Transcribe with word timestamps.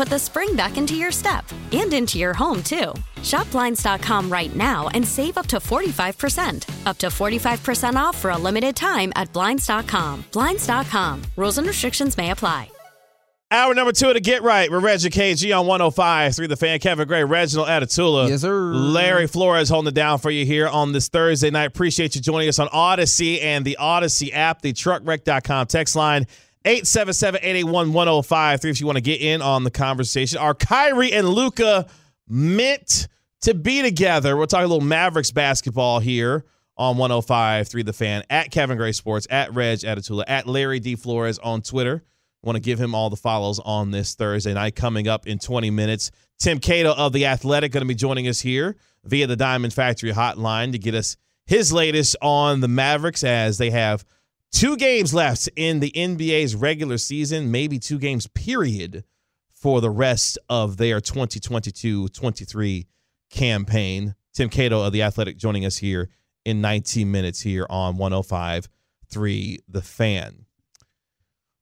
put 0.00 0.08
the 0.08 0.18
spring 0.18 0.56
back 0.56 0.78
into 0.78 0.94
your 0.94 1.12
step 1.12 1.44
and 1.72 1.92
into 1.92 2.18
your 2.18 2.32
home, 2.32 2.62
too. 2.62 2.94
Shop 3.22 3.50
Blinds.com 3.50 4.32
right 4.32 4.56
now 4.56 4.88
and 4.94 5.06
save 5.06 5.36
up 5.36 5.46
to 5.48 5.58
45%. 5.58 6.86
Up 6.86 6.96
to 6.96 7.08
45% 7.08 7.96
off 7.96 8.16
for 8.16 8.30
a 8.30 8.38
limited 8.38 8.74
time 8.74 9.12
at 9.14 9.30
Blinds.com. 9.34 10.24
Blinds.com. 10.32 11.22
Rules 11.36 11.58
and 11.58 11.66
restrictions 11.66 12.16
may 12.16 12.30
apply. 12.30 12.70
Hour 13.50 13.74
number 13.74 13.92
two 13.92 14.14
to 14.14 14.20
Get 14.20 14.42
Right. 14.42 14.70
We're 14.70 14.78
Reggie 14.78 15.10
KG 15.10 15.54
on 15.58 15.66
105 15.66 16.34
through 16.34 16.48
the 16.48 16.56
fan. 16.56 16.78
Kevin 16.78 17.06
Gray, 17.06 17.24
Reginald 17.24 17.68
Atatula. 17.68 18.28
Yes, 18.28 18.40
sir. 18.40 18.72
Larry 18.72 19.26
Flores 19.26 19.68
holding 19.68 19.88
it 19.88 19.94
down 19.94 20.18
for 20.18 20.30
you 20.30 20.46
here 20.46 20.68
on 20.68 20.92
this 20.92 21.08
Thursday 21.08 21.50
night. 21.50 21.66
Appreciate 21.66 22.14
you 22.14 22.22
joining 22.22 22.48
us 22.48 22.58
on 22.58 22.68
Odyssey 22.72 23.40
and 23.40 23.66
the 23.66 23.76
Odyssey 23.76 24.32
app, 24.32 24.62
the 24.62 24.72
truckwreck.com 24.72 25.66
text 25.66 25.94
line. 25.94 26.26
877-881-1053 26.64 28.70
if 28.70 28.80
you 28.80 28.86
want 28.86 28.96
to 28.96 29.02
get 29.02 29.20
in 29.20 29.40
on 29.40 29.62
the 29.64 29.70
conversation. 29.70 30.38
Are 30.38 30.54
Kyrie 30.54 31.12
and 31.12 31.28
Luka 31.28 31.86
meant 32.28 33.08
to 33.42 33.54
be 33.54 33.82
together? 33.82 34.36
We'll 34.36 34.46
talk 34.46 34.60
a 34.60 34.66
little 34.66 34.84
Mavericks 34.84 35.30
basketball 35.30 36.00
here 36.00 36.44
on 36.76 36.96
105.3 36.96 37.84
The 37.84 37.92
Fan. 37.94 38.24
At 38.28 38.50
Kevin 38.50 38.76
Gray 38.76 38.92
Sports, 38.92 39.26
at 39.30 39.54
Reg 39.54 39.78
Atatula, 39.78 40.24
at 40.26 40.46
Larry 40.46 40.80
D. 40.80 40.96
Flores 40.96 41.38
on 41.38 41.62
Twitter. 41.62 42.02
Want 42.42 42.56
to 42.56 42.60
give 42.60 42.78
him 42.78 42.94
all 42.94 43.10
the 43.10 43.16
follows 43.16 43.58
on 43.58 43.90
this 43.90 44.14
Thursday 44.14 44.54
night 44.54 44.76
coming 44.76 45.08
up 45.08 45.26
in 45.26 45.38
20 45.38 45.70
minutes. 45.70 46.10
Tim 46.38 46.58
Cato 46.58 46.94
of 46.94 47.12
The 47.12 47.26
Athletic 47.26 47.72
going 47.72 47.82
to 47.82 47.88
be 47.88 47.94
joining 47.94 48.28
us 48.28 48.40
here 48.40 48.76
via 49.04 49.26
the 49.26 49.36
Diamond 49.36 49.72
Factory 49.72 50.12
hotline 50.12 50.72
to 50.72 50.78
get 50.78 50.94
us 50.94 51.16
his 51.46 51.72
latest 51.72 52.16
on 52.20 52.60
the 52.60 52.68
Mavericks 52.68 53.24
as 53.24 53.56
they 53.56 53.70
have– 53.70 54.04
Two 54.52 54.76
games 54.76 55.14
left 55.14 55.48
in 55.56 55.80
the 55.80 55.92
NBA's 55.92 56.54
regular 56.56 56.98
season, 56.98 57.50
maybe 57.50 57.78
two 57.78 57.98
games, 57.98 58.26
period, 58.28 59.04
for 59.52 59.80
the 59.80 59.90
rest 59.90 60.38
of 60.48 60.76
their 60.76 61.00
2022 61.00 62.08
23 62.08 62.86
campaign. 63.30 64.14
Tim 64.32 64.48
Cato 64.48 64.82
of 64.82 64.92
The 64.92 65.02
Athletic 65.02 65.36
joining 65.36 65.64
us 65.64 65.76
here 65.78 66.08
in 66.44 66.60
19 66.60 67.10
minutes 67.10 67.40
here 67.40 67.66
on 67.70 67.96
105 67.96 68.68
3 69.08 69.58
The 69.68 69.82
Fan. 69.82 70.46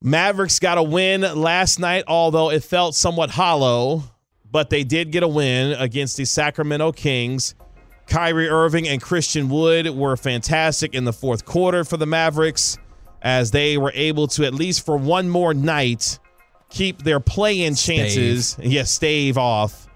Mavericks 0.01 0.59
got 0.59 0.79
a 0.79 0.83
win 0.83 1.23
last 1.23 1.79
night, 1.81 2.05
although 2.07 2.51
it 2.51 2.63
felt 2.63 2.95
somewhat 2.95 3.31
hollow, 3.31 4.05
but 4.49 4.71
they 4.71 4.85
did 4.85 5.11
get 5.11 5.25
a 5.25 5.29
win 5.29 5.73
against 5.73 6.17
the 6.17 6.25
Sacramento 6.25 6.93
Kings. 6.93 7.55
Kyrie 8.09 8.49
Irving 8.49 8.89
and 8.89 9.03
Christian 9.03 9.49
Wood 9.49 9.89
were 9.91 10.17
fantastic 10.17 10.95
in 10.95 11.05
the 11.05 11.13
fourth 11.13 11.45
quarter 11.45 11.85
for 11.85 11.97
the 11.97 12.07
Mavericks 12.07 12.79
as 13.23 13.51
they 13.51 13.77
were 13.77 13.93
able 13.95 14.27
to, 14.29 14.45
at 14.45 14.55
least 14.55 14.85
for 14.85 14.97
one 14.97 15.29
more 15.29 15.53
night, 15.53 16.19
keep 16.71 17.03
their 17.03 17.21
play 17.21 17.63
in 17.63 17.75
chances, 17.75 18.57
yes, 18.59 18.73
yeah, 18.73 18.83
stave 18.85 19.37
off 19.37 19.89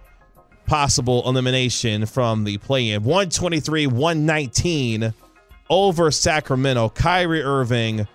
possible 0.67 1.27
elimination 1.29 2.07
from 2.07 2.45
the 2.45 2.59
play 2.59 2.91
in. 2.91 3.03
123 3.03 3.87
119 3.87 5.15
over 5.71 6.11
Sacramento. 6.11 6.89
Kyrie 6.91 7.43
Irving, 7.43 8.07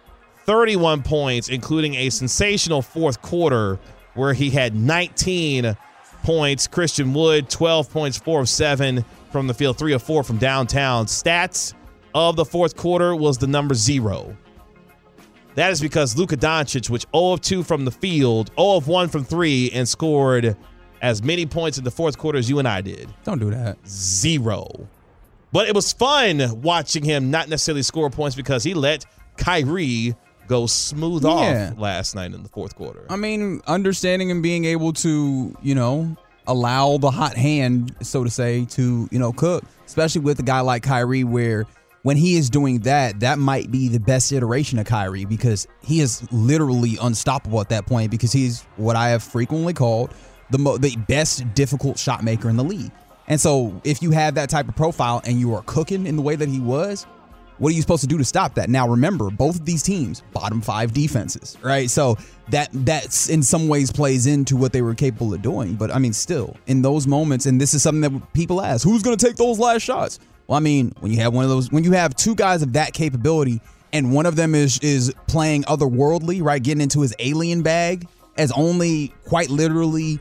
31 0.46 1.03
points, 1.03 1.50
including 1.50 1.96
a 1.96 2.09
sensational 2.09 2.81
fourth 2.81 3.22
quarter 3.22 3.80
where 4.13 4.34
he 4.34 4.50
had 4.50 4.75
19 4.75 5.75
points. 6.27 6.67
Christian 6.67 7.13
Wood, 7.13 7.49
12 7.49 7.89
points, 7.89 8.17
4 8.17 8.41
of 8.41 8.49
7 8.49 9.05
from 9.31 9.47
the 9.47 9.53
field, 9.53 9.77
three 9.77 9.93
of 9.93 10.03
four 10.03 10.25
from 10.25 10.38
downtown. 10.38 11.05
Stats 11.05 11.73
of 12.13 12.35
the 12.35 12.43
fourth 12.43 12.75
quarter 12.75 13.15
was 13.15 13.38
the 13.38 13.47
number 13.47 13.73
zero. 13.73 14.35
That 15.55 15.71
is 15.71 15.79
because 15.79 16.17
Luka 16.17 16.35
Doncic, 16.35 16.89
which 16.89 17.05
0 17.15 17.31
of 17.31 17.41
2 17.41 17.63
from 17.63 17.85
the 17.85 17.91
field, 17.91 18.51
0 18.59 18.75
of 18.75 18.89
1 18.89 19.07
from 19.07 19.23
three, 19.23 19.71
and 19.71 19.88
scored 19.88 20.57
as 21.01 21.23
many 21.23 21.45
points 21.45 21.77
in 21.77 21.85
the 21.85 21.91
fourth 21.91 22.17
quarter 22.17 22.38
as 22.38 22.49
you 22.49 22.59
and 22.59 22.67
I 22.67 22.81
did. 22.81 23.07
Don't 23.23 23.39
do 23.39 23.49
that. 23.51 23.77
Zero. 23.88 24.67
But 25.53 25.69
it 25.69 25.75
was 25.75 25.94
fun 25.94 26.61
watching 26.61 27.05
him 27.05 27.31
not 27.31 27.47
necessarily 27.47 27.83
score 27.83 28.09
points 28.09 28.35
because 28.35 28.65
he 28.65 28.73
let 28.73 29.05
Kyrie 29.38 30.13
go 30.47 30.66
smooth 30.66 31.24
yeah. 31.24 31.72
off 31.72 31.80
last 31.80 32.16
night 32.16 32.34
in 32.34 32.44
the 32.44 32.50
fourth 32.50 32.75
quarter. 32.75 33.06
I 33.09 33.16
mean, 33.16 33.62
understanding 33.68 34.31
and 34.31 34.41
being 34.41 34.66
able 34.66 34.94
to, 34.94 35.56
you 35.62 35.75
know, 35.75 36.16
allow 36.47 36.97
the 36.97 37.12
hot 37.12 37.35
hand, 37.35 37.96
so 38.02 38.24
to 38.24 38.30
say, 38.30 38.66
to, 38.66 39.07
you 39.12 39.19
know, 39.19 39.34
cook, 39.34 39.63
especially 39.86 40.22
with 40.22 40.40
a 40.40 40.44
guy 40.44 40.62
like 40.62 40.84
Kyrie 40.84 41.24
where 41.24 41.66
when 42.03 42.16
he 42.16 42.38
is 42.38 42.50
doing 42.50 42.80
that, 42.80 43.19
that 43.19 43.38
might 43.38 43.69
be 43.69 43.90
the 43.90 44.00
best 44.00 44.31
iteration 44.31 44.80
of 44.80 44.86
Kyrie 44.86 45.25
because 45.25 45.68
he 45.84 46.00
is 46.00 46.25
literally 46.31 46.97
unstoppable 47.02 47.59
at 47.59 47.69
that 47.69 47.86
point 47.86 48.12
because 48.12 48.31
he's 48.31 48.63
what 48.78 48.96
I 48.96 49.09
have 49.09 49.22
frequently 49.22 49.74
called 49.74 50.13
the 50.50 50.57
mo- 50.57 50.78
the 50.78 50.96
best 50.96 51.53
difficult 51.53 52.00
shot 52.00 52.24
maker 52.24 52.50
in 52.50 52.56
the 52.56 52.63
league. 52.63 52.91
And 53.28 53.41
so 53.41 53.81
if 53.84 54.02
you 54.02 54.12
have 54.12 54.36
that 54.36 54.50
type 54.50 54.69
of 54.69 54.75
profile 54.78 55.22
and 55.25 55.38
you 55.38 55.53
are 55.53 55.63
cooking 55.63 56.07
in 56.07 56.16
the 56.16 56.22
way 56.22 56.38
that 56.38 56.47
he 56.47 56.62
was, 56.62 57.06
what 57.59 57.72
are 57.72 57.75
you 57.75 57.81
supposed 57.81 58.01
to 58.01 58.07
do 58.07 58.18
to 58.18 58.25
stop 58.25 58.56
that? 58.56 58.69
Now 58.69 58.88
remember, 58.88 59.29
both 59.29 59.56
of 59.56 59.66
these 59.66 59.84
teams 59.84 60.22
bottom 60.34 60.62
5 60.62 60.94
defenses, 60.94 61.57
right? 61.62 61.90
So 61.90 62.18
that 62.50 62.69
that's 62.72 63.29
in 63.29 63.44
some 63.44 63.68
ways 63.68 63.91
plays 63.91 64.28
into 64.28 64.56
what 64.56 64.73
they 64.73 64.81
were 64.81 64.95
capable 64.95 65.34
of 65.34 65.41
doing, 65.41 65.75
but 65.75 65.94
I 65.94 66.00
mean 66.00 66.13
still, 66.13 66.56
in 66.68 66.81
those 66.81 67.07
moments 67.07 67.45
and 67.45 67.59
this 67.59 67.73
is 67.73 67.84
something 67.84 68.01
that 68.01 68.34
people 68.34 68.62
ask, 68.62 68.84
who's 68.84 69.03
going 69.03 69.18
to 69.18 69.25
take 69.25 69.35
those 69.35 69.59
last 69.59 69.81
shots? 69.81 70.19
Well, 70.47 70.57
I 70.57 70.62
mean, 70.62 70.94
when 71.00 71.12
you 71.12 71.19
have 71.19 71.34
one 71.34 71.44
of 71.44 71.50
those 71.50 71.72
when 71.72 71.84
you 71.84 71.91
have 71.91 72.16
two 72.16 72.35
guys 72.35 72.62
of 72.62 72.73
that 72.73 72.94
capability 72.94 73.62
and 73.94 74.13
one 74.13 74.25
of 74.25 74.35
them 74.35 74.56
is 74.56 74.79
is 74.79 75.13
playing 75.28 75.63
otherworldly, 75.63 76.44
right? 76.44 76.62
Getting 76.62 76.81
into 76.81 77.01
his 77.01 77.13
alien 77.19 77.62
bag 77.63 78.07
as 78.38 78.51
only 78.51 79.13
quite 79.25 79.50
literally 79.50 80.19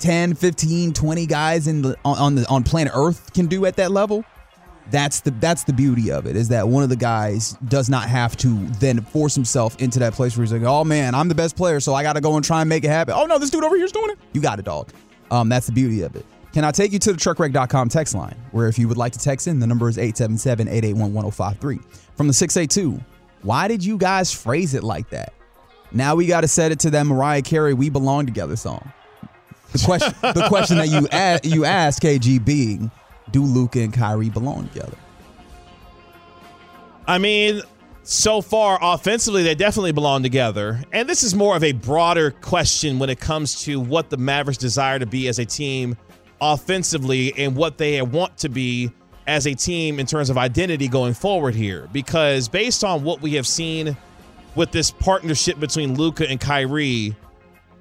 10, 0.00 0.34
15, 0.34 0.92
20 0.92 1.26
guys 1.26 1.66
in 1.66 1.82
the 1.82 1.96
on 2.04 2.34
the 2.34 2.46
on 2.48 2.62
planet 2.62 2.92
Earth 2.94 3.32
can 3.32 3.46
do 3.46 3.66
at 3.66 3.76
that 3.76 3.90
level 3.90 4.24
that's 4.90 5.20
the 5.20 5.30
that's 5.32 5.64
the 5.64 5.72
beauty 5.72 6.10
of 6.10 6.26
it 6.26 6.34
is 6.36 6.48
that 6.48 6.66
one 6.68 6.82
of 6.82 6.88
the 6.88 6.96
guys 6.96 7.52
does 7.68 7.88
not 7.90 8.08
have 8.08 8.36
to 8.38 8.66
then 8.80 9.00
force 9.02 9.34
himself 9.34 9.76
into 9.80 9.98
that 9.98 10.14
place 10.14 10.36
where 10.36 10.44
he's 10.44 10.52
like, 10.52 10.62
oh 10.62 10.84
man, 10.84 11.14
I'm 11.14 11.28
the 11.28 11.34
best 11.34 11.56
player, 11.56 11.80
so 11.80 11.94
I 11.94 12.02
got 12.02 12.14
to 12.14 12.20
go 12.20 12.36
and 12.36 12.44
try 12.44 12.60
and 12.60 12.68
make 12.68 12.84
it 12.84 12.88
happen. 12.88 13.14
Oh 13.16 13.26
no, 13.26 13.38
this 13.38 13.50
dude 13.50 13.64
over 13.64 13.76
here's 13.76 13.92
doing 13.92 14.10
it. 14.10 14.18
You 14.32 14.40
got 14.40 14.58
it, 14.58 14.64
dog. 14.64 14.90
Um, 15.30 15.48
that's 15.48 15.66
the 15.66 15.72
beauty 15.72 16.02
of 16.02 16.16
it. 16.16 16.24
Can 16.52 16.64
I 16.64 16.70
take 16.70 16.92
you 16.92 16.98
to 17.00 17.12
the 17.12 17.18
truckwreck.com 17.18 17.90
text 17.90 18.14
line, 18.14 18.34
where 18.52 18.66
if 18.68 18.78
you 18.78 18.88
would 18.88 18.96
like 18.96 19.12
to 19.12 19.18
text 19.18 19.46
in, 19.46 19.60
the 19.60 19.66
number 19.66 19.88
is 19.88 19.98
877-881-1053. 19.98 21.84
From 22.16 22.26
the 22.26 22.32
682, 22.32 23.00
why 23.42 23.68
did 23.68 23.84
you 23.84 23.98
guys 23.98 24.32
phrase 24.32 24.74
it 24.74 24.82
like 24.82 25.10
that? 25.10 25.32
Now 25.92 26.14
we 26.14 26.26
got 26.26 26.40
to 26.42 26.48
set 26.48 26.72
it 26.72 26.78
to 26.80 26.90
that 26.90 27.04
Mariah 27.04 27.42
Carey 27.42 27.74
"We 27.74 27.90
Belong 27.90 28.26
Together" 28.26 28.56
song. 28.56 28.92
The 29.72 29.78
question, 29.84 30.14
the 30.22 30.46
question 30.48 30.78
that 30.78 30.88
you 30.88 31.06
a- 31.12 31.40
you 31.44 31.64
asked 31.66 32.02
KG 32.02 32.42
being 32.44 32.90
do 33.32 33.42
Luka 33.42 33.80
and 33.80 33.92
Kyrie 33.92 34.30
belong 34.30 34.68
together? 34.68 34.96
I 37.06 37.18
mean, 37.18 37.62
so 38.08 38.40
far 38.40 38.78
offensively 38.80 39.42
they 39.42 39.54
definitely 39.54 39.92
belong 39.92 40.22
together 40.22 40.82
and 40.92 41.06
this 41.06 41.22
is 41.22 41.34
more 41.34 41.54
of 41.54 41.62
a 41.62 41.72
broader 41.72 42.30
question 42.30 42.98
when 42.98 43.10
it 43.10 43.20
comes 43.20 43.62
to 43.62 43.78
what 43.78 44.08
the 44.08 44.16
mavericks 44.16 44.56
desire 44.56 44.98
to 44.98 45.04
be 45.04 45.28
as 45.28 45.38
a 45.38 45.44
team 45.44 45.94
offensively 46.40 47.34
and 47.36 47.54
what 47.54 47.76
they 47.76 48.00
want 48.00 48.34
to 48.38 48.48
be 48.48 48.90
as 49.26 49.46
a 49.46 49.54
team 49.54 50.00
in 50.00 50.06
terms 50.06 50.30
of 50.30 50.38
identity 50.38 50.88
going 50.88 51.12
forward 51.12 51.54
here 51.54 51.86
because 51.92 52.48
based 52.48 52.82
on 52.82 53.04
what 53.04 53.20
we 53.20 53.34
have 53.34 53.46
seen 53.46 53.94
with 54.54 54.70
this 54.70 54.90
partnership 54.90 55.60
between 55.60 55.94
Luka 55.94 56.26
and 56.30 56.40
Kyrie 56.40 57.14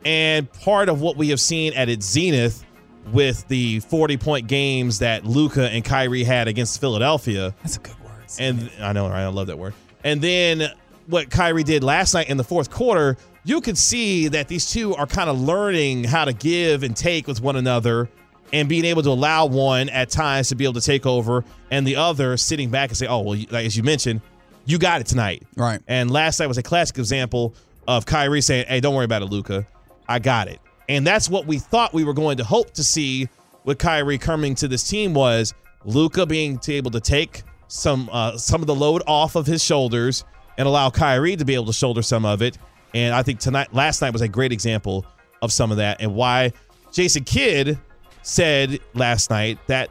and 0.04 0.52
part 0.52 0.90
of 0.90 1.00
what 1.00 1.16
we 1.16 1.30
have 1.30 1.40
seen 1.40 1.74
at 1.74 1.88
its 1.88 2.06
zenith 2.06 2.66
with 3.12 3.48
the 3.48 3.80
40 3.82 4.18
point 4.18 4.48
games 4.48 5.00
that 5.00 5.26
Luka 5.26 5.70
and 5.70 5.84
Kyrie 5.84 6.24
had 6.24 6.48
against 6.48 6.80
Philadelphia 6.82 7.54
That's 7.62 7.78
a 7.78 7.80
good 7.80 7.96
word. 8.04 8.12
and 8.40 8.72
I 8.82 8.94
know, 8.94 9.08
right? 9.10 9.24
I 9.24 9.28
love 9.28 9.48
that 9.48 9.58
word. 9.58 9.74
And 10.04 10.22
then 10.22 10.70
what 11.08 11.30
Kyrie 11.30 11.64
did 11.64 11.84
last 11.84 12.14
night 12.14 12.30
in 12.30 12.38
the 12.38 12.44
fourth 12.44 12.70
quarter, 12.70 13.18
you 13.44 13.62
could 13.62 13.78
see 13.78 14.28
that 14.28 14.48
these 14.50 14.70
two 14.70 14.94
are 14.96 15.08
kind 15.08 15.30
of 15.30 15.40
learning 15.40 16.04
how 16.04 16.26
to 16.26 16.34
give 16.34 16.84
and 16.84 16.96
take 16.96 17.28
with 17.28 17.42
one 17.42 17.56
another 17.56 18.10
and 18.54 18.70
being 18.70 18.86
able 18.86 19.02
to 19.04 19.10
allow 19.10 19.46
one 19.46 19.90
at 19.90 20.10
times 20.10 20.50
to 20.50 20.56
be 20.56 20.64
able 20.66 20.74
to 20.74 20.82
take 20.82 21.06
over 21.06 21.44
and 21.72 21.86
the 21.86 21.96
other 21.96 22.38
sitting 22.38 22.70
back 22.70 22.90
and 22.90 22.98
say, 22.98 23.08
oh, 23.08 23.20
well, 23.22 23.38
like, 23.50 23.66
as 23.66 23.76
you 23.76 23.84
mentioned, 23.84 24.22
you 24.66 24.78
got 24.78 25.02
it 25.02 25.08
tonight. 25.08 25.44
Right. 25.56 25.82
And 25.88 26.12
last 26.12 26.40
night 26.40 26.48
was 26.48 26.58
a 26.58 26.64
classic 26.64 26.98
example 26.98 27.56
of 27.88 28.06
Kyrie 28.06 28.42
saying, 28.42 28.66
hey, 28.68 28.80
don't 28.82 28.96
worry 28.96 29.06
about 29.06 29.22
it, 29.22 29.26
Luka. 29.26 29.66
I 30.10 30.20
got 30.20 30.48
it. 30.50 30.60
And 30.90 31.06
that's 31.06 31.30
what 31.30 31.46
we 31.46 31.60
thought 31.60 31.94
we 31.94 32.04
were 32.04 32.14
going 32.14 32.38
to 32.38 32.44
hope 32.44 32.72
to 32.74 32.84
see 32.84 33.28
with 33.66 33.78
Kyrie 33.78 34.18
coming 34.18 34.56
to 34.56 34.68
this 34.68 34.88
team 34.88 35.14
was 35.14 35.54
Luka 35.84 36.26
being 36.26 36.60
able 36.70 36.92
to 36.92 37.02
take 37.02 37.44
some 37.68 38.10
uh, 38.12 38.38
some 38.38 38.62
of 38.62 38.68
the 38.68 38.76
load 38.76 39.04
off 39.08 39.36
of 39.36 39.46
his 39.46 39.64
shoulders 39.64 40.24
and 40.58 40.68
allow 40.68 40.90
Kyrie 40.90 41.36
to 41.36 41.46
be 41.46 41.54
able 41.54 41.66
to 41.66 41.74
shoulder 41.74 42.02
some 42.02 42.26
of 42.26 42.42
it. 42.42 42.58
And 42.94 43.14
I 43.14 43.24
think 43.24 43.40
tonight, 43.40 43.74
last 43.74 44.02
night 44.02 44.14
was 44.14 44.22
a 44.22 44.28
great 44.28 44.52
example 44.52 45.06
of 45.42 45.52
some 45.52 45.72
of 45.72 45.78
that 45.78 46.02
and 46.02 46.16
why 46.16 46.54
Jason 46.92 47.26
Kidd 47.26 47.78
said 48.24 48.80
last 48.94 49.30
night 49.30 49.60
that 49.68 49.90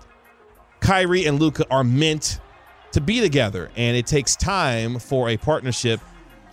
Kyrie 0.80 1.26
and 1.26 1.38
Luka 1.38 1.64
are 1.70 1.84
meant 1.84 2.40
to 2.92 3.00
be 3.00 3.20
together, 3.20 3.70
and 3.76 3.96
it 3.96 4.06
takes 4.06 4.36
time 4.36 4.98
for 4.98 5.28
a 5.28 5.36
partnership 5.36 6.00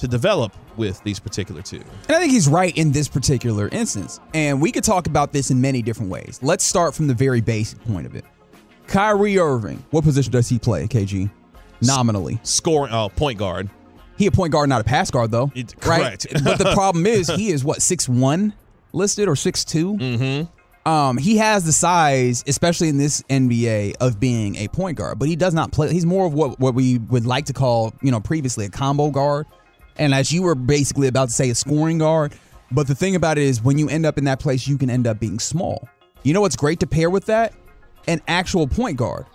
to 0.04 0.08
develop 0.10 0.52
with 0.76 1.02
these 1.04 1.18
particular 1.18 1.62
two. 1.62 1.78
And 1.78 2.18
I 2.18 2.20
think 2.20 2.34
he's 2.34 2.50
right 2.50 2.76
in 2.78 2.92
this 2.92 3.08
particular 3.08 3.70
instance. 3.70 4.20
And 4.34 4.62
we 4.62 4.70
could 4.70 4.84
talk 4.84 5.08
about 5.08 5.32
this 5.32 5.50
in 5.50 5.62
many 5.62 5.82
different 5.82 6.12
ways. 6.12 6.40
Let's 6.42 6.66
start 6.66 6.94
from 6.94 7.08
the 7.08 7.14
very 7.14 7.40
basic 7.40 7.82
point 7.86 8.06
of 8.06 8.14
it. 8.16 8.26
Kyrie 8.88 9.40
Irving, 9.40 9.84
what 9.92 10.04
position 10.04 10.34
does 10.34 10.50
he 10.50 10.60
play, 10.60 10.88
KG? 10.88 11.32
Nominally. 11.82 12.38
Scoring, 12.44 12.92
uh, 12.92 13.08
point 13.08 13.40
guard. 13.40 13.70
He 14.18 14.28
a 14.28 14.32
point 14.32 14.52
guard, 14.52 14.68
not 14.68 14.82
a 14.82 14.84
pass 14.84 15.10
guard, 15.10 15.32
though. 15.32 15.52
It- 15.56 15.74
right? 15.86 16.20
correct. 16.20 16.28
but 16.44 16.58
the 16.58 16.72
problem 16.74 17.06
is 17.06 17.30
he 17.30 17.50
is 17.50 17.64
what, 17.64 17.82
six 17.82 18.10
one 18.10 18.54
listed 18.92 19.30
or 19.30 19.38
six 19.38 19.64
Mm-hmm. 19.64 20.50
Um, 20.86 21.18
he 21.18 21.38
has 21.38 21.64
the 21.64 21.72
size, 21.72 22.44
especially 22.46 22.90
in 22.90 22.98
this 22.98 23.22
NBA, 23.30 23.96
of 24.02 24.20
being 24.20 24.58
a 24.58 24.68
point 24.68 24.98
guard, 24.98 25.18
but 25.18 25.30
he 25.30 25.38
does 25.38 25.54
not 25.54 25.72
play. 25.72 25.94
He's 25.94 26.06
more 26.06 26.26
of 26.26 26.34
what, 26.34 26.60
what 26.60 26.76
we 26.76 26.98
would 26.98 27.26
like 27.26 27.46
to 27.46 27.54
call, 27.54 27.94
you 28.02 28.12
know, 28.12 28.20
previously 28.20 28.66
a 28.66 28.70
combo 28.70 29.10
guard. 29.10 29.46
And 29.98 30.14
as 30.14 30.32
you 30.32 30.44
were 30.44 30.56
basically 30.56 31.08
about 31.08 31.30
to 31.30 31.34
say, 31.34 31.50
a 31.50 31.56
scoring 31.56 31.98
guard. 31.98 32.34
But 32.72 32.88
the 32.88 32.96
thing 32.96 33.16
about 33.16 33.38
it 33.38 33.44
is, 33.44 33.62
when 33.62 33.78
you 33.78 33.88
end 33.90 34.06
up 34.06 34.18
in 34.18 34.24
that 34.24 34.40
place, 34.40 34.68
you 34.68 34.78
can 34.78 34.90
end 34.90 35.06
up 35.06 35.20
being 35.20 35.40
small. 35.40 35.88
You 36.24 36.34
know 36.34 36.42
what's 36.42 36.56
great 36.56 36.80
to 36.80 36.88
pair 36.88 37.10
with 37.10 37.26
that? 37.26 37.54
An 38.08 38.22
actual 38.28 38.68
point 38.68 38.98
guard. 38.98 39.26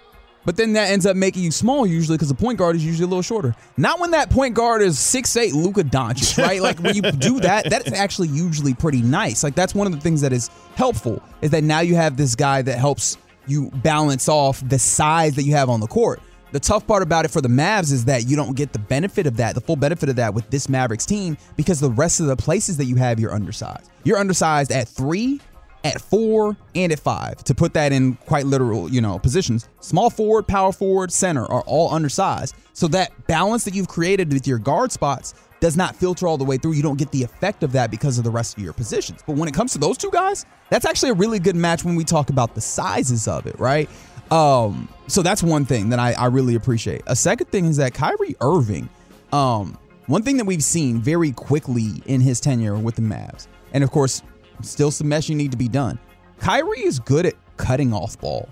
But 0.44 0.56
then 0.56 0.72
that 0.72 0.90
ends 0.90 1.04
up 1.04 1.14
making 1.14 1.42
you 1.42 1.50
small 1.50 1.86
usually 1.86 2.16
because 2.16 2.30
the 2.30 2.34
point 2.34 2.58
guard 2.58 2.74
is 2.74 2.84
usually 2.84 3.04
a 3.04 3.08
little 3.08 3.22
shorter. 3.22 3.54
Not 3.76 4.00
when 4.00 4.12
that 4.12 4.30
point 4.30 4.54
guard 4.54 4.80
is 4.80 4.96
6'8 4.96 5.52
Luka 5.52 5.84
Doncic, 5.84 6.42
right? 6.42 6.62
like 6.62 6.78
when 6.78 6.94
you 6.94 7.02
do 7.18 7.38
that, 7.40 7.68
that's 7.68 7.92
actually 7.92 8.28
usually 8.28 8.72
pretty 8.72 9.02
nice. 9.02 9.44
Like 9.44 9.54
that's 9.54 9.74
one 9.74 9.86
of 9.86 9.92
the 9.92 10.00
things 10.00 10.22
that 10.22 10.32
is 10.32 10.48
helpful 10.74 11.22
is 11.42 11.50
that 11.50 11.64
now 11.64 11.80
you 11.80 11.96
have 11.96 12.16
this 12.16 12.34
guy 12.34 12.62
that 12.62 12.78
helps 12.78 13.18
you 13.46 13.70
balance 13.82 14.26
off 14.28 14.66
the 14.66 14.78
size 14.78 15.34
that 15.34 15.42
you 15.42 15.52
have 15.52 15.68
on 15.68 15.80
the 15.80 15.86
court. 15.86 16.20
The 16.50 16.60
tough 16.60 16.86
part 16.86 17.02
about 17.02 17.24
it 17.24 17.30
for 17.30 17.40
the 17.40 17.48
Mavs 17.48 17.92
is 17.92 18.06
that 18.06 18.26
you 18.26 18.36
don't 18.36 18.56
get 18.56 18.72
the 18.72 18.78
benefit 18.78 19.26
of 19.26 19.36
that, 19.36 19.54
the 19.54 19.60
full 19.60 19.76
benefit 19.76 20.08
of 20.08 20.16
that 20.16 20.32
with 20.32 20.48
this 20.50 20.68
Mavericks 20.68 21.04
team 21.04 21.36
because 21.56 21.78
the 21.78 21.90
rest 21.90 22.20
of 22.20 22.26
the 22.26 22.36
places 22.36 22.76
that 22.78 22.86
you 22.86 22.96
have, 22.96 23.20
you're 23.20 23.34
undersized. 23.34 23.90
You're 24.04 24.18
undersized 24.18 24.72
at 24.72 24.88
three, 24.88 25.40
at 25.84 26.00
four, 26.00 26.56
and 26.74 26.90
at 26.90 27.00
five. 27.00 27.44
To 27.44 27.54
put 27.54 27.74
that 27.74 27.92
in 27.92 28.14
quite 28.14 28.46
literal, 28.46 28.90
you 28.90 29.00
know, 29.00 29.18
positions. 29.18 29.68
Small 29.80 30.08
forward, 30.08 30.46
power 30.46 30.72
forward, 30.72 31.12
center 31.12 31.44
are 31.44 31.62
all 31.62 31.92
undersized. 31.92 32.54
So 32.72 32.88
that 32.88 33.26
balance 33.26 33.64
that 33.64 33.74
you've 33.74 33.88
created 33.88 34.32
with 34.32 34.46
your 34.46 34.58
guard 34.58 34.90
spots 34.90 35.34
does 35.60 35.76
not 35.76 35.96
filter 35.96 36.26
all 36.26 36.38
the 36.38 36.44
way 36.44 36.56
through. 36.56 36.72
You 36.72 36.82
don't 36.82 36.98
get 36.98 37.10
the 37.10 37.22
effect 37.22 37.62
of 37.62 37.72
that 37.72 37.90
because 37.90 38.18
of 38.18 38.24
the 38.24 38.30
rest 38.30 38.56
of 38.56 38.62
your 38.62 38.72
positions. 38.72 39.22
But 39.26 39.36
when 39.36 39.48
it 39.48 39.54
comes 39.54 39.72
to 39.72 39.78
those 39.78 39.98
two 39.98 40.10
guys, 40.10 40.46
that's 40.70 40.86
actually 40.86 41.10
a 41.10 41.14
really 41.14 41.38
good 41.38 41.56
match 41.56 41.84
when 41.84 41.96
we 41.96 42.04
talk 42.04 42.30
about 42.30 42.54
the 42.54 42.60
sizes 42.60 43.26
of 43.26 43.46
it, 43.46 43.58
right? 43.58 43.88
Um, 44.30 44.88
so 45.06 45.22
that's 45.22 45.42
one 45.42 45.64
thing 45.64 45.88
that 45.90 45.98
I, 45.98 46.12
I 46.12 46.26
really 46.26 46.54
appreciate. 46.54 47.02
A 47.06 47.16
second 47.16 47.46
thing 47.46 47.64
is 47.64 47.76
that 47.78 47.94
Kyrie 47.94 48.36
Irving, 48.40 48.88
um, 49.32 49.78
one 50.06 50.22
thing 50.22 50.36
that 50.38 50.44
we've 50.44 50.64
seen 50.64 51.00
very 51.00 51.32
quickly 51.32 52.02
in 52.06 52.20
his 52.20 52.40
tenure 52.40 52.76
with 52.76 52.96
the 52.96 53.02
Mavs, 53.02 53.46
and 53.72 53.82
of 53.82 53.90
course, 53.90 54.22
still 54.62 54.90
some 54.90 55.06
meshing 55.08 55.36
need 55.36 55.50
to 55.52 55.56
be 55.56 55.68
done. 55.68 55.98
Kyrie 56.40 56.84
is 56.84 56.98
good 56.98 57.26
at 57.26 57.34
cutting 57.56 57.92
off 57.92 58.18
ball. 58.20 58.48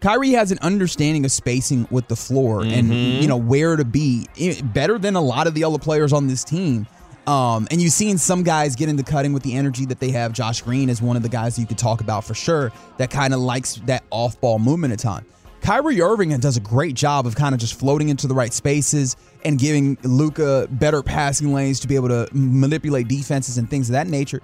Kyrie 0.00 0.30
has 0.30 0.50
an 0.50 0.58
understanding 0.62 1.24
of 1.24 1.32
spacing 1.32 1.86
with 1.90 2.08
the 2.08 2.16
floor 2.16 2.62
and 2.62 2.88
you 3.22 3.28
know 3.28 3.36
where 3.36 3.76
to 3.76 3.84
be 3.84 4.26
eh, 4.38 4.60
better 4.62 4.98
than 4.98 5.14
a 5.14 5.20
lot 5.20 5.46
of 5.46 5.54
the 5.54 5.62
other 5.62 5.78
players 5.78 6.12
on 6.12 6.26
this 6.26 6.42
team. 6.42 6.86
Um, 7.30 7.68
and 7.70 7.80
you've 7.80 7.92
seen 7.92 8.18
some 8.18 8.42
guys 8.42 8.74
get 8.74 8.88
into 8.88 9.04
cutting 9.04 9.32
with 9.32 9.44
the 9.44 9.54
energy 9.54 9.86
that 9.86 10.00
they 10.00 10.10
have. 10.10 10.32
Josh 10.32 10.62
Green 10.62 10.88
is 10.88 11.00
one 11.00 11.16
of 11.16 11.22
the 11.22 11.28
guys 11.28 11.56
you 11.60 11.64
could 11.64 11.78
talk 11.78 12.00
about 12.00 12.24
for 12.24 12.34
sure 12.34 12.72
that 12.96 13.08
kind 13.08 13.32
of 13.32 13.38
likes 13.38 13.76
that 13.86 14.02
off 14.10 14.40
ball 14.40 14.58
movement 14.58 14.92
at 14.92 14.98
time. 14.98 15.24
Kyrie 15.60 16.02
Irving 16.02 16.36
does 16.40 16.56
a 16.56 16.60
great 16.60 16.96
job 16.96 17.28
of 17.28 17.36
kind 17.36 17.54
of 17.54 17.60
just 17.60 17.78
floating 17.78 18.08
into 18.08 18.26
the 18.26 18.34
right 18.34 18.52
spaces 18.52 19.14
and 19.44 19.60
giving 19.60 19.96
Luka 20.02 20.66
better 20.72 21.04
passing 21.04 21.54
lanes 21.54 21.78
to 21.78 21.86
be 21.86 21.94
able 21.94 22.08
to 22.08 22.26
manipulate 22.32 23.06
defenses 23.06 23.58
and 23.58 23.70
things 23.70 23.88
of 23.88 23.92
that 23.92 24.08
nature. 24.08 24.42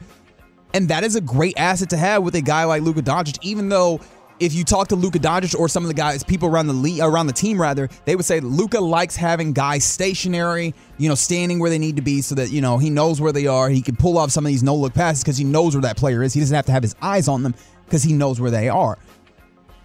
And 0.73 0.89
that 0.89 1.03
is 1.03 1.17
a 1.17 1.21
great 1.21 1.59
asset 1.59 1.91
to 1.91 1.97
have 1.97 2.23
with 2.23 2.37
a 2.37 2.41
guy 2.41 2.63
like 2.67 2.83
Luka 2.83 3.03
Doncic, 3.03 3.39
even 3.43 3.69
though 3.69 3.99
if 4.39 4.53
you 4.53 4.65
talk 4.65 4.89
to 4.89 4.97
Luka 4.97 5.19
Doncic 5.19 5.59
or 5.59 5.69
some 5.69 5.83
of 5.83 5.89
the 5.89 5.95
guys, 5.95 6.23
people 6.23 6.49
around 6.49 6.67
the 6.67 6.73
league, 6.75 7.01
around 7.01 7.27
the 7.27 7.33
team 7.33 7.61
rather, 7.61 7.89
they 8.05 8.17
would 8.17 8.25
say 8.27 8.41
Luka 8.41 8.79
likes 8.81 9.17
having 9.17 9.53
guys 9.53 9.85
stationary, 9.85 10.75
you 10.99 11.09
know, 11.09 11.15
standing 11.15 11.59
where 11.59 11.71
they 11.71 11.79
need 11.79 11.97
to 11.97 12.03
be 12.03 12.21
so 12.21 12.35
that, 12.35 12.51
you 12.51 12.61
know, 12.61 12.77
he 12.79 12.91
knows 12.91 13.21
where 13.21 13.33
they 13.33 13.47
are. 13.47 13.71
He 13.71 13.81
can 13.81 13.97
pull 13.97 14.19
off 14.19 14.31
some 14.31 14.45
of 14.45 14.49
these 14.49 14.63
no-look 14.63 14.93
passes 14.95 15.23
because 15.23 15.39
he 15.39 15.45
knows 15.45 15.75
where 15.75 15.83
that 15.83 15.97
player 15.97 16.23
is. 16.23 16.35
He 16.35 16.41
doesn't 16.41 16.55
have 16.55 16.67
to 16.67 16.73
have 16.73 16.83
his 16.83 16.95
eyes 17.01 17.29
on 17.29 17.43
them 17.43 17.55
because 17.87 18.03
he 18.03 18.13
knows 18.13 18.41
where 18.41 18.51
they 18.51 18.69
are. 18.69 18.99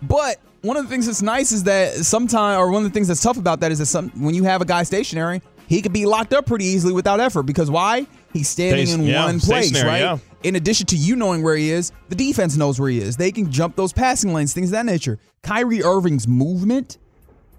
But 0.02 0.38
one 0.62 0.78
of 0.78 0.84
the 0.84 0.90
things 0.90 1.06
that's 1.06 1.22
nice 1.22 1.52
is 1.52 1.64
that 1.64 1.94
sometimes, 2.06 2.58
or 2.60 2.72
one 2.72 2.84
of 2.86 2.90
the 2.90 2.94
things 2.94 3.08
that's 3.08 3.22
tough 3.22 3.38
about 3.38 3.60
that 3.62 3.72
is 3.72 3.80
that 3.80 3.86
some 3.86 4.10
when 4.22 4.36
you 4.36 4.44
have 4.44 4.62
a 4.62 4.66
guy 4.66 4.84
stationary, 4.84 5.42
he 5.68 5.82
could 5.82 5.94
be 5.94 6.06
locked 6.06 6.34
up 6.34 6.46
pretty 6.46 6.66
easily 6.66 6.92
without 6.94 7.20
effort 7.20 7.44
because 7.44 7.72
why? 7.72 8.06
He's 8.34 8.50
standing 8.50 8.86
Station- 8.86 9.02
in 9.02 9.08
yeah, 9.08 9.26
one 9.26 9.40
place, 9.40 9.82
right? 9.84 10.00
yeah. 10.00 10.18
In 10.44 10.56
addition 10.56 10.88
to 10.88 10.96
you 10.96 11.16
knowing 11.16 11.44
where 11.44 11.56
he 11.56 11.70
is, 11.70 11.92
the 12.10 12.16
defense 12.16 12.58
knows 12.58 12.80
where 12.80 12.90
he 12.90 13.00
is. 13.00 13.16
They 13.16 13.32
can 13.32 13.52
jump 13.52 13.76
those 13.76 13.94
passing 13.94 14.34
lanes, 14.34 14.54
things 14.54 14.70
of 14.70 14.72
that 14.72 14.86
nature. 14.86 15.20
Kyrie 15.44 15.84
Irving's 15.84 16.28
movement 16.28 16.98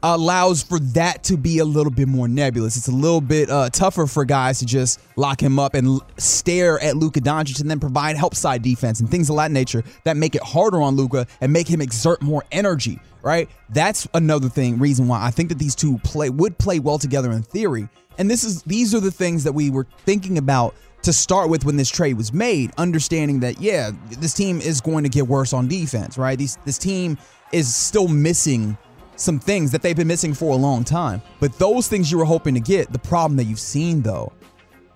allows 0.02 0.64
for 0.64 0.80
that 0.80 1.22
to 1.22 1.36
be 1.36 1.58
a 1.58 1.64
little 1.64 1.92
bit 1.92 2.08
more 2.08 2.26
nebulous. 2.26 2.76
It's 2.76 2.88
a 2.88 2.92
little 2.92 3.20
bit 3.20 3.48
uh, 3.48 3.70
tougher 3.70 4.08
for 4.08 4.24
guys 4.24 4.58
to 4.58 4.66
just 4.66 5.00
lock 5.14 5.40
him 5.40 5.60
up 5.60 5.74
and 5.74 6.00
stare 6.16 6.80
at 6.80 6.96
Luka 6.96 7.20
Doncic 7.20 7.60
and 7.60 7.70
then 7.70 7.78
provide 7.78 8.16
help 8.16 8.34
side 8.34 8.62
defense 8.62 8.98
and 8.98 9.08
things 9.08 9.30
of 9.30 9.36
that 9.36 9.52
nature 9.52 9.84
that 10.02 10.16
make 10.16 10.34
it 10.34 10.42
harder 10.42 10.82
on 10.82 10.96
Luka 10.96 11.26
and 11.40 11.52
make 11.52 11.68
him 11.68 11.80
exert 11.80 12.20
more 12.20 12.44
energy. 12.50 12.98
Right? 13.22 13.48
That's 13.70 14.08
another 14.14 14.48
thing. 14.48 14.80
Reason 14.80 15.06
why 15.06 15.24
I 15.24 15.30
think 15.30 15.50
that 15.50 15.58
these 15.58 15.76
two 15.76 15.98
play 15.98 16.30
would 16.30 16.58
play 16.58 16.80
well 16.80 16.98
together 16.98 17.30
in 17.30 17.44
theory. 17.44 17.88
And 18.18 18.28
this 18.28 18.42
is 18.42 18.64
these 18.64 18.96
are 18.96 19.00
the 19.00 19.12
things 19.12 19.44
that 19.44 19.52
we 19.52 19.70
were 19.70 19.86
thinking 20.04 20.38
about 20.38 20.74
to 21.02 21.12
start 21.12 21.48
with 21.50 21.64
when 21.64 21.76
this 21.76 21.90
trade 21.90 22.16
was 22.16 22.32
made, 22.32 22.72
understanding 22.78 23.40
that 23.40 23.60
yeah, 23.60 23.90
this 24.18 24.34
team 24.34 24.60
is 24.60 24.80
going 24.80 25.04
to 25.04 25.10
get 25.10 25.26
worse 25.26 25.52
on 25.52 25.68
defense, 25.68 26.16
right? 26.16 26.38
These 26.38 26.56
this 26.64 26.78
team 26.78 27.18
is 27.52 27.74
still 27.74 28.08
missing 28.08 28.76
some 29.16 29.38
things 29.38 29.70
that 29.70 29.82
they've 29.82 29.96
been 29.96 30.08
missing 30.08 30.34
for 30.34 30.52
a 30.52 30.56
long 30.56 30.84
time. 30.84 31.22
But 31.38 31.58
those 31.58 31.86
things 31.86 32.10
you 32.10 32.18
were 32.18 32.24
hoping 32.24 32.54
to 32.54 32.60
get, 32.60 32.92
the 32.92 32.98
problem 32.98 33.36
that 33.36 33.44
you've 33.44 33.60
seen 33.60 34.02
though, 34.02 34.32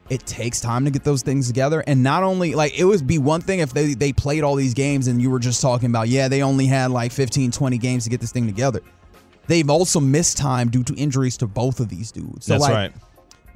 it 0.08 0.24
takes 0.26 0.60
time 0.60 0.84
to 0.84 0.90
get 0.90 1.04
those 1.04 1.22
things 1.22 1.48
together. 1.48 1.82
And 1.86 2.02
not 2.02 2.22
only 2.22 2.54
like 2.54 2.78
it 2.78 2.84
would 2.84 3.06
be 3.06 3.18
one 3.18 3.40
thing 3.40 3.60
if 3.60 3.72
they 3.72 3.94
they 3.94 4.12
played 4.12 4.44
all 4.44 4.54
these 4.54 4.74
games 4.74 5.08
and 5.08 5.20
you 5.20 5.30
were 5.30 5.40
just 5.40 5.60
talking 5.60 5.90
about, 5.90 6.08
yeah, 6.08 6.28
they 6.28 6.42
only 6.42 6.66
had 6.66 6.90
like 6.90 7.12
15, 7.12 7.50
20 7.50 7.78
games 7.78 8.04
to 8.04 8.10
get 8.10 8.20
this 8.20 8.32
thing 8.32 8.46
together. 8.46 8.80
They've 9.48 9.68
also 9.70 10.00
missed 10.00 10.38
time 10.38 10.70
due 10.70 10.82
to 10.84 10.94
injuries 10.94 11.36
to 11.38 11.46
both 11.46 11.78
of 11.80 11.88
these 11.88 12.10
dudes. 12.10 12.46
So 12.46 12.54
That's 12.54 12.62
like, 12.62 12.74
right. 12.74 12.92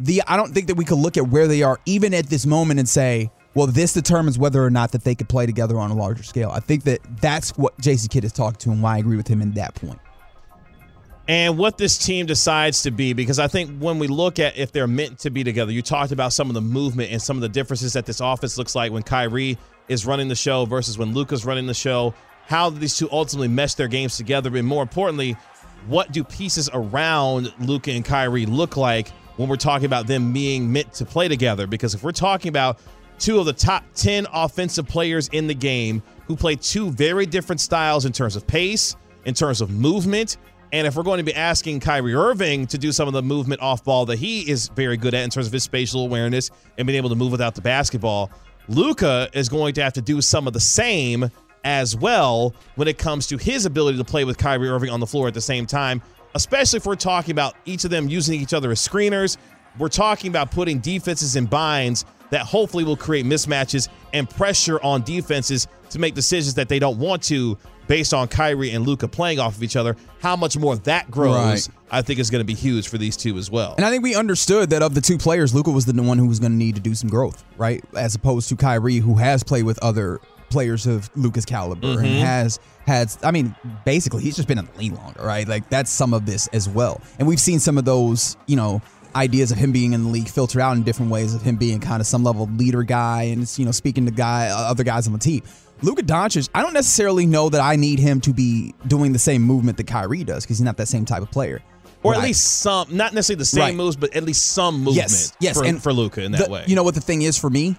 The 0.00 0.23
I 0.26 0.37
don't 0.37 0.52
think 0.52 0.66
that 0.66 0.75
we 0.76 0.85
could 0.85 0.99
look 0.99 1.16
at 1.16 1.28
where 1.28 1.47
they 1.47 1.62
are 1.62 1.78
even 1.87 2.14
at 2.14 2.26
this 2.26 2.47
moment 2.47 2.80
and 2.80 2.88
say, 2.88 3.30
well, 3.54 3.66
this 3.66 3.92
determines 3.92 4.38
whether 4.38 4.64
or 4.64 4.71
not 4.71 4.92
that 4.92 5.04
they 5.04 5.14
could 5.14 5.28
play 5.28 5.47
together 5.47 5.78
on 5.78 5.90
a 5.90 5.95
larger 5.95 6.23
scale. 6.23 6.50
I 6.50 6.61
think 6.61 6.85
that 6.85 7.00
that's 7.21 7.50
what 7.59 7.78
Jason 7.80 8.09
Kidd 8.09 8.23
has 8.25 8.33
talked 8.33 8.61
to 8.61 8.71
and 8.71 8.83
why 8.83 8.97
I 8.97 8.99
agree 8.99 9.16
with 9.16 9.28
him 9.28 9.42
in 9.42 9.52
that 9.52 9.75
point. 9.75 9.99
and 11.28 11.57
what 11.57 11.78
this 11.78 11.97
team 11.97 12.26
decides 12.26 12.83
to 12.83 12.90
be. 12.90 13.12
Because 13.12 13.38
I 13.38 13.47
think 13.47 13.78
when 13.78 13.99
we 14.00 14.09
look 14.09 14.38
at 14.40 14.57
if 14.57 14.73
they're 14.73 14.88
meant 14.88 15.21
to 15.21 15.30
be 15.30 15.45
together, 15.45 15.71
you 15.71 15.83
talked 15.83 16.11
about 16.12 16.33
some 16.33 16.49
of 16.49 16.54
the 16.54 16.61
movement 16.61 17.12
and 17.12 17.23
some 17.23 17.37
of 17.37 17.40
the 17.40 17.49
differences 17.49 17.92
that 17.92 18.04
this 18.07 18.21
office 18.21 18.59
looks 18.59 18.75
like 18.75 18.90
when 18.90 19.04
Kyrie 19.04 19.57
is 19.88 20.04
running 20.07 20.28
the 20.28 20.35
show 20.35 20.64
versus 20.64 20.99
when 20.99 21.14
Luka's 21.14 21.45
running 21.45 21.66
the 21.66 21.75
show. 21.75 22.14
How 22.47 22.71
these 22.71 22.97
two 22.97 23.09
ultimately 23.12 23.47
mesh 23.49 23.75
their 23.75 23.87
games 23.87 24.16
together, 24.16 24.57
and 24.57 24.66
more 24.66 24.83
importantly, 24.83 25.37
what 25.87 26.11
do 26.11 26.25
pieces 26.25 26.69
around 26.73 27.52
Luka 27.61 27.92
and 27.92 28.04
Kyrie 28.04 28.47
look 28.47 28.76
like 28.76 29.12
when 29.40 29.49
we're 29.49 29.56
talking 29.56 29.87
about 29.87 30.06
them 30.06 30.35
being 30.35 30.70
meant 30.70 30.92
to 30.92 31.06
play 31.06 31.26
together? 31.26 31.66
Because 31.66 31.94
if 31.94 32.02
we're 32.02 32.12
talking 32.12 32.50
about 32.50 32.78
two 33.18 33.38
of 33.38 33.47
the 33.47 33.54
top 33.54 33.85
10 33.94 34.26
offensive 34.35 34.87
players 34.87 35.28
in 35.28 35.47
the 35.47 35.54
game 35.54 36.02
who 36.26 36.37
play 36.37 36.56
two 36.56 36.90
very 36.90 37.25
different 37.25 37.59
styles 37.59 38.04
in 38.04 38.12
terms 38.12 38.37
of 38.37 38.47
pace, 38.47 38.97
in 39.25 39.32
terms 39.32 39.62
of 39.62 39.70
movement, 39.70 40.37
and 40.73 40.87
if 40.87 40.94
we're 40.94 41.02
going 41.02 41.16
to 41.16 41.25
be 41.25 41.35
asking 41.35 41.80
Kyrie 41.80 42.14
Irving 42.14 42.66
to 42.66 42.76
do 42.76 42.92
some 42.92 43.09
of 43.09 43.14
the 43.14 43.23
movement 43.23 43.62
off 43.62 43.82
ball 43.82 44.04
that 44.06 44.18
he 44.18 44.49
is 44.49 44.68
very 44.68 44.99
good 44.99 45.14
at 45.14 45.25
in 45.25 45.30
terms 45.30 45.47
of 45.47 45.54
his 45.54 45.62
spatial 45.62 46.04
awareness 46.04 46.50
and 46.76 46.87
being 46.87 46.99
able 46.99 47.09
to 47.09 47.16
move 47.16 47.32
without 47.32 47.54
the 47.54 47.62
basketball, 47.62 48.30
Luka 48.68 49.30
is 49.32 49.49
going 49.49 49.73
to 49.73 49.82
have 49.82 49.94
to 49.94 50.02
do 50.02 50.20
some 50.20 50.47
of 50.47 50.52
the 50.52 50.61
same 50.61 51.30
as 51.64 51.97
well 51.97 52.54
when 52.76 52.88
it 52.88 52.99
comes 52.99 53.26
to 53.28 53.38
his 53.38 53.64
ability 53.64 53.97
to 53.97 54.04
play 54.04 54.25
with 54.25 54.37
Kyrie 54.37 54.68
Irving 54.68 54.90
on 54.90 55.00
the 55.00 55.06
floor 55.06 55.28
at 55.28 55.35
the 55.35 55.40
same 55.40 55.64
time, 55.64 56.02
especially 56.34 56.78
if 56.78 56.87
we're 56.87 56.96
talking 56.96 57.32
about 57.32 57.54
each 57.64 57.84
of 57.84 57.90
them 57.90 58.08
using 58.08 58.40
each 58.40 58.54
other 58.54 58.70
as 58.70 58.87
screeners. 58.87 59.37
We're 59.78 59.88
talking 59.88 60.30
about 60.30 60.50
putting 60.50 60.80
defenses 60.80 61.37
in 61.37 61.46
binds 61.46 62.04
that 62.30 62.42
hopefully 62.42 62.84
will 62.84 62.96
create 62.96 63.26
mismatches 63.26 63.88
and 64.12 64.28
pressure 64.28 64.80
on 64.82 65.02
defenses 65.02 65.66
to 65.90 65.99
make 65.99 66.14
decisions 66.14 66.54
that 66.54 66.68
they 66.68 66.78
don't 66.78 66.99
want 66.99 67.22
to 67.25 67.58
based 67.87 68.14
on 68.14 68.28
Kyrie 68.28 68.70
and 68.70 68.87
Luka 68.87 69.08
playing 69.08 69.40
off 69.40 69.56
of 69.56 69.64
each 69.64 69.75
other. 69.75 69.96
How 70.20 70.37
much 70.37 70.56
more 70.56 70.76
that 70.76 71.10
grows, 71.10 71.34
right. 71.34 71.68
I 71.90 72.02
think, 72.02 72.20
is 72.20 72.30
going 72.30 72.40
to 72.40 72.46
be 72.46 72.54
huge 72.54 72.87
for 72.87 72.99
these 72.99 73.16
two 73.16 73.37
as 73.37 73.50
well. 73.50 73.75
And 73.76 73.84
I 73.84 73.90
think 73.90 74.04
we 74.04 74.14
understood 74.14 74.70
that 74.70 74.80
of 74.80 74.94
the 74.94 75.00
two 75.00 75.18
players, 75.18 75.52
Luka 75.52 75.72
was 75.72 75.87
the 75.87 76.00
one 76.00 76.16
who 76.16 76.28
was 76.28 76.38
going 76.38 76.52
to 76.52 76.58
need 76.58 76.76
to 76.76 76.80
do 76.80 76.94
some 76.94 77.10
growth, 77.10 77.42
right? 77.56 77.82
As 77.96 78.14
opposed 78.14 78.49
to 78.50 78.56
Kyrie, 78.56 78.99
who 78.99 79.16
has 79.16 79.42
played 79.42 79.64
with 79.64 79.78
other 79.82 80.20
players 80.50 80.87
of 80.87 81.11
Luka's 81.16 81.45
caliber 81.45 81.87
mm-hmm. 81.87 82.04
and 82.04 82.26
has 82.26 82.61
had 82.87 83.14
I 83.23 83.30
mean 83.30 83.54
basically 83.85 84.23
he's 84.23 84.37
just 84.37 84.49
been 84.49 84.59
in 84.59 84.66
the 84.66 84.78
league 84.78 84.92
longer 84.92 85.23
right 85.23 85.47
like 85.47 85.69
that's 85.71 85.90
some 85.90 86.12
of 86.12 86.26
this 86.26 86.49
as 86.49 86.69
well 86.69 87.00
and 87.19 87.26
we've 87.26 87.40
seen 87.40 87.61
some 87.61 87.78
of 87.78 87.85
those 87.85 88.37
you 88.47 88.57
know 88.57 88.83
ideas 89.14 89.50
of 89.50 89.59
him 89.59 89.73
being 89.73 89.92
in 89.92 90.04
the 90.04 90.09
league 90.09 90.28
filter 90.28 90.61
out 90.61 90.76
in 90.76 90.83
different 90.83 91.11
ways 91.11 91.35
of 91.35 91.42
him 91.42 91.57
being 91.57 91.80
kind 91.80 92.00
of 92.00 92.07
some 92.07 92.23
level 92.23 92.45
of 92.45 92.57
leader 92.57 92.83
guy 92.83 93.23
and 93.23 93.59
you 93.59 93.64
know 93.64 93.73
speaking 93.73 94.04
to 94.04 94.12
guy 94.12 94.49
uh, 94.49 94.57
other 94.57 94.85
guys 94.85 95.07
on 95.07 95.12
the 95.12 95.19
team 95.19 95.42
Luka 95.83 96.02
Doncic, 96.02 96.49
I 96.54 96.62
don't 96.62 96.75
necessarily 96.75 97.25
know 97.25 97.49
that 97.49 97.61
I 97.61 97.76
need 97.76 97.99
him 97.99 98.21
to 98.23 98.35
be 98.35 98.75
doing 98.87 99.12
the 99.12 99.19
same 99.19 99.40
movement 99.42 99.78
that 99.78 99.87
Kyrie 99.87 100.25
does 100.25 100.45
because 100.45 100.59
he's 100.59 100.64
not 100.64 100.76
that 100.76 100.88
same 100.88 101.07
type 101.07 101.23
of 101.23 101.30
player. 101.30 101.62
Or 102.02 102.12
right. 102.12 102.19
at 102.19 102.25
least 102.25 102.61
some, 102.61 102.88
not 102.97 103.12
necessarily 103.12 103.38
the 103.40 103.45
same 103.45 103.61
right. 103.61 103.75
moves, 103.75 103.97
but 103.97 104.14
at 104.14 104.23
least 104.23 104.47
some 104.47 104.76
movement 104.76 104.97
yes, 104.97 105.33
yes. 105.38 105.59
for, 105.59 105.64
and 105.64 105.83
for 105.83 105.92
Luka 105.92 106.23
in 106.23 106.33
that 106.33 106.47
the, 106.47 106.50
way. 106.50 106.64
You 106.66 106.76
know 106.76 106.83
what 106.83 106.95
the 106.95 107.00
thing 107.00 107.23
is 107.23 107.37
for 107.37 107.50
me? 107.50 107.76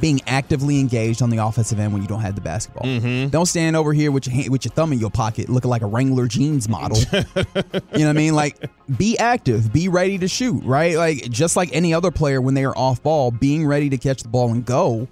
Being 0.00 0.20
actively 0.26 0.80
engaged 0.80 1.22
on 1.22 1.30
the 1.30 1.38
offensive 1.38 1.78
end 1.78 1.92
when 1.92 2.02
you 2.02 2.08
don't 2.08 2.20
have 2.20 2.34
the 2.34 2.40
basketball. 2.40 2.84
Mm-hmm. 2.84 3.28
Don't 3.28 3.46
stand 3.46 3.76
over 3.76 3.92
here 3.92 4.10
with 4.10 4.26
your 4.26 4.34
hand, 4.34 4.50
with 4.50 4.64
your 4.64 4.72
thumb 4.72 4.92
in 4.92 4.98
your 4.98 5.10
pocket, 5.10 5.48
looking 5.48 5.70
like 5.70 5.82
a 5.82 5.86
Wrangler 5.86 6.26
jeans 6.26 6.68
model. 6.68 6.98
you 7.12 7.34
know 7.34 7.82
what 7.92 8.06
I 8.06 8.12
mean? 8.12 8.34
Like, 8.34 8.70
be 8.96 9.18
active, 9.18 9.72
be 9.72 9.88
ready 9.88 10.18
to 10.18 10.28
shoot. 10.28 10.62
Right? 10.64 10.96
Like, 10.96 11.30
just 11.30 11.56
like 11.56 11.70
any 11.72 11.92
other 11.94 12.10
player 12.10 12.40
when 12.40 12.54
they 12.54 12.64
are 12.64 12.76
off 12.76 13.02
ball, 13.02 13.30
being 13.30 13.66
ready 13.66 13.90
to 13.90 13.98
catch 13.98 14.22
the 14.22 14.28
ball 14.28 14.50
and 14.50 14.64
go. 14.64 15.08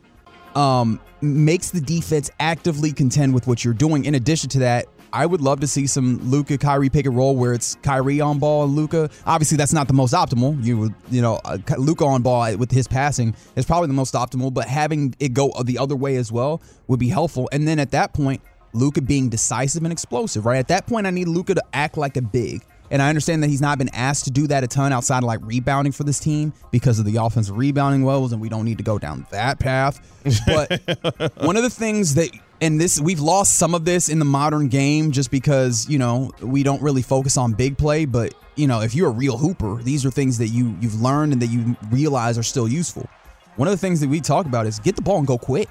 Um, 0.54 1.00
makes 1.20 1.70
the 1.70 1.80
defense 1.80 2.30
actively 2.40 2.92
contend 2.92 3.34
with 3.34 3.46
what 3.46 3.64
you're 3.64 3.74
doing. 3.74 4.04
In 4.04 4.14
addition 4.14 4.48
to 4.50 4.58
that, 4.60 4.86
I 5.12 5.26
would 5.26 5.40
love 5.40 5.60
to 5.60 5.66
see 5.66 5.86
some 5.86 6.18
Luka 6.30 6.58
Kyrie 6.58 6.90
pick 6.90 7.06
and 7.06 7.16
roll 7.16 7.36
where 7.36 7.52
it's 7.52 7.76
Kyrie 7.82 8.20
on 8.20 8.38
ball 8.38 8.64
and 8.64 8.74
Luka. 8.74 9.10
Obviously, 9.26 9.56
that's 9.56 9.72
not 9.72 9.88
the 9.88 9.94
most 9.94 10.14
optimal. 10.14 10.62
You 10.64 10.78
would, 10.78 10.94
you 11.10 11.22
know, 11.22 11.40
uh, 11.44 11.58
Luka 11.78 12.04
on 12.04 12.22
ball 12.22 12.42
uh, 12.42 12.56
with 12.56 12.70
his 12.70 12.86
passing 12.86 13.34
is 13.56 13.64
probably 13.64 13.88
the 13.88 13.94
most 13.94 14.14
optimal, 14.14 14.52
but 14.52 14.66
having 14.66 15.14
it 15.18 15.34
go 15.34 15.50
uh, 15.50 15.62
the 15.62 15.78
other 15.78 15.96
way 15.96 16.16
as 16.16 16.30
well 16.30 16.62
would 16.86 17.00
be 17.00 17.08
helpful. 17.08 17.48
And 17.52 17.66
then 17.66 17.78
at 17.78 17.90
that 17.92 18.12
point, 18.12 18.40
Luka 18.72 19.02
being 19.02 19.28
decisive 19.28 19.82
and 19.82 19.92
explosive, 19.92 20.46
right? 20.46 20.58
At 20.58 20.68
that 20.68 20.86
point, 20.86 21.06
I 21.06 21.10
need 21.10 21.28
Luka 21.28 21.54
to 21.54 21.64
act 21.72 21.96
like 21.96 22.16
a 22.16 22.22
big. 22.22 22.62
And 22.92 23.00
I 23.00 23.08
understand 23.08 23.42
that 23.42 23.48
he's 23.48 23.60
not 23.60 23.78
been 23.78 23.90
asked 23.94 24.24
to 24.24 24.32
do 24.32 24.48
that 24.48 24.64
a 24.64 24.66
ton 24.66 24.92
outside 24.92 25.18
of 25.18 25.24
like 25.24 25.38
rebounding 25.42 25.92
for 25.92 26.02
this 26.02 26.18
team 26.18 26.52
because 26.72 26.98
of 26.98 27.04
the 27.04 27.16
offensive 27.16 27.56
rebounding 27.56 28.04
woes, 28.04 28.32
and 28.32 28.40
we 28.40 28.48
don't 28.48 28.64
need 28.64 28.78
to 28.78 28.84
go 28.84 28.98
down 28.98 29.26
that 29.30 29.60
path. 29.60 30.00
But 30.46 31.32
one 31.44 31.56
of 31.56 31.62
the 31.62 31.70
things 31.70 32.14
that 32.14 32.30
and 32.60 32.80
this 32.80 33.00
we've 33.00 33.20
lost 33.20 33.58
some 33.58 33.74
of 33.74 33.84
this 33.84 34.08
in 34.08 34.18
the 34.18 34.24
modern 34.24 34.68
game 34.68 35.10
just 35.10 35.30
because 35.30 35.88
you 35.88 35.98
know 35.98 36.30
we 36.42 36.62
don't 36.62 36.82
really 36.82 37.02
focus 37.02 37.36
on 37.36 37.52
big 37.52 37.78
play. 37.78 38.04
But 38.04 38.34
you 38.56 38.66
know 38.66 38.80
if 38.80 38.94
you're 38.94 39.08
a 39.08 39.12
real 39.12 39.36
hooper 39.36 39.82
these 39.82 40.04
are 40.04 40.10
things 40.10 40.38
that 40.38 40.48
you 40.48 40.76
you've 40.80 41.00
learned 41.00 41.32
and 41.32 41.42
that 41.42 41.48
you 41.48 41.76
realize 41.90 42.38
are 42.38 42.42
still 42.42 42.68
useful. 42.68 43.08
One 43.56 43.68
of 43.68 43.72
the 43.72 43.78
things 43.78 44.00
that 44.00 44.08
we 44.08 44.20
talk 44.20 44.46
about 44.46 44.66
is 44.66 44.78
get 44.78 44.96
the 44.96 45.02
ball 45.02 45.18
and 45.18 45.26
go 45.26 45.38
quick. 45.38 45.68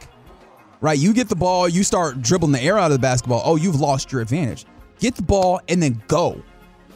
Right? 0.81 0.97
You 0.97 1.13
get 1.13 1.27
the 1.27 1.35
ball 1.35 1.67
you 1.67 1.83
start 1.83 2.21
dribbling 2.21 2.53
the 2.53 2.61
air 2.61 2.77
out 2.77 2.87
of 2.87 2.93
the 2.93 2.99
basketball. 2.99 3.41
Oh 3.45 3.55
you've 3.55 3.79
lost 3.79 4.11
your 4.11 4.21
advantage. 4.21 4.65
Get 4.99 5.15
the 5.15 5.23
ball 5.23 5.61
and 5.67 5.81
then 5.81 6.01
go 6.07 6.41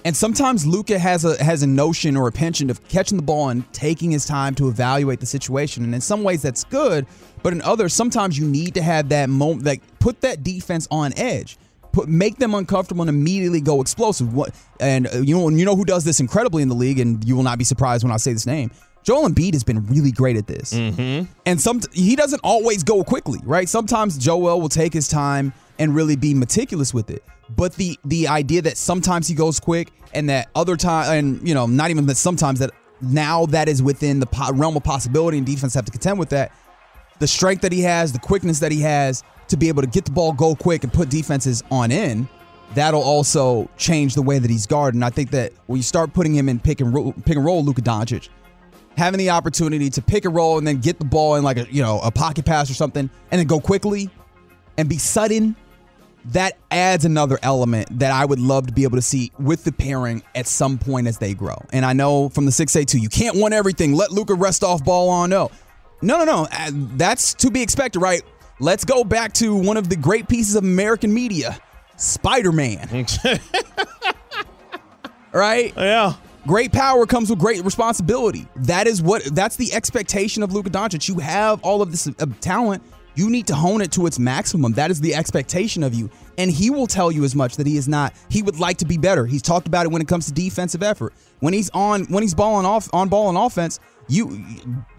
and 0.05 0.15
sometimes 0.15 0.65
Luka 0.65 0.99
has 0.99 1.23
a 1.23 1.41
has 1.43 1.63
a 1.63 1.67
notion 1.67 2.17
or 2.17 2.27
a 2.27 2.31
penchant 2.31 2.69
of 2.69 2.85
catching 2.87 3.17
the 3.17 3.23
ball 3.23 3.49
and 3.49 3.71
taking 3.73 4.11
his 4.11 4.25
time 4.25 4.53
to 4.55 4.67
evaluate 4.67 5.19
the 5.19 5.25
situation. 5.25 5.83
And 5.83 5.95
in 5.95 6.01
some 6.01 6.23
ways 6.23 6.41
that's 6.41 6.63
good, 6.65 7.05
but 7.41 7.53
in 7.53 7.61
others, 7.61 7.93
sometimes 7.93 8.37
you 8.37 8.47
need 8.47 8.73
to 8.73 8.81
have 8.81 9.09
that 9.09 9.29
moment 9.29 9.65
like 9.65 9.81
put 9.99 10.21
that 10.21 10.43
defense 10.43 10.87
on 10.91 11.13
edge. 11.17 11.57
Put, 11.93 12.09
make 12.09 12.37
them 12.37 12.55
uncomfortable 12.55 13.03
and 13.03 13.09
immediately 13.09 13.61
go 13.61 13.79
explosive. 13.79 14.33
What 14.33 14.53
and 14.79 15.07
uh, 15.07 15.19
you 15.19 15.37
know 15.37 15.49
you 15.49 15.63
know 15.63 15.75
who 15.75 15.85
does 15.85 16.03
this 16.03 16.19
incredibly 16.19 16.63
in 16.63 16.69
the 16.69 16.75
league, 16.75 16.99
and 16.99 17.23
you 17.23 17.35
will 17.35 17.43
not 17.43 17.57
be 17.57 17.63
surprised 17.63 18.03
when 18.03 18.11
I 18.11 18.17
say 18.17 18.33
this 18.33 18.47
name. 18.47 18.71
Joel 19.03 19.27
Embiid 19.27 19.53
has 19.53 19.63
been 19.63 19.85
really 19.87 20.11
great 20.11 20.37
at 20.37 20.47
this, 20.47 20.73
mm-hmm. 20.73 21.31
and 21.45 21.61
some 21.61 21.81
he 21.91 22.15
doesn't 22.15 22.39
always 22.43 22.83
go 22.83 23.03
quickly, 23.03 23.39
right? 23.43 23.69
Sometimes 23.69 24.17
Joel 24.17 24.59
will 24.59 24.69
take 24.69 24.93
his 24.93 25.07
time 25.07 25.53
and 25.77 25.93
really 25.93 26.15
be 26.15 26.33
meticulous 26.33 26.93
with 26.93 27.09
it. 27.09 27.23
But 27.49 27.75
the 27.75 27.99
the 28.05 28.27
idea 28.27 28.61
that 28.63 28.77
sometimes 28.77 29.27
he 29.27 29.35
goes 29.35 29.59
quick 29.59 29.91
and 30.13 30.29
that 30.29 30.49
other 30.55 30.77
time 30.77 31.17
and 31.17 31.47
you 31.47 31.53
know 31.53 31.65
not 31.65 31.89
even 31.89 32.05
that 32.05 32.17
sometimes 32.17 32.59
that 32.59 32.71
now 33.01 33.45
that 33.47 33.67
is 33.67 33.83
within 33.83 34.19
the 34.19 34.25
po- 34.25 34.53
realm 34.53 34.77
of 34.77 34.83
possibility 34.83 35.37
and 35.37 35.45
defense 35.45 35.73
have 35.73 35.85
to 35.85 35.91
contend 35.91 36.19
with 36.19 36.29
that. 36.29 36.51
The 37.19 37.27
strength 37.27 37.61
that 37.61 37.71
he 37.71 37.81
has, 37.81 38.11
the 38.11 38.19
quickness 38.19 38.59
that 38.59 38.71
he 38.71 38.81
has 38.81 39.23
to 39.49 39.57
be 39.57 39.67
able 39.67 39.81
to 39.81 39.87
get 39.87 40.05
the 40.05 40.11
ball, 40.11 40.33
go 40.33 40.55
quick, 40.55 40.83
and 40.83 40.91
put 40.91 41.09
defenses 41.09 41.63
on 41.69 41.91
in. 41.91 42.27
That'll 42.75 43.03
also 43.03 43.69
change 43.77 44.15
the 44.15 44.21
way 44.21 44.39
that 44.39 44.49
he's 44.49 44.65
guarded. 44.65 44.95
And 44.95 45.05
I 45.05 45.09
think 45.11 45.29
that 45.31 45.53
when 45.67 45.77
you 45.77 45.83
start 45.83 46.11
putting 46.13 46.33
him 46.33 46.49
in 46.49 46.59
pick 46.59 46.81
and 46.81 46.93
roll, 46.93 47.13
pick 47.13 47.35
and 47.35 47.45
roll, 47.45 47.63
Luka 47.63 47.81
Doncic, 47.81 48.29
having 48.97 49.19
the 49.19 49.29
opportunity 49.29 49.89
to 49.91 50.01
pick 50.01 50.25
and 50.25 50.33
roll 50.33 50.57
and 50.57 50.65
then 50.65 50.79
get 50.79 50.97
the 50.97 51.05
ball 51.05 51.35
in 51.35 51.43
like 51.43 51.57
a 51.57 51.67
you 51.71 51.83
know 51.83 51.99
a 51.99 52.09
pocket 52.09 52.45
pass 52.45 52.71
or 52.71 52.73
something, 52.73 53.09
and 53.31 53.39
then 53.39 53.45
go 53.45 53.59
quickly 53.59 54.09
and 54.77 54.89
be 54.89 54.97
sudden 54.97 55.55
that 56.25 56.57
adds 56.71 57.05
another 57.05 57.37
element 57.41 57.99
that 57.99 58.11
I 58.11 58.25
would 58.25 58.39
love 58.39 58.67
to 58.67 58.73
be 58.73 58.83
able 58.83 58.97
to 58.97 59.01
see 59.01 59.31
with 59.39 59.63
the 59.63 59.71
pairing 59.71 60.23
at 60.35 60.47
some 60.47 60.77
point 60.77 61.07
as 61.07 61.17
they 61.17 61.33
grow. 61.33 61.57
And 61.73 61.85
I 61.85 61.93
know 61.93 62.29
from 62.29 62.45
the 62.45 62.51
6A2, 62.51 63.01
you 63.01 63.09
can't 63.09 63.35
want 63.35 63.53
everything. 63.53 63.93
Let 63.93 64.11
Luka 64.11 64.33
rest 64.33 64.63
off 64.63 64.83
ball 64.83 65.09
on. 65.09 65.29
No. 65.29 65.51
No, 66.01 66.17
no, 66.17 66.25
no. 66.25 66.47
Uh, 66.51 66.71
that's 66.95 67.33
to 67.35 67.51
be 67.51 67.61
expected, 67.61 67.99
right? 67.99 68.21
Let's 68.59 68.85
go 68.85 69.03
back 69.03 69.33
to 69.35 69.55
one 69.55 69.77
of 69.77 69.89
the 69.89 69.95
great 69.95 70.27
pieces 70.27 70.55
of 70.55 70.63
American 70.63 71.13
media 71.13 71.57
Spider 71.97 72.51
Man. 72.51 72.87
right? 75.31 75.73
Yeah. 75.75 76.13
Great 76.45 76.73
power 76.73 77.05
comes 77.05 77.29
with 77.29 77.39
great 77.39 77.63
responsibility. 77.63 78.47
That 78.57 78.85
is 78.85 79.01
what 79.01 79.23
that's 79.33 79.55
the 79.55 79.73
expectation 79.73 80.43
of 80.43 80.53
Luka 80.53 80.69
Doncic. 80.69 81.07
You 81.07 81.19
have 81.19 81.61
all 81.63 81.81
of 81.81 81.91
this 81.91 82.07
uh, 82.07 82.25
talent 82.41 82.83
you 83.15 83.29
need 83.29 83.47
to 83.47 83.55
hone 83.55 83.81
it 83.81 83.91
to 83.93 84.05
its 84.05 84.19
maximum. 84.19 84.73
That 84.73 84.91
is 84.91 84.99
the 84.99 85.13
expectation 85.15 85.83
of 85.83 85.93
you. 85.93 86.09
And 86.37 86.49
he 86.49 86.69
will 86.69 86.87
tell 86.87 87.11
you 87.11 87.23
as 87.23 87.35
much 87.35 87.57
that 87.57 87.67
he 87.67 87.77
is 87.77 87.87
not, 87.87 88.13
he 88.29 88.41
would 88.41 88.59
like 88.59 88.77
to 88.77 88.85
be 88.85 88.97
better. 88.97 89.25
He's 89.25 89.41
talked 89.41 89.67
about 89.67 89.85
it 89.85 89.91
when 89.91 90.01
it 90.01 90.07
comes 90.07 90.25
to 90.27 90.33
defensive 90.33 90.83
effort. 90.83 91.13
When 91.39 91.53
he's 91.53 91.69
on, 91.71 92.05
when 92.05 92.23
he's 92.23 92.33
balling 92.33 92.65
off 92.65 92.89
on 92.93 93.09
ball 93.09 93.29
and 93.29 93.37
offense, 93.37 93.79
you 94.07 94.43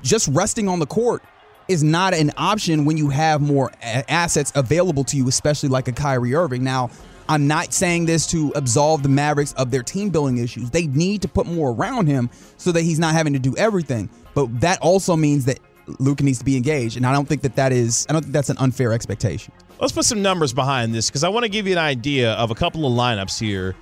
just 0.02 0.28
resting 0.28 0.68
on 0.68 0.78
the 0.78 0.86
court 0.86 1.22
is 1.68 1.82
not 1.82 2.14
an 2.14 2.30
option 2.36 2.84
when 2.84 2.96
you 2.96 3.08
have 3.08 3.40
more 3.40 3.72
assets 3.82 4.52
available 4.54 5.04
to 5.04 5.16
you, 5.16 5.28
especially 5.28 5.68
like 5.68 5.88
a 5.88 5.92
Kyrie 5.92 6.34
Irving. 6.34 6.62
Now, 6.62 6.90
I'm 7.28 7.46
not 7.46 7.72
saying 7.72 8.04
this 8.04 8.26
to 8.28 8.52
absolve 8.54 9.02
the 9.02 9.08
Mavericks 9.08 9.54
of 9.54 9.70
their 9.70 9.82
team 9.82 10.10
building 10.10 10.36
issues. 10.38 10.70
They 10.70 10.86
need 10.88 11.22
to 11.22 11.28
put 11.28 11.46
more 11.46 11.70
around 11.70 12.06
him 12.06 12.28
so 12.58 12.70
that 12.72 12.82
he's 12.82 12.98
not 12.98 13.14
having 13.14 13.32
to 13.32 13.38
do 13.38 13.56
everything. 13.56 14.10
But 14.34 14.60
that 14.60 14.78
also 14.82 15.16
means 15.16 15.46
that 15.46 15.58
Luka 15.98 16.24
needs 16.24 16.38
to 16.38 16.44
be 16.44 16.56
engaged, 16.56 16.96
and 16.96 17.06
I 17.06 17.12
don't 17.12 17.28
think 17.28 17.42
that 17.42 17.56
that 17.56 17.72
is. 17.72 18.06
I 18.08 18.12
don't 18.12 18.22
think 18.22 18.32
that's 18.32 18.50
an 18.50 18.58
unfair 18.58 18.92
expectation. 18.92 19.52
Let's 19.80 19.92
put 19.92 20.04
some 20.04 20.22
numbers 20.22 20.52
behind 20.52 20.94
this 20.94 21.10
because 21.10 21.24
I 21.24 21.28
want 21.28 21.44
to 21.44 21.48
give 21.48 21.66
you 21.66 21.72
an 21.72 21.78
idea 21.78 22.32
of 22.32 22.50
a 22.50 22.54
couple 22.54 22.86
of 22.86 22.92
lineups 22.92 23.38
here 23.38 23.74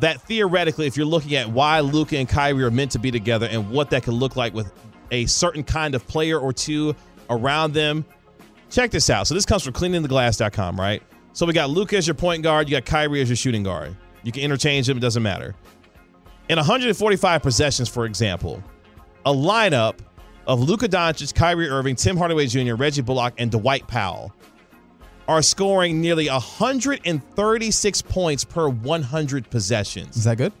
that 0.00 0.22
theoretically, 0.22 0.86
if 0.86 0.96
you're 0.96 1.06
looking 1.06 1.34
at 1.34 1.50
why 1.50 1.80
Luka 1.80 2.16
and 2.16 2.28
Kyrie 2.28 2.64
are 2.64 2.70
meant 2.70 2.92
to 2.92 2.98
be 2.98 3.10
together 3.10 3.46
and 3.50 3.70
what 3.70 3.90
that 3.90 4.02
could 4.02 4.14
look 4.14 4.36
like 4.36 4.54
with 4.54 4.72
a 5.10 5.26
certain 5.26 5.62
kind 5.62 5.94
of 5.94 6.06
player 6.06 6.38
or 6.38 6.52
two 6.52 6.94
around 7.28 7.74
them, 7.74 8.04
check 8.70 8.90
this 8.90 9.10
out. 9.10 9.26
So 9.26 9.34
this 9.34 9.44
comes 9.44 9.62
from 9.62 9.74
cleaningtheglass.com, 9.74 10.78
right? 10.78 11.02
So 11.32 11.46
we 11.46 11.52
got 11.52 11.70
Luka 11.70 11.96
as 11.96 12.06
your 12.06 12.14
point 12.14 12.42
guard, 12.42 12.68
you 12.68 12.76
got 12.76 12.86
Kyrie 12.86 13.20
as 13.20 13.28
your 13.28 13.36
shooting 13.36 13.62
guard. 13.62 13.96
You 14.22 14.32
can 14.32 14.42
interchange 14.42 14.86
them, 14.86 14.96
it 14.96 15.00
doesn't 15.00 15.22
matter. 15.22 15.54
In 16.48 16.56
145 16.56 17.42
possessions, 17.42 17.88
for 17.88 18.06
example, 18.06 18.62
a 19.24 19.32
lineup 19.32 19.98
of 20.50 20.60
Luka 20.60 20.88
Doncic, 20.88 21.32
Kyrie 21.32 21.68
Irving, 21.68 21.94
Tim 21.94 22.16
Hardaway 22.16 22.46
Jr., 22.46 22.74
Reggie 22.74 23.02
Bullock, 23.02 23.34
and 23.38 23.52
Dwight 23.52 23.86
Powell 23.86 24.34
are 25.28 25.42
scoring 25.42 26.00
nearly 26.00 26.28
136 26.28 28.02
points 28.02 28.42
per 28.42 28.68
100 28.68 29.48
possessions. 29.48 30.16
Is 30.16 30.24
that 30.24 30.38
good? 30.38 30.52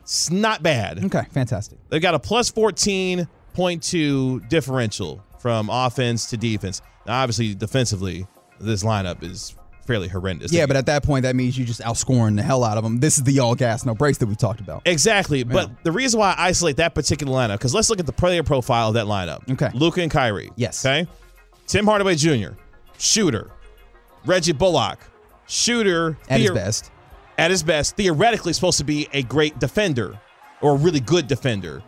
It's 0.00 0.30
not 0.30 0.62
bad. 0.62 1.04
Okay, 1.04 1.24
fantastic. 1.30 1.78
They've 1.90 2.00
got 2.00 2.14
a 2.14 2.18
plus 2.18 2.50
14.2 2.52 4.48
differential 4.48 5.22
from 5.38 5.68
offense 5.70 6.24
to 6.30 6.38
defense. 6.38 6.80
Now, 7.06 7.20
obviously, 7.20 7.54
defensively, 7.54 8.26
this 8.58 8.82
lineup 8.82 9.22
is 9.22 9.54
fairly 9.86 10.08
horrendous. 10.08 10.52
Yeah, 10.52 10.66
but 10.66 10.76
at 10.76 10.86
that 10.86 11.02
point, 11.02 11.22
that 11.22 11.36
means 11.36 11.56
you 11.56 11.64
just 11.64 11.80
outscoring 11.80 12.36
the 12.36 12.42
hell 12.42 12.64
out 12.64 12.76
of 12.76 12.84
them. 12.84 13.00
This 13.00 13.18
is 13.18 13.24
the 13.24 13.38
all 13.40 13.54
gas, 13.54 13.84
no 13.84 13.94
breaks 13.94 14.18
that 14.18 14.26
we 14.26 14.34
talked 14.34 14.60
about. 14.60 14.82
Exactly. 14.84 15.44
But 15.44 15.84
the 15.84 15.92
reason 15.92 16.20
why 16.20 16.34
I 16.36 16.46
isolate 16.46 16.76
that 16.78 16.94
particular 16.94 17.32
lineup, 17.32 17.58
because 17.58 17.74
let's 17.74 17.90
look 17.90 18.00
at 18.00 18.06
the 18.06 18.12
player 18.12 18.42
profile 18.42 18.88
of 18.88 18.94
that 18.94 19.06
lineup. 19.06 19.48
Okay. 19.50 19.70
Luca 19.74 20.02
and 20.02 20.10
Kyrie. 20.10 20.50
Yes. 20.56 20.84
Okay. 20.84 21.08
Tim 21.66 21.86
Hardaway 21.86 22.14
Jr., 22.16 22.50
shooter. 22.98 23.50
Reggie 24.26 24.52
Bullock, 24.52 24.98
shooter. 25.46 26.16
At 26.28 26.40
his 26.40 26.50
best. 26.50 26.90
At 27.36 27.50
his 27.50 27.62
best, 27.62 27.96
theoretically 27.96 28.52
supposed 28.52 28.78
to 28.78 28.84
be 28.84 29.08
a 29.12 29.22
great 29.22 29.58
defender 29.58 30.18
or 30.60 30.72
a 30.72 30.76
really 30.76 31.00
good 31.00 31.26
defender. 31.26 31.82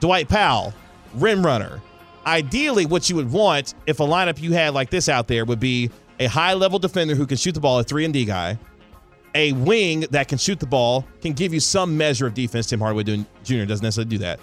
Dwight 0.00 0.28
Powell, 0.28 0.74
rim 1.14 1.44
runner. 1.44 1.80
Ideally, 2.26 2.86
what 2.86 3.08
you 3.08 3.16
would 3.16 3.30
want 3.30 3.74
if 3.86 4.00
a 4.00 4.02
lineup 4.02 4.40
you 4.40 4.52
had 4.52 4.74
like 4.74 4.90
this 4.90 5.08
out 5.08 5.28
there 5.28 5.44
would 5.44 5.60
be 5.60 5.90
a 6.20 6.26
high 6.26 6.54
level 6.54 6.78
defender 6.78 7.14
who 7.14 7.26
can 7.26 7.36
shoot 7.36 7.52
the 7.52 7.60
ball, 7.60 7.78
a 7.78 7.84
3 7.84 8.04
and 8.06 8.14
D 8.14 8.24
guy, 8.24 8.58
a 9.34 9.52
wing 9.52 10.00
that 10.10 10.28
can 10.28 10.38
shoot 10.38 10.58
the 10.60 10.66
ball, 10.66 11.04
can 11.20 11.32
give 11.32 11.52
you 11.52 11.60
some 11.60 11.96
measure 11.96 12.26
of 12.26 12.34
defense. 12.34 12.66
Tim 12.66 12.80
Hardaway 12.80 13.04
Jr. 13.04 13.64
doesn't 13.64 13.82
necessarily 13.82 14.08
do 14.08 14.18
that. 14.18 14.40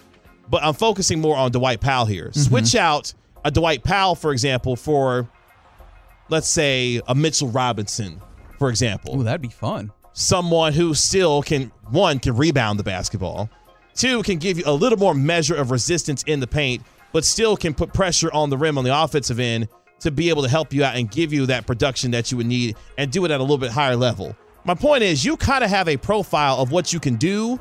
But 0.50 0.64
I'm 0.64 0.74
focusing 0.74 1.20
more 1.20 1.36
on 1.36 1.52
Dwight 1.52 1.82
Powell 1.82 2.06
here. 2.06 2.28
Mm-hmm. 2.28 2.40
Switch 2.42 2.76
out 2.76 3.14
a 3.46 3.52
Dwight 3.52 3.84
Powell, 3.84 4.16
for 4.16 4.32
example, 4.32 4.76
for 4.76 5.28
let's 6.30 6.48
say 6.48 7.02
a 7.08 7.16
Mitchell 7.16 7.50
Robinson, 7.50 8.22
for 8.60 8.70
example 8.70 9.16
Oh, 9.20 9.24
that'd 9.24 9.42
be 9.42 9.50
fun. 9.50 9.92
someone 10.14 10.74
who 10.74 10.94
still 10.94 11.42
can 11.42 11.72
one 11.90 12.20
can 12.20 12.36
rebound 12.36 12.78
the 12.80 12.84
basketball, 12.84 13.50
two 13.96 14.22
can 14.24 14.38
give 14.38 14.58
you 14.58 14.64
a 14.66 14.74
little 14.74 14.98
more 14.98 15.14
measure 15.14 15.56
of 15.56 15.72
resistance 15.72 16.24
in 16.24 16.40
the 16.40 16.48
paint, 16.48 16.82
but 17.12 17.26
still 17.26 17.58
can 17.58 17.74
put 17.74 17.94
pressure 17.94 18.32
on 18.34 18.50
the 18.50 18.58
rim 18.58 18.78
on 18.78 18.84
the 18.84 18.96
offensive 18.98 19.40
end 19.40 19.68
to 20.04 20.12
be 20.12 20.30
able 20.30 20.44
to 20.44 20.50
help 20.50 20.74
you 20.74 20.84
out 20.84 20.96
and 20.96 21.10
give 21.10 21.34
you 21.34 21.46
that 21.48 21.66
production 21.66 22.12
that 22.12 22.32
you 22.32 22.38
would 22.38 22.46
need 22.46 22.76
and 22.98 23.12
do 23.12 23.26
it 23.26 23.32
at 23.32 23.40
a 23.40 23.44
little 23.44 23.58
bit 23.58 23.72
higher 23.72 23.96
level. 23.96 24.36
My 24.66 24.76
point 24.76 25.04
is, 25.04 25.26
you 25.26 25.36
kind 25.36 25.64
of 25.64 25.70
have 25.70 25.88
a 25.90 25.98
profile 25.98 26.58
of 26.58 26.72
what 26.72 26.94
you 26.94 27.00
can 27.00 27.16
do 27.16 27.60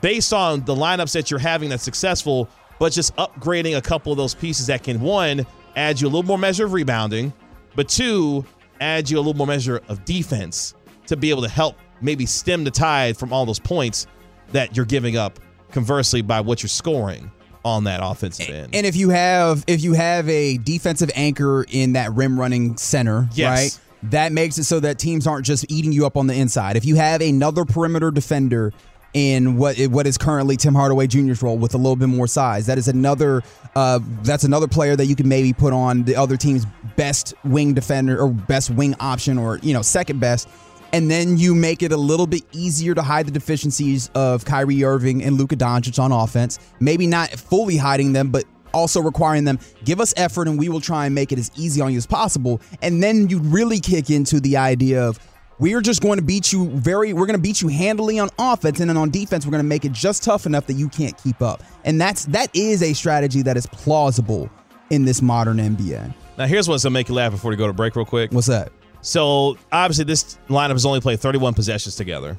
based 0.00 0.32
on 0.32 0.64
the 0.64 0.74
lineups 0.74 1.12
that 1.12 1.30
you're 1.30 1.40
having 1.40 1.70
that's 1.70 1.82
successful, 1.82 2.48
but 2.78 2.92
just 2.92 3.14
upgrading 3.16 3.76
a 3.76 3.80
couple 3.80 4.12
of 4.12 4.18
those 4.18 4.34
pieces 4.34 4.66
that 4.66 4.82
can 4.82 5.00
one 5.00 5.46
add 5.76 6.00
you 6.00 6.06
a 6.06 6.10
little 6.10 6.22
more 6.22 6.38
measure 6.38 6.64
of 6.64 6.72
rebounding, 6.72 7.32
but 7.74 7.88
two 7.88 8.44
add 8.80 9.08
you 9.08 9.16
a 9.16 9.20
little 9.20 9.34
more 9.34 9.46
measure 9.46 9.80
of 9.88 10.04
defense 10.04 10.74
to 11.06 11.16
be 11.16 11.30
able 11.30 11.42
to 11.42 11.48
help 11.48 11.76
maybe 12.00 12.26
stem 12.26 12.64
the 12.64 12.70
tide 12.70 13.16
from 13.16 13.32
all 13.32 13.46
those 13.46 13.58
points 13.58 14.06
that 14.52 14.76
you're 14.76 14.86
giving 14.86 15.16
up 15.16 15.38
conversely 15.70 16.22
by 16.22 16.40
what 16.40 16.62
you're 16.62 16.68
scoring 16.68 17.30
on 17.64 17.84
that 17.84 18.00
offensive 18.02 18.48
end. 18.50 18.74
And 18.74 18.86
if 18.86 18.96
you 18.96 19.10
have 19.10 19.64
if 19.66 19.82
you 19.82 19.94
have 19.94 20.28
a 20.28 20.58
defensive 20.58 21.10
anchor 21.14 21.64
in 21.68 21.94
that 21.94 22.12
rim 22.12 22.38
running 22.38 22.76
center, 22.76 23.28
Yes. 23.34 23.48
right? 23.48 23.80
That 24.10 24.32
makes 24.32 24.58
it 24.58 24.64
so 24.64 24.80
that 24.80 24.98
teams 24.98 25.26
aren't 25.26 25.46
just 25.46 25.64
eating 25.70 25.90
you 25.92 26.04
up 26.04 26.16
on 26.16 26.26
the 26.26 26.34
inside. 26.34 26.76
If 26.76 26.84
you 26.84 26.96
have 26.96 27.22
another 27.22 27.64
perimeter 27.64 28.10
defender 28.10 28.72
in 29.14 29.56
what 29.56 29.78
what 29.86 30.06
is 30.06 30.18
currently 30.18 30.56
Tim 30.56 30.74
Hardaway 30.74 31.06
Jr.'s 31.06 31.40
role 31.42 31.56
with 31.56 31.72
a 31.74 31.78
little 31.78 31.96
bit 31.96 32.08
more 32.08 32.26
size, 32.26 32.66
that 32.66 32.76
is 32.78 32.88
another 32.88 33.42
uh, 33.76 34.00
that's 34.22 34.44
another 34.44 34.68
player 34.68 34.94
that 34.96 35.06
you 35.06 35.16
can 35.16 35.26
maybe 35.28 35.52
put 35.52 35.72
on 35.72 36.02
the 36.04 36.16
other 36.16 36.36
team's 36.36 36.66
best 36.96 37.32
wing 37.44 37.72
defender 37.74 38.20
or 38.20 38.28
best 38.28 38.70
wing 38.70 38.94
option 39.00 39.38
or 39.38 39.58
you 39.62 39.72
know 39.72 39.82
second 39.82 40.20
best. 40.20 40.48
And 40.94 41.10
then 41.10 41.36
you 41.36 41.56
make 41.56 41.82
it 41.82 41.90
a 41.90 41.96
little 41.96 42.28
bit 42.28 42.44
easier 42.52 42.94
to 42.94 43.02
hide 43.02 43.26
the 43.26 43.32
deficiencies 43.32 44.10
of 44.14 44.44
Kyrie 44.44 44.84
Irving 44.84 45.24
and 45.24 45.36
Luka 45.36 45.56
Doncic 45.56 45.98
on 45.98 46.12
offense. 46.12 46.60
Maybe 46.78 47.08
not 47.08 47.30
fully 47.30 47.76
hiding 47.76 48.12
them, 48.12 48.30
but 48.30 48.44
also 48.72 49.00
requiring 49.00 49.42
them 49.42 49.58
give 49.84 50.00
us 50.00 50.14
effort 50.16 50.46
and 50.46 50.56
we 50.56 50.68
will 50.68 50.80
try 50.80 51.06
and 51.06 51.14
make 51.14 51.32
it 51.32 51.38
as 51.40 51.50
easy 51.56 51.80
on 51.80 51.90
you 51.90 51.98
as 51.98 52.06
possible. 52.06 52.60
And 52.80 53.02
then 53.02 53.28
you 53.28 53.40
really 53.40 53.80
kick 53.80 54.08
into 54.08 54.38
the 54.38 54.56
idea 54.56 55.02
of 55.02 55.18
we're 55.58 55.80
just 55.80 56.00
going 56.00 56.20
to 56.20 56.24
beat 56.24 56.52
you 56.52 56.68
very 56.70 57.12
we're 57.12 57.26
going 57.26 57.38
to 57.38 57.42
beat 57.42 57.60
you 57.60 57.66
handily 57.66 58.20
on 58.20 58.30
offense 58.38 58.78
and 58.78 58.88
then 58.88 58.96
on 58.96 59.10
defense 59.10 59.44
we're 59.46 59.52
going 59.52 59.64
to 59.64 59.68
make 59.68 59.84
it 59.84 59.92
just 59.92 60.22
tough 60.22 60.46
enough 60.46 60.68
that 60.68 60.74
you 60.74 60.88
can't 60.88 61.20
keep 61.20 61.42
up. 61.42 61.60
And 61.82 62.00
that's 62.00 62.26
that 62.26 62.54
is 62.54 62.84
a 62.84 62.92
strategy 62.92 63.42
that 63.42 63.56
is 63.56 63.66
plausible 63.66 64.48
in 64.90 65.04
this 65.04 65.20
modern 65.20 65.56
NBA. 65.56 66.14
now, 66.38 66.46
here's 66.46 66.68
what's 66.68 66.84
going 66.84 66.92
to 66.92 66.94
make 66.94 67.08
you 67.08 67.16
laugh 67.16 67.32
before 67.32 67.50
we 67.50 67.56
go 67.56 67.66
to 67.66 67.72
break, 67.72 67.96
real 67.96 68.04
quick. 68.04 68.30
What's 68.30 68.46
that? 68.46 68.70
So 69.04 69.56
obviously, 69.70 70.04
this 70.04 70.38
lineup 70.48 70.72
has 70.72 70.86
only 70.86 71.00
played 71.00 71.20
31 71.20 71.52
possessions 71.52 71.94
together. 71.94 72.38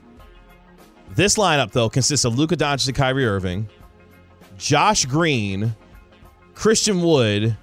This 1.12 1.36
lineup, 1.36 1.72
though, 1.72 1.90
consists 1.90 2.26
of 2.26 2.40
Luka 2.40 2.58
Doncic 2.58 2.88
and 2.88 2.98
Kyrie 2.98 3.28
Irving, 3.28 3.70
Josh 4.58 5.06
Green, 5.06 5.76
Christian 6.56 7.04
Wood, 7.04 7.56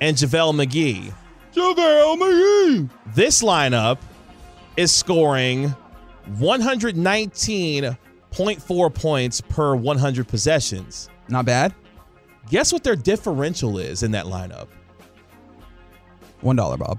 and 0.00 0.16
JaVale 0.16 0.64
McGee. 0.64 1.12
JaVale 1.54 2.16
McGee. 2.16 2.88
This 3.14 3.42
lineup 3.42 3.98
is 4.78 4.90
scoring 4.90 5.74
119.4 6.38 8.94
points 8.94 9.40
per 9.42 9.76
100 9.76 10.26
possessions. 10.26 11.10
Not 11.28 11.44
bad. 11.44 11.74
Guess 12.48 12.72
what 12.72 12.84
their 12.84 12.96
differential 12.96 13.76
is 13.78 14.02
in 14.02 14.12
that 14.12 14.24
lineup? 14.24 14.68
One 16.40 16.56
dollar, 16.56 16.78
Bob. 16.78 16.98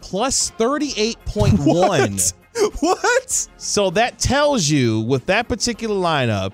Plus 0.00 0.50
38.1. 0.52 2.34
What? 2.80 3.48
So 3.56 3.90
that 3.90 4.18
tells 4.18 4.68
you 4.68 5.00
with 5.00 5.26
that 5.26 5.48
particular 5.48 5.94
lineup, 5.94 6.52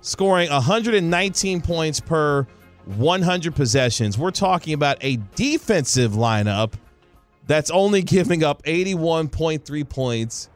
scoring 0.00 0.50
119 0.50 1.60
points 1.60 2.00
per 2.00 2.46
100 2.86 3.54
possessions, 3.54 4.18
we're 4.18 4.30
talking 4.30 4.72
about 4.72 4.96
a 5.02 5.16
defensive 5.36 6.12
lineup 6.12 6.72
that's 7.46 7.70
only 7.70 8.00
giving 8.02 8.42
up 8.42 8.62
81.3 8.64 9.88
points 9.88 10.48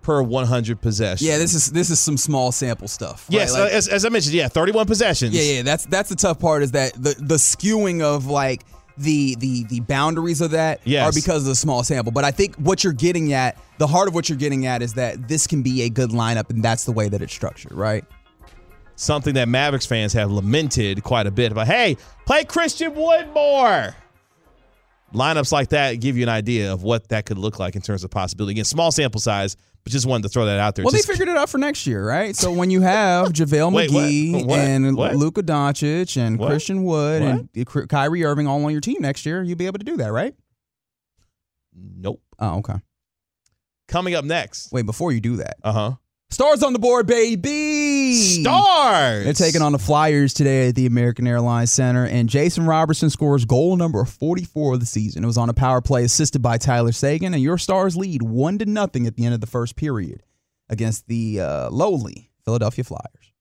per 0.00 0.22
100 0.22 0.80
possessions. 0.80 1.28
Yeah, 1.28 1.38
this 1.38 1.52
is 1.52 1.72
this 1.72 1.90
is 1.90 1.98
some 1.98 2.16
small 2.16 2.52
sample 2.52 2.86
stuff. 2.88 3.26
right? 3.28 3.40
Yes, 3.40 3.52
Like- 3.52 3.72
as, 3.72 3.88
as 3.88 4.04
I 4.04 4.08
mentioned, 4.10 4.34
yeah, 4.36 4.46
31 4.48 4.86
possessions. 4.86 5.34
Yeah, 5.34 5.56
yeah, 5.56 5.62
that's 5.62 5.84
that's 5.86 6.08
the 6.08 6.16
tough 6.16 6.38
part 6.38 6.62
is 6.62 6.70
that 6.70 6.92
the 6.94 7.14
the 7.18 7.34
skewing 7.34 8.00
of 8.00 8.26
like 8.26 8.62
the 8.98 9.34
the 9.36 9.64
the 9.64 9.80
boundaries 9.80 10.40
of 10.40 10.52
that 10.52 10.80
Yes. 10.84 11.04
are 11.06 11.12
because 11.12 11.42
of 11.42 11.48
the 11.48 11.54
small 11.54 11.84
sample. 11.84 12.12
But 12.12 12.24
I 12.24 12.30
think 12.30 12.56
what 12.56 12.82
you're 12.82 12.92
getting 12.92 13.32
at, 13.32 13.58
the 13.78 13.86
heart 13.86 14.08
of 14.08 14.14
what 14.14 14.28
you're 14.28 14.38
getting 14.38 14.66
at 14.66 14.82
is 14.82 14.94
that 14.94 15.28
this 15.28 15.46
can 15.46 15.62
be 15.62 15.82
a 15.82 15.88
good 15.90 16.10
lineup 16.10 16.50
and 16.50 16.62
that's 16.62 16.84
the 16.84 16.92
way 16.92 17.08
that 17.08 17.20
it's 17.22 17.32
structured, 17.32 17.72
right? 17.72 18.04
Something 18.96 19.34
that 19.34 19.48
Mavericks 19.48 19.84
fans 19.84 20.14
have 20.14 20.30
lamented 20.30 21.02
quite 21.02 21.26
a 21.26 21.30
bit 21.30 21.54
But 21.54 21.66
Hey, 21.66 21.96
play 22.24 22.44
Christian 22.44 22.94
Wood 22.94 23.28
more. 23.34 23.94
Lineups 25.14 25.52
like 25.52 25.68
that 25.68 26.00
give 26.00 26.16
you 26.16 26.22
an 26.24 26.28
idea 26.28 26.72
of 26.72 26.82
what 26.82 27.08
that 27.08 27.26
could 27.26 27.38
look 27.38 27.58
like 27.58 27.76
in 27.76 27.82
terms 27.82 28.02
of 28.04 28.10
possibility. 28.10 28.52
Again, 28.54 28.64
small 28.64 28.90
sample 28.90 29.20
size, 29.20 29.56
but 29.86 29.92
just 29.92 30.04
wanted 30.04 30.24
to 30.24 30.28
throw 30.30 30.46
that 30.46 30.58
out 30.58 30.74
there. 30.74 30.84
Well, 30.84 30.90
Just- 30.90 31.06
they 31.06 31.12
figured 31.12 31.28
it 31.28 31.36
out 31.36 31.48
for 31.48 31.58
next 31.58 31.86
year, 31.86 32.04
right? 32.04 32.34
So 32.34 32.50
when 32.50 32.70
you 32.72 32.80
have 32.80 33.28
JaVale 33.32 33.72
Wait. 33.72 33.88
McGee 33.88 34.44
What? 34.44 34.58
and 34.58 34.96
What? 34.96 35.14
Luka 35.14 35.44
Doncic 35.44 36.16
and 36.16 36.40
What? 36.40 36.48
Christian 36.48 36.82
Wood 36.82 37.22
What? 37.22 37.30
and 37.30 37.48
Ky- 37.54 37.86
Kyrie 37.86 38.24
Irving 38.24 38.48
all 38.48 38.64
on 38.64 38.72
your 38.72 38.80
team 38.80 38.96
next 38.98 39.24
year, 39.24 39.44
you'll 39.44 39.56
be 39.56 39.66
able 39.66 39.78
to 39.78 39.84
do 39.84 39.96
that, 39.98 40.10
right? 40.10 40.34
Nope. 41.72 42.20
Oh, 42.40 42.58
okay. 42.58 42.74
Coming 43.86 44.16
up 44.16 44.24
next. 44.24 44.72
Wait, 44.72 44.86
before 44.86 45.12
you 45.12 45.20
do 45.20 45.36
that, 45.36 45.54
Uh 45.62 45.72
huh. 45.72 45.92
Stars 46.30 46.62
on 46.64 46.72
the 46.72 46.78
board, 46.78 47.06
baby. 47.06 48.14
Stars. 48.14 49.24
They're 49.24 49.32
taking 49.32 49.62
on 49.62 49.72
the 49.72 49.78
Flyers 49.78 50.34
today 50.34 50.68
at 50.68 50.74
the 50.74 50.86
American 50.86 51.26
Airlines 51.26 51.70
Center, 51.70 52.04
and 52.04 52.28
Jason 52.28 52.66
Robertson 52.66 53.10
scores 53.10 53.44
goal 53.44 53.76
number 53.76 54.04
44 54.04 54.74
of 54.74 54.80
the 54.80 54.86
season. 54.86 55.22
It 55.22 55.26
was 55.26 55.38
on 55.38 55.48
a 55.48 55.54
power 55.54 55.80
play 55.80 56.02
assisted 56.04 56.42
by 56.42 56.58
Tyler 56.58 56.90
Seguin, 56.92 57.32
and 57.32 57.42
your 57.42 57.58
Stars 57.58 57.96
lead 57.96 58.22
one 58.22 58.58
to 58.58 58.66
nothing 58.66 59.06
at 59.06 59.16
the 59.16 59.24
end 59.24 59.34
of 59.34 59.40
the 59.40 59.46
first 59.46 59.76
period 59.76 60.24
against 60.68 61.06
the 61.06 61.40
uh, 61.40 61.70
lowly 61.70 62.30
Philadelphia 62.44 62.82
Flyers. 62.82 63.32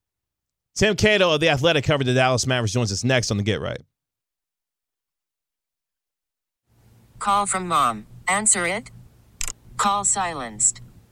Tim 0.76 0.96
Cato 0.96 1.34
of 1.34 1.40
the 1.40 1.50
Athletic 1.50 1.86
covered 1.86 2.06
the 2.06 2.14
Dallas 2.14 2.46
Mavericks 2.46 2.74
joins 2.74 2.92
us 2.92 3.04
next 3.04 3.32
on 3.32 3.38
the 3.38 3.44
Get 3.44 3.62
Right. 3.62 3.82
Call 7.18 7.46
from 7.48 7.68
mom. 7.68 8.06
Answer 8.28 8.68
it. 8.68 8.92
Call 9.78 10.06
silenced. 10.06 10.82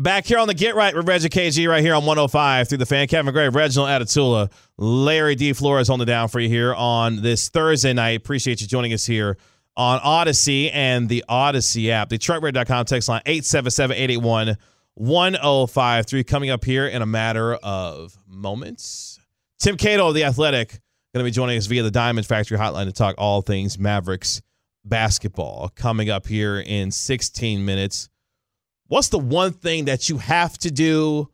Back 0.00 0.24
here 0.24 0.38
on 0.38 0.48
the 0.48 0.54
Get 0.54 0.74
Right 0.74 0.96
with 0.96 1.06
Reggie 1.06 1.28
KG 1.28 1.68
right 1.68 1.82
here 1.82 1.94
on 1.94 2.06
105 2.06 2.70
through 2.70 2.78
the 2.78 2.86
fan. 2.86 3.06
Kevin 3.06 3.34
Gray, 3.34 3.50
Reginald 3.50 3.90
Atatula, 3.90 4.50
Larry 4.78 5.34
D. 5.34 5.52
Flores 5.52 5.90
on 5.90 5.98
the 5.98 6.06
down 6.06 6.28
for 6.28 6.40
you 6.40 6.48
here 6.48 6.72
on 6.74 7.20
this 7.20 7.50
Thursday 7.50 7.92
night. 7.92 8.16
Appreciate 8.16 8.62
you 8.62 8.66
joining 8.66 8.94
us 8.94 9.04
here 9.04 9.36
on 9.76 10.00
Odyssey 10.02 10.70
and 10.70 11.06
the 11.06 11.22
Odyssey 11.28 11.92
app. 11.92 12.08
DetroitRed.com 12.08 12.86
text 12.86 13.10
line 13.10 13.20
877 13.26 13.94
881 13.94 14.56
1053. 14.94 16.24
Coming 16.24 16.48
up 16.48 16.64
here 16.64 16.86
in 16.86 17.02
a 17.02 17.06
matter 17.06 17.56
of 17.56 18.16
moments. 18.26 19.20
Tim 19.58 19.76
Cato 19.76 20.08
of 20.08 20.14
The 20.14 20.24
Athletic 20.24 20.80
going 21.12 21.24
to 21.24 21.24
be 21.24 21.30
joining 21.30 21.58
us 21.58 21.66
via 21.66 21.82
the 21.82 21.90
Diamond 21.90 22.26
Factory 22.26 22.56
hotline 22.56 22.86
to 22.86 22.92
talk 22.92 23.16
all 23.18 23.42
things 23.42 23.78
Mavericks 23.78 24.40
basketball. 24.82 25.68
Coming 25.74 26.08
up 26.08 26.26
here 26.26 26.58
in 26.58 26.90
16 26.90 27.64
minutes. 27.64 28.09
What's 28.90 29.08
the 29.08 29.20
one 29.20 29.52
thing 29.52 29.84
that 29.84 30.08
you 30.08 30.18
have 30.18 30.58
to 30.58 30.70
do, 30.72 31.30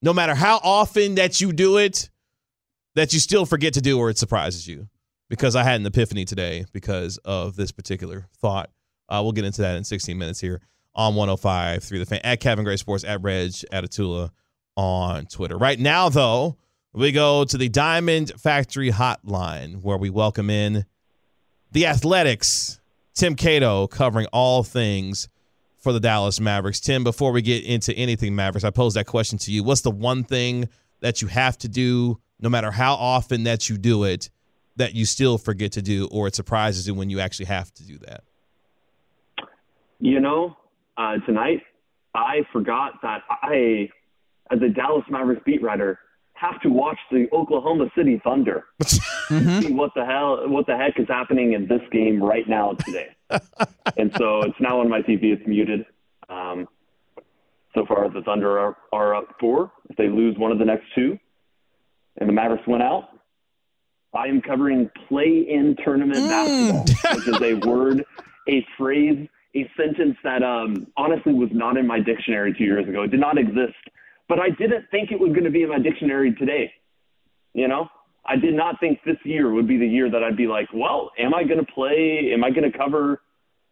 no 0.00 0.12
matter 0.12 0.32
how 0.32 0.60
often 0.62 1.16
that 1.16 1.40
you 1.40 1.52
do 1.52 1.78
it, 1.78 2.08
that 2.94 3.12
you 3.12 3.18
still 3.18 3.44
forget 3.44 3.74
to 3.74 3.80
do 3.80 3.98
or 3.98 4.10
it 4.10 4.16
surprises 4.16 4.68
you? 4.68 4.86
Because 5.28 5.56
I 5.56 5.64
had 5.64 5.80
an 5.80 5.86
epiphany 5.86 6.24
today 6.24 6.66
because 6.72 7.18
of 7.24 7.56
this 7.56 7.72
particular 7.72 8.28
thought. 8.40 8.70
Uh, 9.08 9.18
we'll 9.24 9.32
get 9.32 9.44
into 9.44 9.62
that 9.62 9.74
in 9.74 9.82
16 9.82 10.16
minutes 10.16 10.38
here 10.38 10.60
on 10.94 11.16
105 11.16 11.82
through 11.82 11.98
the 11.98 12.06
fan 12.06 12.20
at 12.22 12.38
Kevin 12.38 12.64
Gray 12.64 12.76
Sports 12.76 13.02
at 13.02 13.20
Reg 13.22 13.50
at 13.72 13.82
Atula 13.82 14.30
on 14.76 15.26
Twitter. 15.26 15.58
Right 15.58 15.80
now, 15.80 16.08
though, 16.10 16.58
we 16.92 17.10
go 17.10 17.44
to 17.44 17.58
the 17.58 17.68
Diamond 17.68 18.30
Factory 18.40 18.92
Hotline 18.92 19.82
where 19.82 19.98
we 19.98 20.10
welcome 20.10 20.48
in 20.48 20.86
the 21.72 21.86
Athletics, 21.86 22.78
Tim 23.14 23.34
Cato, 23.34 23.88
covering 23.88 24.28
all 24.32 24.62
things 24.62 25.28
for 25.84 25.92
the 25.92 26.00
Dallas 26.00 26.40
Mavericks. 26.40 26.80
Tim, 26.80 27.04
before 27.04 27.30
we 27.30 27.42
get 27.42 27.62
into 27.62 27.92
anything 27.92 28.34
Mavericks, 28.34 28.64
I 28.64 28.70
pose 28.70 28.94
that 28.94 29.06
question 29.06 29.38
to 29.38 29.52
you. 29.52 29.62
What's 29.62 29.82
the 29.82 29.90
one 29.90 30.24
thing 30.24 30.68
that 31.00 31.20
you 31.20 31.28
have 31.28 31.58
to 31.58 31.68
do, 31.68 32.18
no 32.40 32.48
matter 32.48 32.70
how 32.70 32.94
often 32.94 33.44
that 33.44 33.68
you 33.68 33.76
do 33.76 34.04
it, 34.04 34.30
that 34.76 34.94
you 34.94 35.04
still 35.04 35.36
forget 35.36 35.72
to 35.72 35.82
do, 35.82 36.08
or 36.10 36.26
it 36.26 36.34
surprises 36.34 36.88
you 36.88 36.94
when 36.94 37.10
you 37.10 37.20
actually 37.20 37.46
have 37.46 37.72
to 37.74 37.86
do 37.86 37.98
that? 37.98 38.24
You 40.00 40.20
know, 40.20 40.56
uh, 40.96 41.18
tonight 41.26 41.60
I 42.14 42.46
forgot 42.50 42.94
that 43.02 43.22
I, 43.28 43.90
as 44.50 44.60
a 44.62 44.70
Dallas 44.70 45.04
Mavericks 45.10 45.42
beat 45.44 45.62
writer, 45.62 45.98
have 46.44 46.60
to 46.62 46.68
watch 46.68 46.98
the 47.10 47.26
Oklahoma 47.32 47.86
City 47.96 48.20
Thunder 48.22 48.64
Mm-hmm. 49.30 49.60
see 49.60 49.72
what 49.72 49.90
the 49.96 50.04
hell, 50.04 50.46
what 50.48 50.66
the 50.66 50.76
heck 50.76 51.00
is 51.00 51.08
happening 51.08 51.54
in 51.54 51.66
this 51.66 51.80
game 51.90 52.22
right 52.22 52.46
now 52.46 52.72
today. 52.84 53.08
and 53.96 54.12
so 54.18 54.42
it's 54.42 54.60
now 54.60 54.80
on 54.80 54.88
my 54.90 55.00
TV. 55.00 55.32
It's 55.32 55.46
muted. 55.46 55.86
Um, 56.28 56.68
so 57.74 57.86
far, 57.86 58.08
the 58.10 58.20
Thunder 58.20 58.58
are, 58.58 58.76
are 58.92 59.14
up 59.14 59.28
four. 59.40 59.72
If 59.88 59.96
they 59.96 60.08
lose 60.08 60.36
one 60.36 60.52
of 60.52 60.58
the 60.58 60.64
next 60.66 60.84
two, 60.94 61.18
and 62.20 62.28
the 62.28 62.34
Mavericks 62.34 62.66
went 62.66 62.82
out, 62.82 63.08
I 64.14 64.26
am 64.26 64.42
covering 64.42 64.90
play-in 65.08 65.74
tournament 65.82 66.28
basketball, 66.28 66.84
which 67.16 67.28
is 67.28 67.40
a 67.42 67.54
word, 67.66 68.04
a 68.46 68.64
phrase, 68.76 69.26
a 69.56 69.70
sentence 69.76 70.16
that 70.22 70.42
um, 70.42 70.86
honestly 70.98 71.32
was 71.32 71.48
not 71.52 71.78
in 71.78 71.86
my 71.86 71.98
dictionary 71.98 72.54
two 72.56 72.64
years 72.64 72.86
ago. 72.86 73.02
It 73.04 73.10
did 73.10 73.20
not 73.20 73.38
exist, 73.38 73.74
but 74.28 74.38
I 74.38 74.50
didn't 74.50 74.86
think 74.90 75.10
it 75.10 75.20
was 75.20 75.30
going 75.32 75.44
to 75.44 75.50
be 75.50 75.62
in 75.62 75.68
my 75.68 75.78
dictionary 75.78 76.34
today. 76.34 76.72
You 77.52 77.68
know, 77.68 77.88
I 78.26 78.36
did 78.36 78.54
not 78.54 78.80
think 78.80 79.00
this 79.04 79.16
year 79.24 79.50
would 79.52 79.68
be 79.68 79.76
the 79.76 79.86
year 79.86 80.10
that 80.10 80.22
I'd 80.22 80.36
be 80.36 80.46
like, 80.46 80.68
well, 80.72 81.10
am 81.18 81.34
I 81.34 81.44
going 81.44 81.64
to 81.64 81.72
play? 81.72 82.30
Am 82.32 82.42
I 82.42 82.50
going 82.50 82.70
to 82.70 82.76
cover 82.76 83.22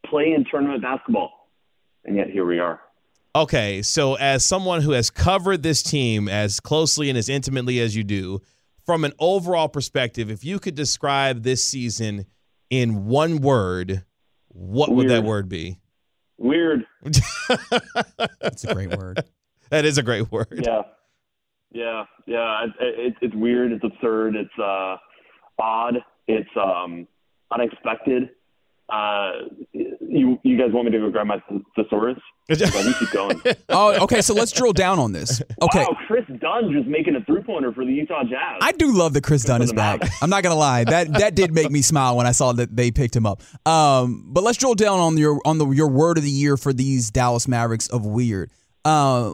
play-in 0.06 0.44
tournament 0.50 0.82
basketball? 0.82 1.48
And 2.04 2.16
yet 2.16 2.30
here 2.30 2.44
we 2.44 2.58
are. 2.58 2.80
Okay, 3.34 3.80
so 3.80 4.14
as 4.16 4.44
someone 4.44 4.82
who 4.82 4.90
has 4.90 5.08
covered 5.08 5.62
this 5.62 5.82
team 5.82 6.28
as 6.28 6.60
closely 6.60 7.08
and 7.08 7.16
as 7.16 7.30
intimately 7.30 7.80
as 7.80 7.96
you 7.96 8.04
do, 8.04 8.40
from 8.84 9.04
an 9.04 9.12
overall 9.18 9.68
perspective, 9.68 10.30
if 10.30 10.44
you 10.44 10.58
could 10.58 10.74
describe 10.74 11.42
this 11.42 11.66
season 11.66 12.26
in 12.68 13.06
one 13.06 13.40
word, 13.40 14.04
what 14.48 14.90
would 14.90 15.08
that 15.08 15.24
word 15.24 15.48
be? 15.48 15.78
Weird. 16.36 16.84
That's 18.40 18.64
a 18.64 18.74
great 18.74 18.96
word. 18.96 19.24
That 19.72 19.86
is 19.86 19.96
a 19.96 20.02
great 20.02 20.30
word. 20.30 20.60
Yeah, 20.62 20.82
yeah, 21.72 22.04
yeah. 22.26 22.64
It, 22.64 22.72
it, 22.80 23.14
it's 23.22 23.34
weird. 23.34 23.72
It's 23.72 23.82
absurd. 23.82 24.36
It's 24.36 24.58
uh, 24.58 24.98
odd. 25.58 25.94
It's 26.28 26.50
um, 26.62 27.08
unexpected. 27.50 28.28
Uh, 28.92 29.32
you 29.72 30.38
you 30.42 30.58
guys 30.58 30.68
want 30.72 30.84
me 30.84 30.92
to 30.92 30.98
go 30.98 31.10
grab 31.10 31.26
my 31.26 31.38
th- 31.48 31.62
thesaurus? 31.74 32.18
Let 32.50 32.74
me 32.84 32.92
keep 32.98 33.10
going. 33.12 33.40
Oh, 33.70 34.02
okay. 34.04 34.20
So 34.20 34.34
let's 34.34 34.52
drill 34.52 34.74
down 34.74 34.98
on 34.98 35.12
this. 35.12 35.40
Okay. 35.62 35.78
Wow, 35.78 35.96
Kris 36.06 36.26
Dunn 36.40 36.70
just 36.72 36.86
making 36.86 37.16
a 37.16 37.24
three 37.24 37.42
pointer 37.42 37.72
for 37.72 37.86
the 37.86 37.92
Utah 37.92 38.24
Jazz. 38.24 38.58
I 38.60 38.72
do 38.72 38.92
love 38.92 39.14
that 39.14 39.24
Kris 39.24 39.44
Dunn 39.44 39.62
is 39.62 39.72
back. 39.72 40.02
I'm 40.20 40.28
not 40.28 40.42
gonna 40.42 40.56
lie. 40.56 40.84
That 40.84 41.10
that 41.14 41.34
did 41.34 41.54
make 41.54 41.70
me 41.70 41.80
smile 41.80 42.18
when 42.18 42.26
I 42.26 42.32
saw 42.32 42.52
that 42.52 42.76
they 42.76 42.90
picked 42.90 43.16
him 43.16 43.24
up. 43.24 43.40
Um, 43.66 44.26
but 44.26 44.44
let's 44.44 44.58
drill 44.58 44.74
down 44.74 44.98
on 44.98 45.16
your 45.16 45.40
on 45.46 45.56
the 45.56 45.70
your 45.70 45.88
word 45.88 46.18
of 46.18 46.24
the 46.24 46.30
year 46.30 46.58
for 46.58 46.74
these 46.74 47.10
Dallas 47.10 47.48
Mavericks 47.48 47.88
of 47.88 48.04
weird. 48.04 48.50
Uh, 48.84 49.32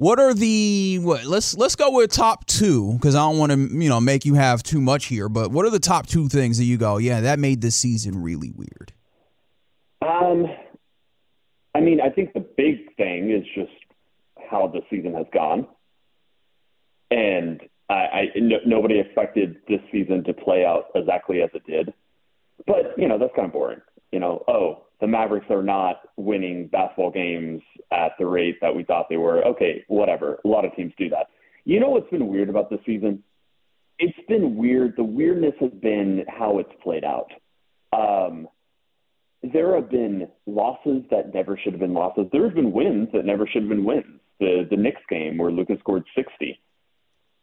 what 0.00 0.18
are 0.18 0.32
the 0.32 0.98
what? 1.02 1.26
Let's 1.26 1.54
let's 1.56 1.76
go 1.76 1.90
with 1.90 2.10
top 2.10 2.46
two 2.46 2.94
because 2.94 3.14
I 3.14 3.18
don't 3.18 3.38
want 3.38 3.52
to 3.52 3.58
you 3.58 3.88
know 3.90 4.00
make 4.00 4.24
you 4.24 4.32
have 4.34 4.62
too 4.62 4.80
much 4.80 5.06
here. 5.06 5.28
But 5.28 5.50
what 5.50 5.66
are 5.66 5.70
the 5.70 5.78
top 5.78 6.06
two 6.06 6.28
things 6.28 6.56
that 6.56 6.64
you 6.64 6.78
go? 6.78 6.96
Yeah, 6.96 7.20
that 7.20 7.38
made 7.38 7.60
this 7.60 7.76
season 7.76 8.22
really 8.22 8.50
weird. 8.50 8.92
Um, 10.00 10.46
I 11.74 11.80
mean, 11.80 12.00
I 12.00 12.08
think 12.08 12.32
the 12.32 12.40
big 12.40 12.96
thing 12.96 13.30
is 13.30 13.44
just 13.54 13.72
how 14.50 14.68
the 14.68 14.80
season 14.88 15.12
has 15.14 15.26
gone, 15.34 15.66
and 17.10 17.60
I, 17.90 17.94
I 17.94 18.24
no, 18.36 18.56
nobody 18.64 19.00
expected 19.00 19.56
this 19.68 19.80
season 19.92 20.24
to 20.24 20.32
play 20.32 20.64
out 20.64 20.86
exactly 20.94 21.42
as 21.42 21.50
it 21.52 21.66
did. 21.66 21.92
But 22.66 22.94
you 22.96 23.06
know, 23.06 23.18
that's 23.18 23.34
kind 23.36 23.46
of 23.46 23.52
boring. 23.52 23.82
You 24.12 24.20
know, 24.20 24.44
oh, 24.48 24.84
the 25.00 25.06
Mavericks 25.06 25.46
are 25.50 25.62
not 25.62 26.00
winning 26.16 26.66
basketball 26.66 27.10
games 27.10 27.62
at 27.92 28.12
the 28.18 28.26
rate 28.26 28.56
that 28.60 28.74
we 28.74 28.84
thought 28.84 29.06
they 29.08 29.16
were. 29.16 29.44
Okay, 29.46 29.84
whatever. 29.88 30.38
A 30.44 30.48
lot 30.48 30.64
of 30.64 30.74
teams 30.74 30.92
do 30.98 31.08
that. 31.10 31.28
You 31.64 31.78
know 31.80 31.90
what's 31.90 32.10
been 32.10 32.26
weird 32.26 32.48
about 32.48 32.70
this 32.70 32.80
season? 32.84 33.22
it's 34.00 34.18
been 34.28 34.56
weird. 34.56 34.94
The 34.96 35.04
weirdness 35.04 35.54
has 35.60 35.70
been 35.70 36.24
how 36.26 36.58
it's 36.58 36.72
played 36.82 37.04
out. 37.04 37.30
Um, 37.92 38.48
there 39.42 39.74
have 39.74 39.90
been 39.90 40.28
losses 40.46 41.02
that 41.10 41.34
never 41.34 41.58
should 41.62 41.74
have 41.74 41.80
been 41.80 41.94
losses. 41.94 42.26
There 42.32 42.44
have 42.44 42.54
been 42.54 42.72
wins 42.72 43.08
that 43.12 43.24
never 43.24 43.46
should 43.46 43.62
have 43.62 43.68
been 43.68 43.84
wins. 43.84 44.20
The 44.40 44.66
the 44.70 44.76
Knicks 44.76 45.02
game 45.08 45.36
where 45.36 45.52
Luka 45.52 45.76
scored 45.80 46.04
60, 46.16 46.58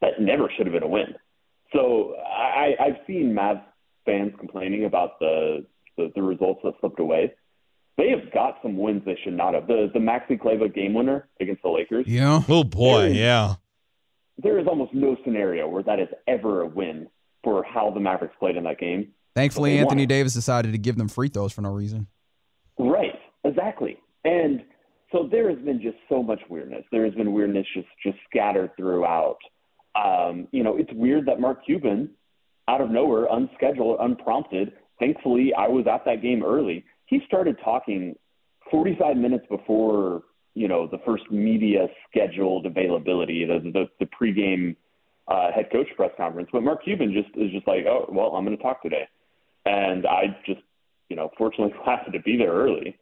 that 0.01 0.19
never 0.19 0.51
should 0.56 0.65
have 0.65 0.73
been 0.73 0.84
a 0.84 0.88
win. 0.88 1.13
So 1.73 2.15
I, 2.15 2.73
I've 2.80 3.06
seen 3.06 3.36
Mavs 3.38 3.62
fans 4.06 4.34
complaining 4.39 4.86
about 4.86 5.19
the, 5.19 5.65
the 5.97 6.12
the 6.15 6.21
results 6.21 6.62
that 6.63 6.73
slipped 6.79 6.99
away. 6.99 7.33
They 7.97 8.10
have 8.12 8.31
got 8.31 8.57
some 8.62 8.77
wins 8.77 9.01
they 9.05 9.17
should 9.23 9.33
not 9.36 9.53
have. 9.55 9.67
The 9.67 9.89
the 9.93 9.99
Maxi 9.99 10.39
Kleber 10.39 10.67
game 10.67 10.93
winner 10.93 11.27
against 11.41 11.63
the 11.63 11.69
Lakers. 11.69 12.05
Yeah. 12.07 12.41
Oh 12.47 12.63
boy, 12.63 12.99
There 13.01 13.10
is- 13.10 13.17
yeah. 13.17 13.53
There 14.39 14.60
is 14.60 14.67
almost 14.67 14.93
no 14.93 15.17
scenario 15.23 15.67
where 15.67 15.81
that 15.81 15.99
is 15.99 16.10
ever 16.27 16.62
a 16.62 16.67
win 16.67 17.07
for 17.43 17.63
how 17.63 17.89
the 17.89 17.99
Mavericks 17.99 18.36
played 18.39 18.55
in 18.55 18.63
that 18.65 18.79
game. 18.79 19.13
Thankfully, 19.36 19.71
They 19.71 19.77
won 19.77 19.86
Anthony. 19.93 20.05
Davis 20.05 20.33
decided 20.36 20.73
to 20.73 20.77
give 20.77 20.95
them 20.95 21.07
free 21.07 21.27
throws 21.29 21.53
for 21.53 21.62
no 21.62 21.71
reason. 21.71 22.05
Right, 22.77 23.15
exactly. 23.43 23.97
And 24.25 24.63
so 25.12 25.27
there 25.31 25.49
has 25.49 25.57
been 25.65 25.81
just 25.81 25.97
so 26.07 26.21
much 26.21 26.39
weirdness. 26.49 26.83
There 26.91 27.03
has 27.05 27.15
been 27.15 27.33
weirdness 27.33 27.65
just 27.73 27.88
just 28.03 28.17
scattered 28.29 28.69
throughout. 28.77 29.38
Um, 29.95 30.47
you 30.51 30.63
know, 30.63 30.77
it's 30.77 30.91
weird 30.93 31.25
that 31.25 31.39
Mark 31.39 31.65
Cuban, 31.65 32.12
out 32.67 32.81
of 32.81 32.91
nowhere, 32.91 33.25
unscheduled, 33.31 33.97
unprompted. 33.99 34.73
Thankfully, 34.99 35.53
I 35.57 35.67
was 35.67 35.86
at 35.91 36.05
that 36.05 36.21
game 36.21 36.43
early. 36.43 36.86
He 37.05 37.21
started 37.27 37.57
talking 37.63 38.15
45 38.71 39.17
minutes 39.17 39.45
before 39.49 40.23
you 40.53 40.67
know 40.67 40.88
the 40.88 40.97
first 41.05 41.29
media 41.29 41.88
scheduled 42.10 42.65
availability, 42.65 43.45
the 43.45 43.60
the, 43.71 43.86
the 43.99 44.07
pregame 44.07 44.75
uh, 45.27 45.51
head 45.51 45.69
coach 45.71 45.88
press 45.95 46.12
conference. 46.17 46.49
But 46.51 46.63
Mark 46.63 46.83
Cuban 46.83 47.13
just 47.13 47.36
is 47.38 47.51
just 47.51 47.67
like, 47.67 47.86
oh 47.86 48.10
well, 48.12 48.36
I'm 48.36 48.43
going 48.43 48.57
to 48.57 48.63
talk 48.63 48.81
today, 48.81 49.07
and 49.65 50.05
I 50.07 50.36
just 50.45 50.62
you 51.10 51.15
know 51.15 51.31
fortunately 51.38 51.73
happened 51.86 52.13
to 52.13 52.21
be 52.21 52.38
there 52.38 52.51
early 52.51 52.97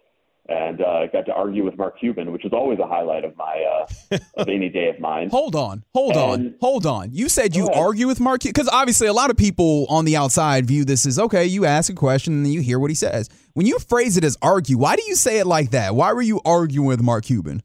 and 0.47 0.81
uh, 0.81 1.07
got 1.07 1.25
to 1.25 1.33
argue 1.33 1.63
with 1.63 1.77
Mark 1.77 1.99
Cuban, 1.99 2.31
which 2.31 2.45
is 2.45 2.53
always 2.53 2.79
a 2.79 2.87
highlight 2.87 3.25
of 3.25 3.35
my 3.37 3.85
uh, 4.11 4.17
of 4.37 4.47
any 4.47 4.69
day 4.69 4.89
of 4.89 4.99
mine. 4.99 5.29
Hold 5.29 5.55
on, 5.55 5.83
hold 5.93 6.15
on, 6.15 6.55
hold 6.61 6.85
on. 6.85 7.09
You 7.11 7.29
said 7.29 7.55
you 7.55 7.69
argue 7.69 8.07
with 8.07 8.19
Mark 8.19 8.41
because 8.43 8.69
obviously 8.69 9.07
a 9.07 9.13
lot 9.13 9.29
of 9.29 9.37
people 9.37 9.85
on 9.89 10.05
the 10.05 10.15
outside 10.15 10.65
view 10.65 10.85
this 10.85 11.05
as 11.05 11.19
okay. 11.19 11.45
You 11.45 11.65
ask 11.65 11.91
a 11.91 11.95
question 11.95 12.33
and 12.33 12.45
then 12.45 12.51
you 12.53 12.61
hear 12.61 12.79
what 12.79 12.91
he 12.91 12.95
says. 12.95 13.29
When 13.53 13.65
you 13.65 13.79
phrase 13.79 14.17
it 14.17 14.23
as 14.23 14.37
argue, 14.41 14.77
why 14.77 14.95
do 14.95 15.03
you 15.07 15.15
say 15.15 15.39
it 15.39 15.47
like 15.47 15.71
that? 15.71 15.95
Why 15.95 16.13
were 16.13 16.21
you 16.21 16.41
arguing 16.45 16.87
with 16.87 17.01
Mark 17.01 17.25
Cuban? 17.25 17.63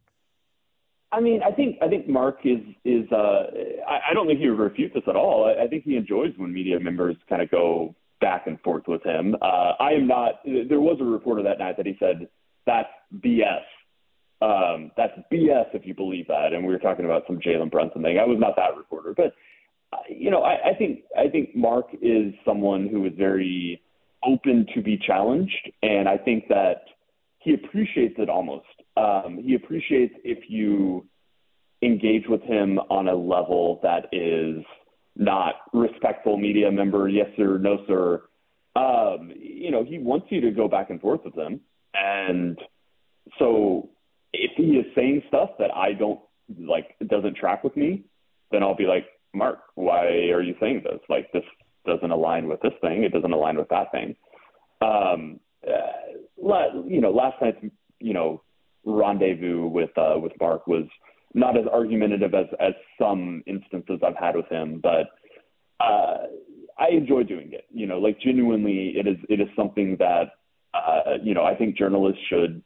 I 1.12 1.20
mean, 1.20 1.42
I 1.42 1.50
think 1.50 1.78
I 1.82 1.88
think 1.88 2.08
Mark 2.08 2.38
is 2.44 2.60
is 2.84 3.10
uh, 3.12 3.46
I, 3.88 4.10
I 4.10 4.14
don't 4.14 4.26
think 4.26 4.40
he 4.40 4.48
would 4.48 4.58
refute 4.58 4.92
this 4.94 5.02
at 5.08 5.16
all. 5.16 5.44
I, 5.44 5.64
I 5.64 5.68
think 5.68 5.84
he 5.84 5.96
enjoys 5.96 6.32
when 6.36 6.52
media 6.52 6.78
members 6.78 7.16
kind 7.28 7.42
of 7.42 7.50
go 7.50 7.94
back 8.20 8.46
and 8.46 8.60
forth 8.60 8.84
with 8.86 9.02
him. 9.02 9.34
Uh, 9.42 9.72
I 9.80 9.92
am 9.92 10.06
not. 10.06 10.40
There 10.44 10.80
was 10.80 10.98
a 11.00 11.04
reporter 11.04 11.42
that 11.42 11.58
night 11.58 11.76
that 11.78 11.86
he 11.86 11.96
said 11.98 12.28
that's 12.66 12.88
BS. 13.18 13.62
Um, 14.42 14.90
that's 14.96 15.12
BS 15.32 15.66
if 15.74 15.86
you 15.86 15.94
believe 15.94 16.26
that. 16.28 16.52
And 16.52 16.66
we 16.66 16.72
were 16.72 16.78
talking 16.78 17.04
about 17.04 17.24
some 17.26 17.38
Jalen 17.38 17.70
Brunson 17.70 18.02
thing. 18.02 18.18
I 18.18 18.24
was 18.24 18.38
not 18.40 18.56
that 18.56 18.76
reporter, 18.76 19.12
but 19.14 19.34
uh, 19.92 19.98
you 20.08 20.30
know, 20.30 20.42
I, 20.42 20.70
I 20.70 20.74
think 20.74 21.00
I 21.18 21.28
think 21.28 21.54
Mark 21.54 21.86
is 22.00 22.32
someone 22.44 22.88
who 22.88 23.04
is 23.06 23.12
very 23.16 23.82
open 24.24 24.66
to 24.74 24.82
be 24.82 24.98
challenged, 24.98 25.70
and 25.82 26.08
I 26.08 26.16
think 26.16 26.48
that 26.48 26.84
he 27.38 27.54
appreciates 27.54 28.14
it 28.18 28.28
almost. 28.28 28.66
Um, 28.96 29.40
he 29.42 29.54
appreciates 29.54 30.14
if 30.24 30.48
you 30.48 31.06
engage 31.82 32.24
with 32.28 32.42
him 32.42 32.78
on 32.90 33.08
a 33.08 33.14
level 33.14 33.80
that 33.82 34.06
is 34.12 34.62
not 35.16 35.54
respectful 35.72 36.36
media 36.36 36.70
member, 36.70 37.08
yes 37.08 37.26
sir, 37.36 37.58
no 37.58 37.78
sir. 37.86 38.22
Um, 38.76 39.32
you 39.36 39.70
know, 39.70 39.84
he 39.84 39.98
wants 39.98 40.26
you 40.30 40.40
to 40.42 40.50
go 40.50 40.68
back 40.68 40.90
and 40.90 41.00
forth 41.00 41.20
with 41.24 41.34
him. 41.34 41.60
And 41.94 42.58
so 43.38 43.88
if 44.32 44.52
he 44.56 44.76
is 44.76 44.86
saying 44.94 45.22
stuff 45.28 45.50
that 45.58 45.70
I 45.74 45.92
don't 45.92 46.20
like 46.58 46.96
doesn't 47.08 47.36
track 47.36 47.64
with 47.64 47.76
me, 47.76 48.04
then 48.50 48.62
I'll 48.62 48.76
be 48.76 48.86
like, 48.86 49.06
Mark, 49.32 49.60
why 49.74 50.06
are 50.06 50.42
you 50.42 50.54
saying 50.60 50.82
this? 50.84 51.00
Like 51.08 51.30
this 51.32 51.44
doesn't 51.86 52.10
align 52.10 52.48
with 52.48 52.60
this 52.60 52.72
thing. 52.80 53.04
It 53.04 53.12
doesn't 53.12 53.32
align 53.32 53.56
with 53.56 53.68
that 53.68 53.92
thing. 53.92 54.16
Um, 54.82 55.40
uh, 55.66 56.82
you 56.86 57.00
know, 57.00 57.10
last 57.10 57.36
night's 57.40 57.58
you 58.00 58.14
know 58.14 58.42
rendezvous 58.84 59.66
with 59.66 59.90
uh, 59.96 60.14
with 60.16 60.32
Mark 60.40 60.66
was 60.66 60.86
not 61.34 61.56
as 61.56 61.66
argumentative 61.66 62.34
as 62.34 62.46
as 62.58 62.72
some 62.98 63.42
instances 63.46 64.00
I've 64.04 64.16
had 64.16 64.36
with 64.36 64.48
him, 64.48 64.80
but 64.82 65.10
uh, 65.80 66.26
I 66.78 66.88
enjoy 66.92 67.24
doing 67.24 67.52
it. 67.52 67.66
You 67.72 67.86
know, 67.86 67.98
like 67.98 68.20
genuinely, 68.20 68.94
it 68.96 69.06
is 69.06 69.16
it 69.28 69.40
is 69.40 69.48
something 69.54 69.96
that 69.98 70.32
uh, 70.74 71.14
you 71.22 71.34
know 71.34 71.44
I 71.44 71.54
think 71.54 71.76
journalists 71.76 72.20
should 72.28 72.62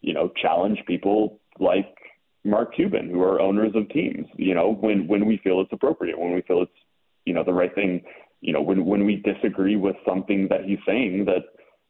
you 0.00 0.14
know 0.14 0.30
challenge 0.40 0.78
people 0.86 1.40
like 1.58 1.94
Mark 2.44 2.74
Cuban 2.74 3.08
who 3.10 3.22
are 3.22 3.40
owners 3.40 3.72
of 3.74 3.88
teams. 3.90 4.26
You 4.36 4.54
know, 4.54 4.74
when 4.74 5.06
when 5.06 5.26
we 5.26 5.38
feel 5.42 5.60
it's 5.60 5.72
appropriate, 5.72 6.18
when 6.18 6.32
we 6.34 6.42
feel 6.42 6.62
it's 6.62 6.72
you 7.24 7.34
know 7.34 7.44
the 7.44 7.52
right 7.52 7.74
thing. 7.74 8.02
You 8.40 8.52
know, 8.52 8.62
when 8.62 8.84
when 8.84 9.04
we 9.04 9.16
disagree 9.16 9.76
with 9.76 9.96
something 10.06 10.48
that 10.48 10.64
he's 10.64 10.80
saying 10.86 11.26
that 11.26 11.42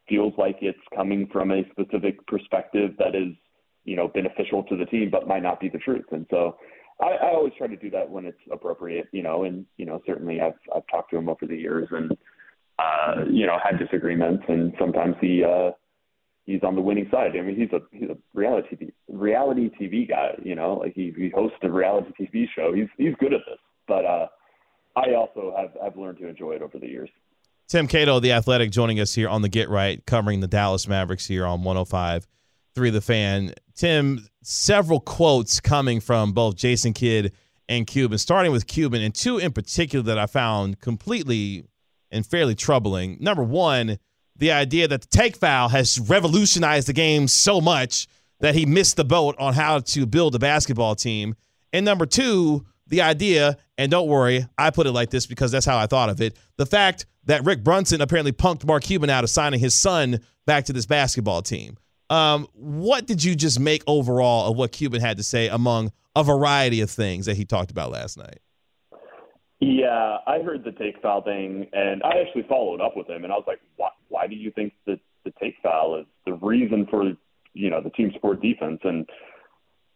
feels 0.08 0.34
like 0.36 0.58
it's 0.60 0.78
coming 0.94 1.28
from 1.32 1.50
a 1.50 1.62
specific 1.70 2.26
perspective 2.26 2.90
that 2.98 3.14
is 3.14 3.34
you 3.84 3.96
know 3.96 4.08
beneficial 4.08 4.62
to 4.64 4.76
the 4.76 4.84
team 4.86 5.10
but 5.10 5.26
might 5.26 5.42
not 5.42 5.60
be 5.60 5.68
the 5.68 5.78
truth 5.78 6.04
and 6.12 6.26
so 6.30 6.56
I, 7.00 7.12
I 7.12 7.34
always 7.34 7.52
try 7.56 7.66
to 7.66 7.76
do 7.76 7.90
that 7.90 8.08
when 8.08 8.26
it's 8.26 8.38
appropriate 8.50 9.06
you 9.12 9.22
know 9.22 9.44
and 9.44 9.64
you 9.76 9.86
know 9.86 10.00
certainly 10.06 10.40
i've 10.40 10.58
i've 10.74 10.86
talked 10.90 11.10
to 11.10 11.16
him 11.16 11.28
over 11.28 11.46
the 11.46 11.56
years 11.56 11.88
and 11.90 12.16
uh 12.82 13.24
you 13.30 13.46
know 13.46 13.58
had 13.62 13.78
disagreements 13.78 14.42
and 14.48 14.72
sometimes 14.78 15.14
he 15.20 15.44
uh 15.44 15.70
he's 16.44 16.62
on 16.62 16.74
the 16.74 16.80
winning 16.80 17.08
side. 17.10 17.32
I 17.38 17.42
mean 17.42 17.56
he's 17.56 17.72
a 17.72 17.80
he's 17.92 18.10
a 18.10 18.16
reality 18.34 18.76
TV, 18.76 18.92
reality 19.08 19.70
tv 19.80 20.08
guy 20.08 20.32
you 20.42 20.54
know 20.54 20.74
like 20.74 20.94
he 20.94 21.12
he 21.16 21.30
hosts 21.34 21.58
a 21.62 21.70
reality 21.70 22.12
tv 22.20 22.46
show. 22.54 22.72
He's 22.74 22.88
he's 22.96 23.14
good 23.20 23.32
at 23.32 23.40
this. 23.46 23.58
But 23.86 24.04
uh 24.04 24.26
i 24.96 25.14
also 25.14 25.54
have 25.56 25.70
have 25.82 25.96
learned 25.96 26.18
to 26.18 26.28
enjoy 26.28 26.52
it 26.52 26.62
over 26.62 26.78
the 26.78 26.88
years. 26.88 27.10
Tim 27.68 27.86
Cato, 27.86 28.20
the 28.20 28.32
athletic, 28.32 28.70
joining 28.70 29.00
us 29.00 29.14
here 29.14 29.30
on 29.30 29.40
the 29.40 29.48
Get 29.48 29.70
Right, 29.70 30.04
covering 30.04 30.40
the 30.40 30.46
Dallas 30.46 30.86
Mavericks 30.86 31.26
here 31.26 31.46
on 31.46 31.62
105 31.62 32.26
3 32.74 32.90
The 32.90 33.00
Fan. 33.00 33.54
Tim, 33.74 34.26
several 34.42 35.00
quotes 35.00 35.60
coming 35.60 36.00
from 36.00 36.32
both 36.32 36.56
Jason 36.56 36.92
Kidd 36.92 37.32
and 37.68 37.86
Cuban, 37.86 38.18
starting 38.18 38.52
with 38.52 38.66
Cuban, 38.66 39.02
and 39.02 39.14
two 39.14 39.38
in 39.38 39.52
particular 39.52 40.02
that 40.04 40.18
I 40.18 40.26
found 40.26 40.80
completely 40.80 41.64
and 42.12 42.24
fairly 42.26 42.54
troubling. 42.54 43.16
Number 43.20 43.42
one, 43.42 43.98
the 44.36 44.52
idea 44.52 44.86
that 44.88 45.02
the 45.02 45.08
take 45.08 45.36
foul 45.36 45.68
has 45.68 45.98
revolutionized 45.98 46.88
the 46.88 46.92
game 46.92 47.26
so 47.28 47.60
much 47.60 48.06
that 48.40 48.54
he 48.54 48.66
missed 48.66 48.96
the 48.96 49.04
boat 49.04 49.34
on 49.38 49.54
how 49.54 49.78
to 49.80 50.06
build 50.06 50.34
a 50.34 50.38
basketball 50.38 50.94
team. 50.94 51.34
And 51.72 51.84
number 51.84 52.06
two, 52.06 52.66
the 52.88 53.02
idea, 53.02 53.56
and 53.78 53.90
don't 53.90 54.08
worry, 54.08 54.46
I 54.58 54.70
put 54.70 54.86
it 54.86 54.92
like 54.92 55.10
this 55.10 55.26
because 55.26 55.50
that's 55.50 55.64
how 55.64 55.78
I 55.78 55.86
thought 55.86 56.10
of 56.10 56.20
it. 56.20 56.36
The 56.56 56.66
fact 56.66 57.06
that 57.24 57.44
Rick 57.44 57.62
Brunson 57.62 58.00
apparently 58.00 58.32
punked 58.32 58.64
Mark 58.64 58.82
Cuban 58.82 59.10
out 59.10 59.24
of 59.24 59.30
signing 59.30 59.60
his 59.60 59.74
son 59.74 60.20
back 60.44 60.64
to 60.64 60.72
this 60.72 60.86
basketball 60.86 61.42
team. 61.42 61.78
Um, 62.10 62.46
what 62.52 63.06
did 63.06 63.24
you 63.24 63.34
just 63.34 63.58
make 63.58 63.82
overall 63.86 64.50
of 64.50 64.56
what 64.56 64.72
Cuban 64.72 65.00
had 65.00 65.16
to 65.16 65.22
say 65.22 65.48
among 65.48 65.92
a 66.14 66.22
variety 66.22 66.80
of 66.80 66.90
things 66.90 67.26
that 67.26 67.36
he 67.36 67.44
talked 67.44 67.70
about 67.70 67.90
last 67.90 68.18
night? 68.18 68.40
Yeah, 69.62 70.16
I 70.26 70.40
heard 70.40 70.64
the 70.64 70.72
take 70.72 71.00
foul 71.00 71.22
thing, 71.22 71.68
and 71.72 72.02
I 72.02 72.20
actually 72.20 72.42
followed 72.48 72.80
up 72.80 72.96
with 72.96 73.08
him, 73.08 73.22
and 73.22 73.32
I 73.32 73.36
was 73.36 73.44
like, 73.46 73.60
"Why? 73.76 73.90
Why 74.08 74.26
do 74.26 74.34
you 74.34 74.50
think 74.50 74.72
that 74.86 74.98
the 75.24 75.32
take 75.40 75.54
foul 75.62 76.00
is 76.00 76.06
the 76.26 76.32
reason 76.32 76.84
for 76.90 77.12
you 77.54 77.70
know 77.70 77.80
the 77.80 77.90
team 77.90 78.10
sport 78.16 78.42
defense?" 78.42 78.80
And 78.82 79.08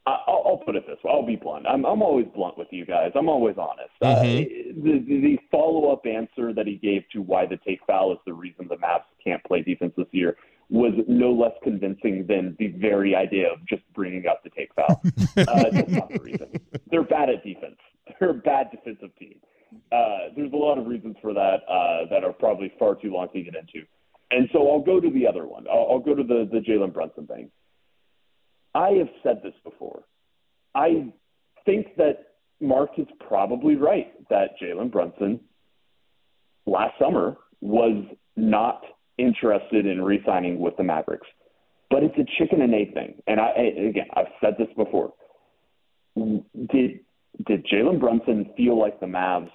I- 0.06 0.22
I'll, 0.28 0.42
I'll 0.46 0.56
put 0.58 0.76
it 0.76 0.86
this 0.86 0.98
way: 1.02 1.10
I'll 1.12 1.26
be 1.26 1.34
blunt. 1.34 1.66
I'm 1.66 1.84
I'm 1.84 2.00
always 2.00 2.26
blunt 2.32 2.56
with 2.56 2.68
you 2.70 2.86
guys. 2.86 3.10
I'm 3.16 3.28
always 3.28 3.56
honest. 3.58 3.90
Uh, 4.00 4.22
the 4.22 5.04
the, 5.04 5.20
the 5.20 5.38
follow 5.50 5.90
up 5.90 6.06
answer 6.06 6.52
that 6.52 6.68
he 6.68 6.76
gave 6.76 7.02
to 7.14 7.20
why 7.20 7.44
the 7.44 7.56
take 7.66 7.80
foul 7.88 8.12
is 8.12 8.18
the 8.24 8.34
reason 8.34 8.68
the 8.68 8.76
Mavs 8.76 9.02
can't 9.24 9.42
play 9.42 9.62
defense 9.62 9.94
this 9.96 10.06
year 10.12 10.36
was 10.70 10.92
no 11.08 11.32
less 11.32 11.54
convincing 11.64 12.24
than 12.28 12.54
the 12.60 12.68
very 12.68 13.16
idea 13.16 13.52
of 13.52 13.58
just 13.66 13.82
bringing 13.94 14.28
up 14.28 14.44
the 14.44 14.50
take 14.50 14.72
foul. 14.74 15.02
uh, 15.38 15.70
that's 15.72 15.90
not 15.90 16.08
the 16.08 16.20
reason. 16.20 16.48
They're 16.88 17.02
bad 17.02 17.30
at 17.30 17.42
defense. 17.42 17.76
They're 18.20 18.30
a 18.30 18.34
bad 18.34 18.70
defensive 18.70 19.10
team. 19.18 19.40
Uh, 19.92 20.32
there's 20.36 20.52
a 20.52 20.56
lot 20.56 20.78
of 20.78 20.86
reasons 20.86 21.16
for 21.20 21.32
that 21.34 21.58
uh, 21.68 22.08
that 22.10 22.24
are 22.24 22.32
probably 22.32 22.72
far 22.78 22.94
too 22.94 23.12
long 23.12 23.28
to 23.32 23.42
get 23.42 23.54
into. 23.54 23.86
And 24.30 24.48
so 24.52 24.70
I'll 24.70 24.82
go 24.82 25.00
to 25.00 25.10
the 25.10 25.26
other 25.26 25.46
one. 25.46 25.66
I'll, 25.70 25.88
I'll 25.92 25.98
go 25.98 26.14
to 26.14 26.22
the, 26.22 26.48
the 26.50 26.58
Jalen 26.58 26.92
Brunson 26.92 27.26
thing. 27.26 27.50
I 28.74 28.90
have 28.90 29.08
said 29.22 29.40
this 29.42 29.54
before. 29.64 30.02
I 30.74 31.06
think 31.64 31.96
that 31.96 32.26
Mark 32.60 32.90
is 32.98 33.06
probably 33.26 33.76
right 33.76 34.12
that 34.28 34.50
Jalen 34.62 34.90
Brunson 34.90 35.40
last 36.66 36.98
summer 36.98 37.36
was 37.60 38.04
not 38.36 38.82
interested 39.18 39.86
in 39.86 40.02
re-signing 40.02 40.58
with 40.58 40.76
the 40.76 40.82
Mavericks. 40.82 41.26
But 41.88 42.02
it's 42.02 42.16
a 42.18 42.26
chicken 42.38 42.60
and 42.62 42.74
egg 42.74 42.94
thing. 42.94 43.22
And 43.26 43.40
I 43.40 43.50
again, 43.88 44.08
I've 44.14 44.26
said 44.40 44.54
this 44.58 44.68
before. 44.76 45.14
Did 46.16 47.00
did 47.46 47.66
Jalen 47.66 48.00
Brunson 48.00 48.50
feel 48.56 48.78
like 48.78 49.00
the 49.00 49.06
Mavs 49.06 49.50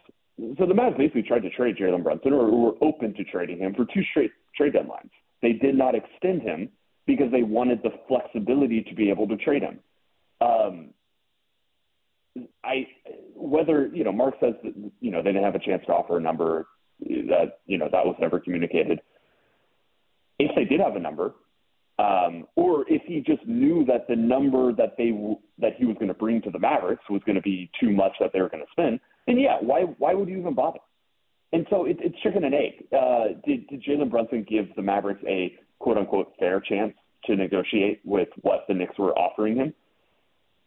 so 0.57 0.65
the 0.65 0.73
Mavs 0.73 0.97
basically 0.97 1.23
tried 1.23 1.43
to 1.43 1.49
trade 1.51 1.77
Jalen 1.77 2.03
Brunson 2.03 2.33
or 2.33 2.49
were 2.49 2.73
open 2.81 3.13
to 3.13 3.23
trading 3.25 3.59
him 3.59 3.73
for 3.75 3.85
two 3.85 4.01
straight 4.11 4.31
trade 4.55 4.73
deadlines. 4.73 5.11
They 5.41 5.53
did 5.53 5.75
not 5.75 5.93
extend 5.95 6.41
him 6.41 6.69
because 7.05 7.31
they 7.31 7.43
wanted 7.43 7.81
the 7.83 7.91
flexibility 8.07 8.83
to 8.83 8.95
be 8.95 9.09
able 9.09 9.27
to 9.27 9.37
trade 9.37 9.61
him. 9.61 9.79
Um, 10.39 10.89
I 12.63 12.87
whether 13.35 13.87
you 13.93 14.03
know 14.03 14.11
Mark 14.11 14.35
says 14.39 14.53
that 14.63 14.73
you 14.99 15.11
know 15.11 15.21
they 15.21 15.31
didn't 15.31 15.43
have 15.43 15.55
a 15.55 15.59
chance 15.59 15.83
to 15.87 15.93
offer 15.93 16.17
a 16.17 16.21
number 16.21 16.67
that 16.99 17.59
you 17.65 17.77
know 17.77 17.89
that 17.91 18.05
was 18.05 18.15
never 18.19 18.39
communicated. 18.39 19.01
If 20.39 20.55
they 20.55 20.63
did 20.63 20.79
have 20.79 20.95
a 20.95 20.99
number, 20.99 21.33
um, 22.01 22.47
or 22.55 22.85
if 22.87 23.03
he 23.05 23.21
just 23.21 23.45
knew 23.45 23.85
that 23.85 24.07
the 24.07 24.15
number 24.15 24.73
that 24.73 24.95
they 24.97 25.11
that 25.59 25.73
he 25.77 25.85
was 25.85 25.95
going 25.95 26.07
to 26.07 26.13
bring 26.13 26.41
to 26.41 26.49
the 26.49 26.57
Mavericks 26.57 27.03
was 27.09 27.21
going 27.25 27.35
to 27.35 27.41
be 27.41 27.69
too 27.79 27.91
much 27.91 28.13
that 28.19 28.31
they 28.33 28.41
were 28.41 28.49
going 28.49 28.63
to 28.63 28.71
spend, 28.71 28.99
then 29.27 29.37
yeah, 29.37 29.57
why 29.61 29.81
why 29.99 30.13
would 30.13 30.27
you 30.27 30.39
even 30.39 30.55
bother? 30.55 30.79
And 31.53 31.67
so 31.69 31.85
it, 31.85 31.97
it's 31.99 32.19
chicken 32.21 32.43
and 32.45 32.55
egg. 32.55 32.85
Uh, 32.91 33.39
did 33.45 33.67
did 33.67 33.83
Jalen 33.83 34.09
Brunson 34.09 34.45
give 34.49 34.73
the 34.75 34.81
Mavericks 34.81 35.21
a 35.27 35.53
quote 35.79 35.97
unquote 35.97 36.33
fair 36.39 36.59
chance 36.59 36.93
to 37.25 37.35
negotiate 37.35 38.01
with 38.03 38.29
what 38.41 38.65
the 38.67 38.73
Knicks 38.73 38.97
were 38.97 39.13
offering 39.17 39.57
him? 39.57 39.73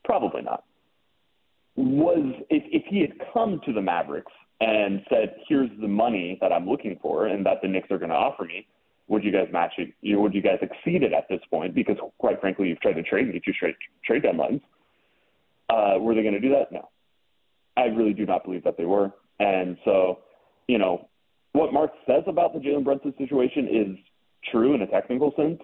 Probably 0.05 0.43
not. 0.43 0.65
Was 1.77 2.35
if, 2.51 2.63
if 2.71 2.85
he 2.89 3.01
had 3.01 3.13
come 3.33 3.61
to 3.67 3.73
the 3.73 3.83
Mavericks 3.83 4.33
and 4.61 5.03
said, 5.09 5.35
"Here's 5.49 5.71
the 5.81 5.89
money 5.89 6.39
that 6.41 6.53
I'm 6.53 6.69
looking 6.69 6.99
for, 7.03 7.27
and 7.27 7.45
that 7.47 7.61
the 7.63 7.69
Knicks 7.69 7.91
are 7.91 7.99
going 7.99 8.11
to 8.11 8.15
offer 8.17 8.45
me," 8.45 8.67
would 9.09 9.23
you 9.23 9.33
guys 9.33 9.49
match 9.53 9.73
it? 9.79 9.93
You 10.01 10.21
would 10.21 10.35
you 10.35 10.43
guys 10.43 10.59
exceed 10.63 11.03
it 11.03 11.13
at 11.13 11.29
this 11.29 11.41
point? 11.51 11.75
Because 11.75 11.97
quite 12.19 12.41
frankly, 12.41 12.69
you've 12.69 12.81
tried 12.81 12.95
to 12.95 13.03
trade 13.03 13.29
me 13.29 13.41
two 13.45 13.53
straight 13.53 13.77
trade 14.05 14.23
deadlines. 14.23 14.63
Uh, 15.69 15.99
were 15.99 16.15
they 16.15 16.23
going 16.23 16.35
to 16.35 16.41
do 16.41 16.51
that? 16.51 16.73
No. 16.73 16.89
I 17.77 17.85
really 17.85 18.13
do 18.13 18.27
not 18.27 18.45
believe 18.45 18.65
that 18.65 18.77
they 18.77 18.85
were. 18.85 19.13
And 19.41 19.77
so, 19.85 20.21
you 20.69 20.79
know, 20.79 21.09
what 21.53 21.73
Mark 21.73 21.93
says 22.07 22.23
about 22.27 22.53
the 22.53 22.61
Jalen 22.61 22.85
Brunson 22.85 23.15
situation 23.19 23.69
is 23.69 23.99
true 24.51 24.75
in 24.75 24.83
a 24.83 24.87
technical 24.87 25.33
sense, 25.37 25.61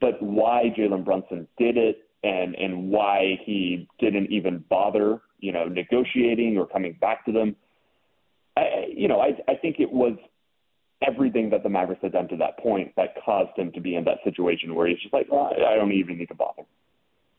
but 0.00 0.22
why 0.22 0.72
Jalen 0.76 1.04
Brunson 1.04 1.46
did 1.58 1.76
it 1.76 2.08
and 2.24 2.54
and 2.54 2.90
why 2.90 3.38
he 3.44 3.88
didn't 3.98 4.30
even 4.30 4.64
bother, 4.70 5.20
you 5.40 5.52
know, 5.52 5.64
negotiating 5.64 6.56
or 6.56 6.66
coming 6.66 6.96
back 7.00 7.24
to 7.26 7.32
them. 7.32 7.56
I, 8.56 8.86
you 8.94 9.08
know, 9.08 9.20
I 9.20 9.32
I 9.48 9.56
think 9.56 9.80
it 9.80 9.90
was 9.90 10.16
everything 11.06 11.50
that 11.50 11.62
the 11.62 11.68
Mavericks 11.68 12.02
had 12.02 12.12
done 12.12 12.28
to 12.28 12.36
that 12.36 12.58
point 12.58 12.92
that 12.96 13.14
caused 13.24 13.56
him 13.58 13.72
to 13.72 13.80
be 13.80 13.94
in 13.94 14.04
that 14.04 14.18
situation 14.24 14.74
where 14.74 14.86
he's 14.86 14.98
just 15.00 15.12
like, 15.12 15.30
well, 15.30 15.52
I 15.54 15.76
don't 15.76 15.92
even 15.92 16.18
need 16.18 16.28
to 16.28 16.34
bother. 16.34 16.62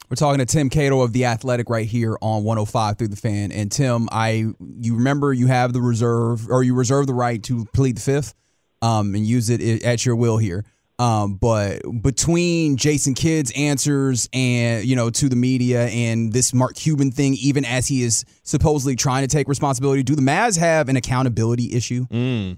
We're 0.10 0.16
talking 0.16 0.40
to 0.40 0.46
Tim 0.46 0.70
Cato 0.70 1.02
of 1.02 1.14
the 1.14 1.26
Athletic 1.26 1.70
right 1.70 1.88
here 1.88 2.18
on 2.22 2.44
105 2.44 2.98
through 2.98 3.08
the 3.08 3.16
fan. 3.16 3.52
And 3.52 3.72
Tim, 3.72 4.08
I 4.12 4.46
you 4.60 4.96
remember 4.96 5.34
you 5.34 5.48
have 5.48 5.74
the 5.74 5.82
reserve 5.82 6.50
or 6.50 6.64
you 6.64 6.76
reserve 6.76 7.08
the 7.08 7.14
right 7.14 7.42
to 7.44 7.66
plead 7.74 7.98
the 7.98 8.02
fifth 8.02 8.36
um, 8.82 9.16
and 9.16 9.26
use 9.26 9.50
it 9.50 9.84
at 9.84 10.06
your 10.06 10.16
will 10.16 10.38
here. 10.38 10.66
Um, 11.00 11.36
but 11.36 11.82
between 12.02 12.78
Jason 12.78 13.16
Kidd's 13.16 13.52
answers 13.56 14.30
and 14.32 14.86
you 14.86 14.96
know 14.96 15.10
to 15.10 15.30
the 15.30 15.36
media 15.36 15.88
and 15.88 16.32
this 16.32 16.54
Mark 16.54 16.76
Cuban 16.76 17.12
thing, 17.12 17.34
even 17.42 17.66
as 17.66 17.88
he 17.88 18.04
is 18.04 18.26
supposedly 18.44 18.96
trying 18.96 19.24
to 19.24 19.28
take 19.28 19.48
responsibility, 19.48 20.04
do 20.04 20.16
the 20.16 20.22
Mavs 20.22 20.60
have 20.60 20.90
an 20.90 20.96
accountability 20.96 21.74
issue? 21.74 22.06
Mm. 22.08 22.58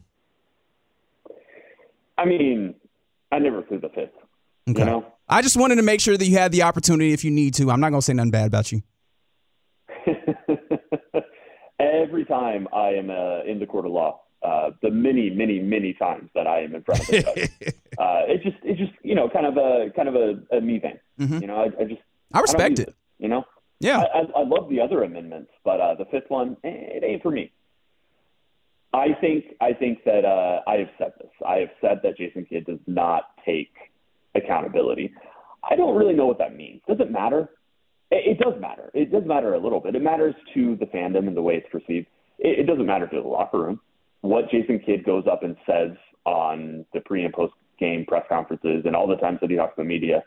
I 2.17 2.25
mean, 2.25 2.75
I 3.31 3.39
never 3.39 3.61
plead 3.61 3.81
the 3.81 3.89
fifth. 3.89 4.11
Okay. 4.69 4.79
You 4.79 4.85
know, 4.85 5.05
I 5.29 5.41
just 5.41 5.57
wanted 5.57 5.75
to 5.75 5.83
make 5.83 6.01
sure 6.01 6.17
that 6.17 6.25
you 6.25 6.37
had 6.37 6.51
the 6.51 6.63
opportunity 6.63 7.13
if 7.13 7.23
you 7.23 7.31
need 7.31 7.53
to. 7.55 7.69
I'm 7.71 7.79
not 7.79 7.89
going 7.89 8.01
to 8.01 8.05
say 8.05 8.13
nothing 8.13 8.31
bad 8.31 8.47
about 8.47 8.71
you. 8.71 8.81
Every 11.79 12.25
time 12.25 12.67
I 12.73 12.89
am 12.89 13.09
uh, 13.09 13.43
in 13.43 13.59
the 13.59 13.65
court 13.65 13.85
of 13.85 13.91
law, 13.91 14.21
uh, 14.43 14.71
the 14.81 14.91
many, 14.91 15.29
many, 15.29 15.59
many 15.59 15.93
times 15.93 16.29
that 16.35 16.47
I 16.47 16.61
am 16.61 16.75
in 16.75 16.83
front 16.83 17.01
of 17.01 17.09
a 17.09 17.21
judge, 17.21 17.51
uh, 17.97 18.23
it's 18.27 18.43
just, 18.43 18.57
it's 18.63 18.79
just, 18.79 18.93
you 19.03 19.15
know, 19.15 19.29
kind 19.29 19.45
of 19.45 19.57
a, 19.57 19.89
kind 19.95 20.07
of 20.07 20.15
a, 20.15 20.57
a 20.57 20.61
me 20.61 20.79
thing. 20.79 20.99
Mm-hmm. 21.19 21.39
You 21.41 21.47
know, 21.47 21.57
I, 21.57 21.65
I, 21.81 21.85
just, 21.85 22.01
I 22.33 22.39
respect 22.41 22.79
I 22.79 22.83
it. 22.83 22.89
it. 22.89 22.95
You 23.17 23.27
know, 23.29 23.43
yeah, 23.79 23.99
I, 23.99 24.19
I, 24.19 24.41
I 24.41 24.43
love 24.43 24.69
the 24.69 24.81
other 24.81 25.03
amendments, 25.03 25.51
but 25.63 25.79
uh, 25.79 25.95
the 25.95 26.05
fifth 26.05 26.29
one, 26.29 26.57
eh, 26.63 26.69
it 26.69 27.03
ain't 27.03 27.21
for 27.21 27.31
me. 27.31 27.51
I 28.95 29.07
think, 29.19 29.45
I 29.61 29.73
think 29.73 30.03
that 30.05 30.25
uh, 30.25 30.61
I 30.69 30.77
have 30.77 30.89
said 30.97 31.13
this. 31.19 31.31
I 31.47 31.57
have 31.57 31.69
said 31.81 31.99
that 32.03 32.17
Jason 32.17 32.45
Kidd 32.45 32.65
does 32.65 32.79
not 32.87 33.31
take 33.45 33.71
accountability. 34.35 35.13
I 35.69 35.75
don't 35.75 35.95
really 35.95 36.13
know 36.13 36.25
what 36.25 36.37
that 36.37 36.55
means. 36.55 36.81
Does 36.87 36.97
it 36.99 37.11
matter? 37.11 37.49
It, 38.11 38.37
it 38.37 38.43
does 38.43 38.53
matter. 38.59 38.91
It 38.93 39.11
does 39.11 39.23
matter 39.25 39.53
a 39.53 39.59
little 39.59 39.79
bit. 39.79 39.95
It 39.95 40.01
matters 40.01 40.35
to 40.53 40.75
the 40.77 40.85
fandom 40.85 41.27
and 41.27 41.35
the 41.35 41.41
way 41.41 41.55
it's 41.55 41.69
perceived. 41.71 42.07
It, 42.39 42.59
it 42.59 42.67
doesn't 42.67 42.85
matter 42.85 43.07
to 43.07 43.21
the 43.21 43.27
locker 43.27 43.59
room. 43.59 43.81
What 44.21 44.49
Jason 44.49 44.79
Kidd 44.85 45.03
goes 45.03 45.25
up 45.31 45.43
and 45.43 45.55
says 45.65 45.91
on 46.25 46.85
the 46.93 47.01
pre 47.01 47.25
and 47.25 47.33
post 47.33 47.53
game 47.79 48.05
press 48.07 48.23
conferences 48.29 48.83
and 48.85 48.95
all 48.95 49.07
the 49.07 49.17
times 49.17 49.39
that 49.41 49.49
he 49.49 49.55
talks 49.55 49.75
to 49.75 49.81
the 49.81 49.87
media, 49.87 50.23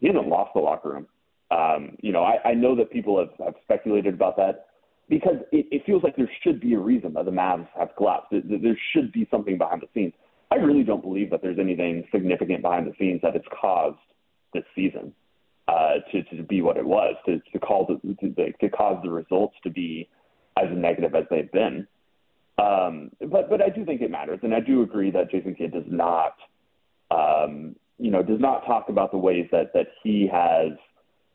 he 0.00 0.06
hasn't 0.06 0.28
lost 0.28 0.52
the 0.54 0.60
locker 0.60 0.90
room. 0.90 1.06
Um, 1.50 1.96
you 2.00 2.12
know, 2.12 2.24
I, 2.24 2.50
I 2.50 2.54
know 2.54 2.74
that 2.76 2.90
people 2.90 3.18
have, 3.18 3.30
have 3.44 3.54
speculated 3.62 4.14
about 4.14 4.36
that 4.36 4.65
because 5.08 5.36
it, 5.52 5.66
it 5.70 5.82
feels 5.86 6.02
like 6.02 6.16
there 6.16 6.30
should 6.42 6.60
be 6.60 6.74
a 6.74 6.78
reason 6.78 7.14
that 7.14 7.24
the 7.24 7.30
Mavs 7.30 7.68
have 7.78 7.90
collapsed. 7.96 8.28
There 8.30 8.78
should 8.92 9.12
be 9.12 9.26
something 9.30 9.58
behind 9.58 9.82
the 9.82 9.88
scenes. 9.94 10.12
I 10.50 10.56
really 10.56 10.84
don't 10.84 11.02
believe 11.02 11.30
that 11.30 11.42
there's 11.42 11.58
anything 11.58 12.04
significant 12.12 12.62
behind 12.62 12.86
the 12.86 12.92
scenes 12.98 13.20
that 13.22 13.34
has 13.34 13.42
caused 13.60 13.98
this 14.54 14.64
season 14.74 15.12
uh, 15.68 15.94
to, 16.12 16.22
to 16.36 16.42
be 16.42 16.62
what 16.62 16.76
it 16.76 16.86
was, 16.86 17.16
to, 17.26 17.40
to, 17.52 17.58
call 17.58 17.86
the, 17.86 18.14
to, 18.14 18.52
to 18.52 18.68
cause 18.70 19.00
the 19.02 19.10
results 19.10 19.54
to 19.64 19.70
be 19.70 20.08
as 20.56 20.66
negative 20.72 21.14
as 21.14 21.24
they've 21.30 21.50
been. 21.52 21.86
Um, 22.58 23.10
but 23.20 23.50
but 23.50 23.60
I 23.60 23.68
do 23.68 23.84
think 23.84 24.00
it 24.00 24.10
matters, 24.10 24.40
and 24.42 24.54
I 24.54 24.60
do 24.60 24.82
agree 24.82 25.10
that 25.10 25.30
Jason 25.30 25.54
Kidd 25.54 25.72
does 25.72 25.84
not, 25.86 26.36
um, 27.10 27.76
you 27.98 28.10
know, 28.10 28.22
does 28.22 28.40
not 28.40 28.64
talk 28.64 28.88
about 28.88 29.10
the 29.10 29.18
ways 29.18 29.46
that 29.52 29.74
that 29.74 29.88
he 30.02 30.26
has, 30.32 30.72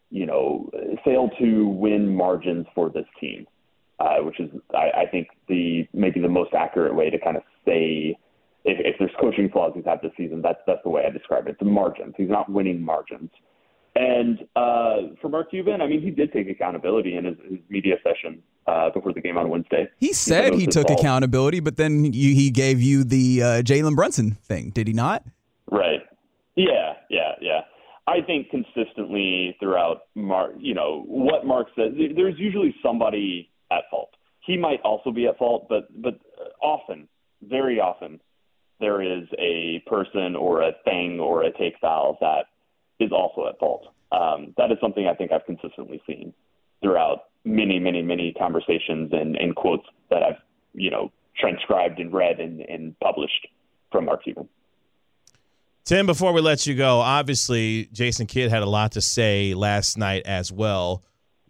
you 0.10 0.26
know, 0.26 0.72
failed 1.06 1.32
to 1.40 1.68
win 1.68 2.16
margins 2.16 2.66
for 2.74 2.90
this 2.90 3.06
team, 3.20 3.46
uh, 4.02 4.24
which 4.24 4.40
is 4.40 4.50
I, 4.74 5.02
I 5.02 5.06
think 5.06 5.28
the 5.48 5.88
maybe 5.94 6.20
the 6.20 6.30
most 6.30 6.54
accurate 6.54 6.96
way 6.96 7.10
to 7.10 7.20
kind 7.20 7.38
of 7.38 7.44
say 7.66 8.18
if, 8.64 8.78
if 8.80 8.96
there's 9.00 9.12
coaching 9.20 9.50
flaws 9.50 9.74
he's 9.76 9.86
had 9.86 10.02
this 10.02 10.12
season, 10.18 10.42
that's 10.42 10.60
that's 10.66 10.82
the 10.84 10.90
way 10.90 11.04
I 11.08 11.12
describe 11.12 11.48
it. 11.48 11.58
The 11.60 11.66
margins. 11.66 12.16
He's 12.18 12.30
not 12.30 12.50
winning 12.52 12.82
margins. 12.82 13.30
And 13.94 14.40
uh, 14.56 15.14
for 15.22 15.28
Mark 15.30 15.50
Cuban, 15.50 15.82
I 15.82 15.88
mean, 15.88 16.02
he 16.02 16.12
did 16.12 16.32
take 16.32 16.50
accountability 16.50 17.18
in 17.18 17.26
his, 17.26 17.36
his 17.50 17.60
media 17.70 17.96
session 18.02 18.42
uh, 18.66 18.90
before 18.90 19.12
the 19.14 19.20
game 19.20 19.38
on 19.38 19.50
Wednesday. 19.50 19.90
He 20.00 20.14
said 20.14 20.54
he, 20.54 20.62
he 20.62 20.68
took 20.68 20.88
fault. 20.88 21.00
accountability, 21.00 21.60
but 21.60 21.76
then 21.76 22.06
you, 22.06 22.34
he 22.34 22.52
gave 22.52 22.82
you 22.82 23.04
the 23.04 23.44
uh, 23.44 23.46
Jalen 23.64 23.96
Brunson 23.96 24.38
thing, 24.44 24.70
did 24.70 24.88
he 24.88 24.94
not? 24.94 25.26
Right. 25.70 26.00
Yeah, 26.56 26.94
yeah, 27.10 27.34
yeah. 27.42 27.62
I 28.08 28.22
think 28.22 28.50
consistently 28.50 29.58
throughout 29.60 30.04
Mark, 30.16 30.54
you 30.58 30.74
know, 30.74 31.04
what 31.06 31.46
Mark 31.46 31.68
says, 31.76 31.92
there's 32.16 32.40
usually 32.40 32.74
somebody 32.82 33.51
at 33.72 33.84
fault. 33.90 34.10
He 34.46 34.58
might 34.58 34.82
also 34.82 35.12
be 35.12 35.28
at 35.28 35.38
fault, 35.38 35.68
but 35.70 35.88
but 36.02 36.20
often, 36.62 37.08
very 37.42 37.80
often, 37.80 38.20
there 38.80 39.02
is 39.02 39.28
a 39.40 39.84
person 39.88 40.36
or 40.36 40.62
a 40.62 40.74
thing 40.84 41.20
or 41.20 41.44
a 41.44 41.52
take 41.52 41.76
foul 41.80 42.18
that 42.22 42.46
is 43.00 43.12
also 43.12 43.48
at 43.48 43.60
fault. 43.60 43.88
Um, 44.12 44.54
that 44.58 44.72
is 44.72 44.78
something 44.82 45.08
I 45.08 45.16
think 45.16 45.32
I've 45.32 45.46
consistently 45.46 46.02
seen 46.06 46.34
throughout 46.82 47.26
many, 47.46 47.80
many, 47.80 48.02
many 48.02 48.34
conversations 48.34 49.12
and, 49.14 49.36
and 49.36 49.56
quotes 49.56 49.86
that 50.10 50.22
I've, 50.24 50.42
you 50.74 50.90
know, 50.90 51.12
transcribed 51.38 52.00
and 52.00 52.12
read 52.12 52.40
and, 52.40 52.62
and 52.62 53.00
published 53.00 53.48
from 53.92 54.06
Mark 54.06 54.24
Cuban. 54.24 54.50
Tim, 55.86 56.06
before 56.06 56.34
we 56.34 56.42
let 56.42 56.68
you 56.68 56.76
go, 56.76 57.00
obviously 57.00 57.90
Jason 57.92 58.28
Kidd 58.28 58.52
had 58.52 58.62
a 58.62 58.68
lot 58.68 58.92
to 58.94 59.02
say 59.02 59.54
last 59.54 59.98
night 59.98 60.24
as 60.26 60.52
well. 60.52 61.04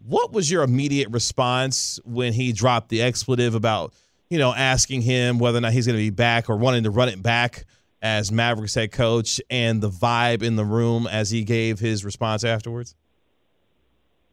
What 0.05 0.33
was 0.33 0.49
your 0.49 0.63
immediate 0.63 1.09
response 1.11 1.99
when 2.03 2.33
he 2.33 2.53
dropped 2.53 2.89
the 2.89 3.01
expletive 3.01 3.55
about– 3.55 3.93
you 4.31 4.37
know, 4.37 4.53
asking 4.55 5.01
him 5.01 5.39
whether 5.39 5.57
or 5.57 5.61
not 5.61 5.73
he's 5.73 5.85
going 5.85 5.97
to 5.97 6.01
be 6.01 6.09
back 6.09 6.49
or 6.49 6.55
wanting 6.55 6.83
to 6.83 6.89
run 6.89 7.09
it 7.09 7.21
back 7.21 7.65
as 8.01 8.31
Mavericks 8.31 8.73
head 8.73 8.93
coach 8.93 9.41
and 9.49 9.81
the 9.81 9.89
vibe 9.89 10.41
in 10.41 10.55
the 10.55 10.63
room 10.63 11.05
as 11.05 11.29
he 11.29 11.43
gave 11.43 11.79
his 11.79 12.05
response 12.05 12.45
afterwards? 12.45 12.95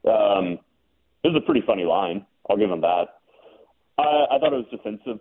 Um, 0.09 0.61
it 1.25 1.33
was 1.33 1.35
a 1.35 1.45
pretty 1.45 1.62
funny 1.66 1.83
line. 1.83 2.25
I'll 2.49 2.57
give 2.57 2.71
him 2.71 2.81
that. 2.83 3.07
Uh, 3.99 4.27
I 4.31 4.39
thought 4.39 4.53
it 4.53 4.64
was 4.64 4.66
defensive. 4.71 5.19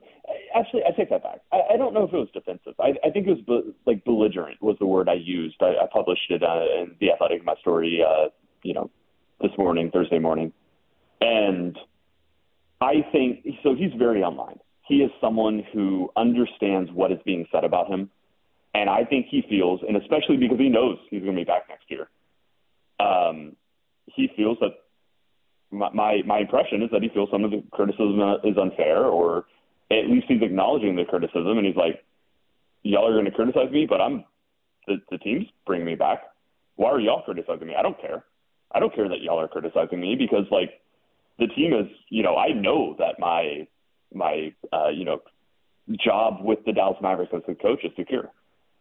Actually, 0.56 0.84
I 0.84 0.92
take 0.96 1.10
that 1.10 1.24
back. 1.24 1.40
I, 1.52 1.74
I 1.74 1.78
don't 1.78 1.96
know 1.96 2.04
if 2.04 2.14
it 2.14 2.18
was 2.18 2.30
defensive. 2.32 2.76
I, 2.80 2.94
I 3.04 3.10
think 3.10 3.26
it 3.26 3.32
was 3.32 3.42
be, 3.42 3.74
like 3.88 4.06
belligerent 4.06 4.62
was 4.62 4.78
the 4.80 4.86
word 4.86 5.10
I 5.10 5.16
used. 5.16 5.56
I, 5.60 5.70
I 5.70 5.88
published 5.92 6.30
it 6.30 6.44
uh, 6.44 6.82
in 6.84 6.96
the 7.00 7.12
Athletic, 7.14 7.44
my 7.44 7.56
story, 7.62 8.06
uh, 8.08 8.30
you 8.62 8.76
know, 8.76 8.92
this 9.42 9.52
morning, 9.58 9.92
Thursday 9.92 10.20
morning, 10.20 10.54
and 11.22 11.78
I 12.82 13.06
think 13.12 13.46
so. 13.64 13.76
He's 13.76 13.94
very 13.98 14.24
online 14.24 14.60
he 14.88 14.96
is 14.98 15.12
someone 15.20 15.64
who 15.74 16.10
understands 16.16 16.90
what 16.94 17.12
is 17.12 17.20
being 17.26 17.46
said 17.52 17.66
about 17.66 17.88
him. 17.88 18.10
And 18.74 18.90
I 18.90 19.04
think 19.04 19.28
he 19.30 19.44
feels, 19.50 19.82
and 19.88 19.98
especially 19.98 20.38
because 20.38 20.58
he 20.58 20.70
knows 20.70 20.98
he's 21.10 21.24
going 21.24 21.36
to 21.36 21.42
be 21.42 21.46
back 21.46 21.64
next 21.68 21.90
year, 21.90 22.08
um, 23.00 23.56
he 24.06 24.30
feels 24.36 24.58
that 24.62 24.72
my, 25.72 25.90
my, 25.94 26.22
my 26.26 26.40
impression 26.40 26.82
is 26.84 26.90
that 26.92 27.04
he 27.04 27.10
feels 27.10 27.30
some 27.32 27.44
of 27.44 27.52
the 27.52 27.64
criticism 27.72 28.20
is 28.46 28.58
unfair 28.58 29.06
or 29.06 29.46
at 29.92 30.10
least 30.10 30.28
he's 30.30 30.42
acknowledging 30.42 30.96
the 30.96 31.06
criticism, 31.06 31.58
and 31.58 31.66
he's 31.66 31.78
like, 31.78 32.04
"Y'all 32.84 33.08
are 33.08 33.14
going 33.14 33.24
to 33.24 33.32
criticize 33.32 33.72
me, 33.72 33.86
but 33.88 34.02
I'm 34.02 34.26
the, 34.86 34.98
the 35.10 35.18
team's 35.18 35.46
bringing 35.66 35.86
me 35.86 35.96
back. 35.96 36.24
Why 36.76 36.92
are 36.92 37.00
y'all 37.00 37.22
criticizing 37.24 37.68
me? 37.68 37.74
I 37.74 37.82
don't 37.82 38.00
care. 38.02 38.26
I 38.74 38.80
don't 38.80 38.94
care 38.94 39.08
that 39.08 39.22
y'all 39.22 39.40
are 39.40 39.48
criticizing 39.48 40.00
me 40.00 40.16
because 40.16 40.46
like 40.52 40.82
the 41.40 41.48
team 41.48 41.74
is, 41.74 41.88
you 42.10 42.24
know, 42.24 42.36
I 42.36 42.50
know 42.50 42.96
that 43.00 43.20
my 43.20 43.68
my 44.14 44.54
uh, 44.74 44.90
you 44.90 45.06
know 45.06 45.22
job 46.04 46.40
with 46.42 46.60
the 46.66 46.74
Dallas 46.74 46.98
Mavericks 47.02 47.34
as 47.36 47.44
the 47.48 47.56
coach 47.56 47.84
is 47.84 47.92
secure. 47.96 48.30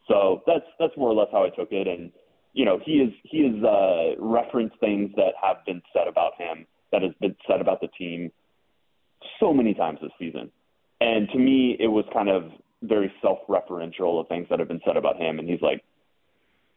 So 0.08 0.42
that's 0.46 0.64
that's 0.78 0.96
more 0.96 1.10
or 1.10 1.14
less 1.14 1.28
how 1.32 1.44
I 1.44 1.50
took 1.50 1.72
it. 1.72 1.86
And 1.86 2.12
you 2.52 2.64
know, 2.64 2.80
he 2.84 2.92
is 2.94 3.12
he 3.22 3.44
has 3.44 3.62
uh, 3.64 4.20
referenced 4.20 4.78
things 4.80 5.10
that 5.16 5.34
have 5.42 5.64
been 5.66 5.82
said 5.92 6.08
about 6.08 6.32
him, 6.38 6.66
that 6.92 7.02
has 7.02 7.12
been 7.20 7.36
said 7.48 7.60
about 7.60 7.80
the 7.80 7.88
team, 7.88 8.32
so 9.40 9.52
many 9.52 9.74
times 9.74 9.98
this 10.02 10.12
season. 10.18 10.50
And 11.00 11.28
to 11.30 11.38
me, 11.38 11.76
it 11.78 11.88
was 11.88 12.04
kind 12.12 12.28
of 12.28 12.50
very 12.82 13.12
self-referential 13.20 14.20
of 14.20 14.28
things 14.28 14.46
that 14.48 14.58
have 14.58 14.68
been 14.68 14.80
said 14.86 14.96
about 14.96 15.16
him. 15.16 15.38
And 15.38 15.48
he's 15.48 15.60
like, 15.60 15.84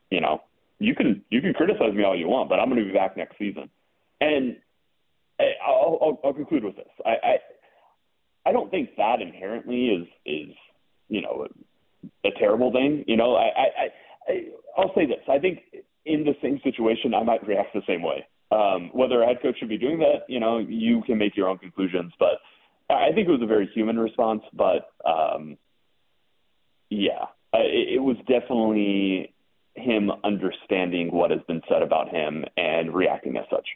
you 0.10 0.20
know, 0.20 0.42
you 0.80 0.96
can 0.96 1.24
you 1.30 1.42
can 1.42 1.54
criticize 1.54 1.94
me 1.94 2.04
all 2.04 2.18
you 2.18 2.28
want, 2.28 2.50
but 2.50 2.60
I'm 2.60 2.70
going 2.70 2.82
to 2.82 2.88
be 2.88 2.98
back 2.98 3.18
next 3.18 3.38
season. 3.38 3.70
And 4.22 4.58
I'll, 5.66 5.98
I'll, 6.02 6.20
I'll 6.24 6.34
conclude 6.34 6.64
with 6.64 6.76
this. 6.76 6.90
I, 7.06 7.10
I 7.10 8.50
I 8.50 8.52
don't 8.52 8.72
think 8.72 8.96
that 8.98 9.22
inherently 9.22 9.88
is 9.88 10.08
is 10.26 10.56
you 11.08 11.22
know 11.22 11.48
a 12.24 12.30
terrible 12.38 12.72
thing. 12.72 13.04
You 13.08 13.18
know, 13.18 13.36
I, 13.36 13.46
I, 13.46 13.88
I 14.28 14.34
I'll 14.78 14.94
say 14.96 15.06
this. 15.06 15.20
I 15.30 15.40
think 15.40 15.60
in 16.06 16.24
the 16.24 16.34
same 16.42 16.60
situation, 16.64 17.14
I 17.14 17.24
might 17.24 17.46
react 17.48 17.74
the 17.74 17.82
same 17.88 18.02
way. 18.02 18.26
Um, 18.52 18.90
whether 18.94 19.22
a 19.22 19.28
head 19.28 19.42
coach 19.42 19.60
should 19.60 19.70
be 19.70 19.78
doing 19.78 20.00
that, 20.00 20.24
you 20.28 20.40
know, 20.40 20.58
you 20.58 21.04
can 21.06 21.20
make 21.20 21.38
your 21.38 21.48
own 21.48 21.60
conclusions. 21.60 22.14
But 22.18 22.40
I 22.90 23.12
think 23.14 23.28
it 23.28 23.32
was 23.32 23.44
a 23.44 23.48
very 23.48 23.70
human 23.76 24.00
response. 24.00 24.42
But 24.54 24.90
um, 25.06 25.58
yeah, 26.90 27.26
it, 27.54 27.96
it 27.96 28.00
was 28.00 28.18
definitely 28.28 29.34
him 29.76 30.12
understanding 30.24 31.12
what 31.12 31.32
has 31.32 31.42
been 31.48 31.62
said 31.70 31.82
about 31.82 32.10
him 32.10 32.46
and 32.58 32.94
reacting 32.94 33.38
as 33.38 33.46
such. 33.50 33.68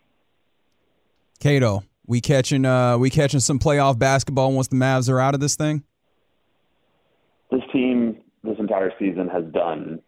Cato, 1.39 1.83
we 2.05 2.21
catching 2.21 2.65
uh 2.65 2.97
we 2.97 3.09
catching 3.09 3.39
some 3.39 3.59
playoff 3.59 3.97
basketball 3.97 4.51
once 4.51 4.67
the 4.67 4.75
Mavs 4.75 5.09
are 5.09 5.19
out 5.19 5.33
of 5.33 5.39
this 5.39 5.55
thing? 5.55 5.83
This 7.51 7.61
team 7.71 8.17
this 8.43 8.57
entire 8.59 8.91
season 8.99 9.29
has 9.29 9.45
done 9.53 10.01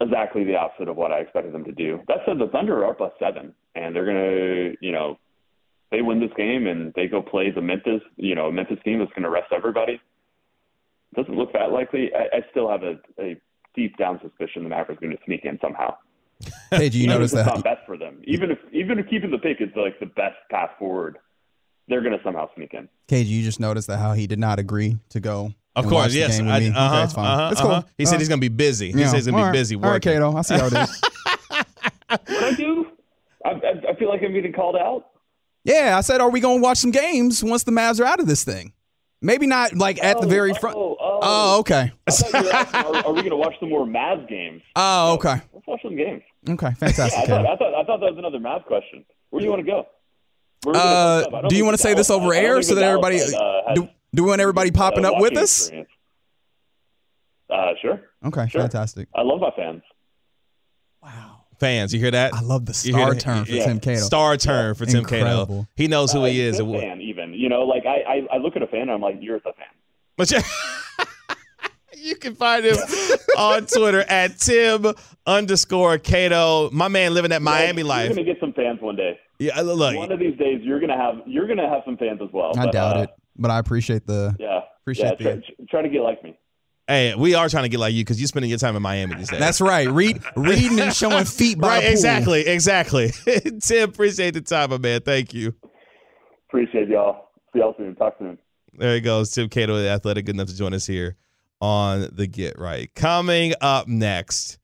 exactly 0.00 0.44
the 0.44 0.56
opposite 0.56 0.88
of 0.88 0.96
what 0.96 1.12
I 1.12 1.20
expected 1.20 1.54
them 1.54 1.64
to 1.64 1.72
do. 1.72 2.00
That 2.08 2.18
said, 2.26 2.38
the 2.38 2.48
Thunder 2.48 2.84
are 2.84 2.94
plus 2.94 3.12
seven, 3.18 3.54
and 3.74 3.94
they're 3.94 4.04
gonna, 4.04 4.74
you 4.80 4.92
know, 4.92 5.18
they 5.90 6.02
win 6.02 6.20
this 6.20 6.32
game 6.36 6.66
and 6.66 6.92
they 6.94 7.06
go 7.06 7.22
play 7.22 7.50
the 7.50 7.62
Memphis, 7.62 8.02
you 8.16 8.34
know, 8.34 8.50
Memphis 8.50 8.78
team 8.84 8.98
that's 8.98 9.12
gonna 9.12 9.30
rest 9.30 9.52
everybody. 9.54 10.00
Doesn't 11.14 11.36
look 11.36 11.52
that 11.52 11.70
likely. 11.70 12.10
I, 12.14 12.38
I 12.38 12.40
still 12.50 12.68
have 12.70 12.82
a, 12.82 12.98
a 13.20 13.40
deep 13.74 13.96
down 13.96 14.20
suspicion 14.22 14.62
the 14.64 14.68
Mavericks 14.70 15.02
are 15.02 15.06
going 15.06 15.16
to 15.16 15.22
sneak 15.24 15.44
in 15.44 15.58
somehow. 15.60 15.94
Hey, 16.70 16.88
do 16.88 16.98
you 16.98 17.04
even 17.04 17.14
notice 17.16 17.32
if 17.32 17.40
it's 17.40 17.48
that? 17.48 17.54
not 17.56 17.64
best 17.64 17.86
for 17.86 17.96
them? 17.96 18.20
Even 18.24 18.50
if 18.50 18.58
even 18.72 18.98
if 18.98 19.08
keeping 19.08 19.30
the 19.30 19.38
pick 19.38 19.60
is 19.60 19.68
like 19.76 20.00
the 20.00 20.06
best 20.06 20.36
path 20.50 20.70
forward, 20.78 21.18
they're 21.86 22.00
going 22.00 22.16
to 22.16 22.24
somehow 22.24 22.48
sneak 22.56 22.74
in. 22.74 22.88
KG, 23.08 23.26
you 23.26 23.42
just 23.42 23.60
noticed 23.60 23.86
that 23.88 23.98
how 23.98 24.12
he 24.14 24.26
did 24.26 24.38
not 24.40 24.58
agree 24.58 24.96
to 25.10 25.20
go. 25.20 25.52
Of 25.76 25.86
course, 25.86 26.14
yes. 26.14 26.40
I, 26.40 26.44
uh-huh, 26.68 26.94
okay, 26.96 27.04
it's 27.04 27.12
fine. 27.12 27.26
uh-huh, 27.26 27.48
it's 27.52 27.60
cool. 27.60 27.70
uh-huh. 27.70 27.82
He 27.96 28.04
said 28.06 28.16
Uh, 28.16 28.18
he's 28.18 28.28
going 28.28 28.40
to 28.40 28.44
be 28.44 28.48
busy. 28.54 28.90
He 28.92 29.00
yeah. 29.00 29.06
said 29.08 29.16
he's 29.16 29.26
going 29.26 29.34
to 29.34 29.38
be 29.38 29.40
All 29.42 29.46
right. 29.46 29.52
busy 29.52 29.76
All 29.76 29.82
right, 29.82 29.88
working. 29.92 30.12
Cato. 30.14 30.36
I 30.36 30.42
see 30.42 30.54
how 30.58 30.66
it 30.66 30.72
is. 30.72 31.02
What 32.08 32.44
I 32.44 32.52
do? 32.54 32.86
I, 33.44 33.50
I, 33.50 33.90
I 33.92 33.94
feel 33.98 34.08
like 34.08 34.22
I'm 34.22 34.32
getting 34.34 34.52
called 34.52 34.76
out. 34.76 35.06
yeah, 35.64 35.96
I 35.96 36.00
said, 36.02 36.20
are 36.20 36.30
we 36.30 36.40
going 36.40 36.58
to 36.58 36.62
watch 36.62 36.78
some 36.78 36.90
games 36.90 37.42
once 37.42 37.62
the 37.64 37.72
Mavs 37.72 38.00
are 38.00 38.04
out 38.04 38.20
of 38.20 38.26
this 38.26 38.44
thing? 38.44 38.72
Maybe 39.22 39.46
not 39.46 39.74
like 39.74 40.02
at 40.02 40.20
the 40.20 40.26
Oh, 40.26 40.30
very 40.30 40.52
front. 40.54 40.76
Oh, 40.76 40.96
oh. 41.00 41.11
Oh, 41.24 41.58
okay. 41.60 41.92
I 42.06 42.10
thought 42.10 42.32
you 42.42 42.48
were 42.48 42.54
asking, 42.54 42.80
are, 42.80 43.06
are 43.06 43.12
we 43.12 43.20
going 43.20 43.30
to 43.30 43.36
watch 43.36 43.54
some 43.60 43.68
more 43.70 43.86
Mavs 43.86 44.28
games? 44.28 44.62
Oh, 44.76 45.14
okay. 45.14 45.40
Let's 45.54 45.66
watch 45.66 45.80
some 45.82 45.96
games. 45.96 46.22
Okay, 46.48 46.66
Yeah, 46.66 46.74
fantastic. 46.74 47.18
I 47.20 47.26
thought, 47.26 47.46
I 47.46 47.56
thought 47.56 47.74
I 47.74 47.84
thought 47.84 48.00
that 48.00 48.10
was 48.10 48.18
another 48.18 48.38
Mavs 48.38 48.64
question. 48.66 49.04
Where 49.30 49.40
do 49.40 49.44
you 49.46 49.50
want 49.50 49.64
to 49.64 49.70
go? 49.70 49.86
Where 50.64 50.74
are 50.74 50.78
we 50.78 50.78
gonna 50.78 50.90
Uh, 50.90 51.16
post 51.22 51.26
up? 51.28 51.34
I 51.34 51.40
don't 51.42 51.52
you 51.54 51.64
want 51.64 51.76
to 51.76 51.82
say 51.82 51.94
this 51.94 52.10
over 52.10 52.34
air 52.34 52.60
so 52.62 52.74
that 52.74 52.84
everybody 52.84 53.18
side, 53.18 53.34
uh, 53.40 53.62
has, 53.68 53.78
do, 53.78 53.88
do 54.14 54.22
we 54.24 54.28
want 54.30 54.40
everybody 54.40 54.70
popping 54.70 55.04
uh, 55.04 55.12
up 55.12 55.20
with 55.20 55.36
us? 55.36 55.60
experience. 55.68 55.88
Uh, 57.50 57.72
sure. 57.80 58.00
Okay, 58.24 58.48
Sure. 58.48 58.62
fantastic. 58.62 59.08
I 59.14 59.22
love 59.22 59.40
my 59.40 59.50
fans. 59.56 59.82
Wow. 61.02 61.38
Fans, 61.60 61.92
you 61.94 62.00
hear 62.00 62.10
that? 62.10 62.34
I 62.34 62.40
love 62.40 62.66
the 62.66 62.74
star 62.74 63.14
that? 63.14 63.20
turn 63.20 63.44
for 63.44 63.52
Yeah. 63.52 63.66
Tim 63.66 63.78
Cato. 63.78 64.00
Star 64.00 64.36
turn 64.36 64.74
for 64.74 64.84
Tim 64.86 65.04
Cato. 65.04 65.66
He 65.76 65.86
knows 65.86 66.10
who 66.12 66.22
Uh, 66.22 66.26
he 66.26 66.40
is. 66.40 66.56
Tim 66.58 66.72
fan, 66.72 67.00
even 67.00 67.34
you 67.34 67.48
know, 67.48 67.62
like 67.62 67.84
I, 67.86 68.02
I 68.32 68.34
I 68.34 68.36
look 68.38 68.56
at 68.56 68.62
a 68.62 68.66
fan 68.66 68.82
and 68.82 68.90
I'm 68.90 69.00
like, 69.00 69.16
you're 69.20 69.38
the 69.38 69.52
fan. 69.56 69.66
But 70.16 70.30
you, 70.30 70.38
you 71.96 72.16
can 72.16 72.34
find 72.34 72.64
him 72.64 72.76
on 73.38 73.66
Twitter 73.66 74.00
at 74.00 74.38
Tim 74.38 74.92
underscore 75.26 75.98
Cato. 75.98 76.70
My 76.70 76.88
man 76.88 77.14
living 77.14 77.30
that 77.30 77.42
Miami 77.42 77.82
life. 77.82 78.06
You're 78.08 78.16
gonna 78.16 78.26
get 78.26 78.40
some 78.40 78.52
fans 78.52 78.80
one 78.80 78.96
day. 78.96 79.18
Yeah, 79.38 79.60
look, 79.60 79.96
One 79.96 80.12
of 80.12 80.20
these 80.20 80.36
days, 80.38 80.60
you're 80.62 80.80
gonna 80.80 80.96
have 80.96 81.16
you're 81.26 81.48
gonna 81.48 81.68
have 81.68 81.82
some 81.84 81.96
fans 81.96 82.20
as 82.22 82.28
well. 82.32 82.52
I 82.56 82.66
but, 82.66 82.72
doubt 82.72 82.96
uh, 82.96 83.00
it, 83.00 83.10
but 83.36 83.50
I 83.50 83.58
appreciate 83.58 84.06
the. 84.06 84.36
Yeah. 84.38 84.60
Appreciate 84.82 85.20
yeah, 85.20 85.34
the- 85.34 85.40
try, 85.40 85.66
try 85.70 85.82
to 85.82 85.88
get 85.88 86.02
like 86.02 86.22
me. 86.24 86.36
hey, 86.88 87.14
we 87.14 87.34
are 87.34 87.48
trying 87.48 87.62
to 87.62 87.68
get 87.68 87.78
like 87.78 87.94
you 87.94 88.02
because 88.02 88.20
you're 88.20 88.26
spending 88.26 88.50
your 88.50 88.58
time 88.58 88.74
in 88.74 88.82
Miami 88.82 89.14
these 89.14 89.30
days. 89.30 89.38
That's 89.38 89.60
right. 89.60 89.88
Read, 89.88 90.20
reading 90.36 90.80
and 90.80 90.92
showing 90.92 91.24
feet 91.24 91.58
by 91.58 91.68
right. 91.68 91.78
a 91.78 91.80
pool. 91.82 91.92
Exactly. 91.92 92.40
Exactly. 92.46 93.12
Tim, 93.62 93.88
appreciate 93.90 94.34
the 94.34 94.40
time, 94.40 94.70
my 94.70 94.78
man. 94.78 95.00
Thank 95.00 95.34
you. 95.34 95.54
Appreciate 96.48 96.88
y'all. 96.88 97.28
See 97.52 97.60
y'all 97.60 97.74
soon. 97.78 97.94
Talk 97.94 98.14
soon. 98.18 98.38
There 98.74 98.94
he 98.94 99.00
goes. 99.00 99.30
Tim 99.30 99.48
Cato, 99.48 99.76
the 99.76 99.88
athletic, 99.88 100.26
good 100.26 100.34
enough 100.34 100.48
to 100.48 100.56
join 100.56 100.74
us 100.74 100.86
here 100.86 101.16
on 101.60 102.08
the 102.12 102.26
Get 102.26 102.58
Right. 102.58 102.92
Coming 102.94 103.54
up 103.60 103.86
next, 103.86 104.58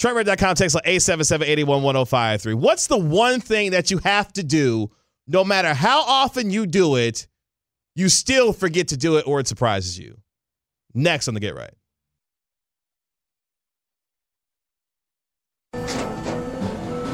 TruckBread.com 0.00 0.56
text 0.56 0.74
like 0.74 0.84
877-881-1053. 0.84 2.54
What's 2.54 2.86
the 2.88 2.98
one 2.98 3.40
thing 3.40 3.70
that 3.70 3.90
you 3.90 3.98
have 3.98 4.32
to 4.34 4.42
do, 4.42 4.90
no 5.26 5.44
matter 5.44 5.72
how 5.72 6.02
often 6.02 6.50
you 6.50 6.66
do 6.66 6.96
it, 6.96 7.28
you 7.94 8.08
still 8.08 8.52
forget 8.52 8.88
to 8.88 8.96
do 8.96 9.16
it 9.16 9.26
or 9.26 9.40
it 9.40 9.46
surprises 9.46 9.98
you? 9.98 10.18
Next 10.92 11.28
on 11.28 11.34
the 11.34 11.40
Get 11.40 11.54
Right. 11.54 11.74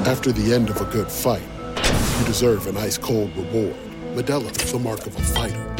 After 0.07 0.32
the 0.32 0.55
end 0.55 0.70
of 0.70 0.80
a 0.80 0.86
good 0.86 1.12
fight, 1.12 1.43
you 2.18 2.26
deserve 2.26 2.66
an 2.66 2.76
ice 2.78 2.99
cold 2.99 3.36
reward. 3.36 3.76
Modelo 4.14 4.51
the 4.51 4.78
mark 4.78 5.07
of 5.07 5.14
a 5.14 5.20
fighter. 5.20 5.79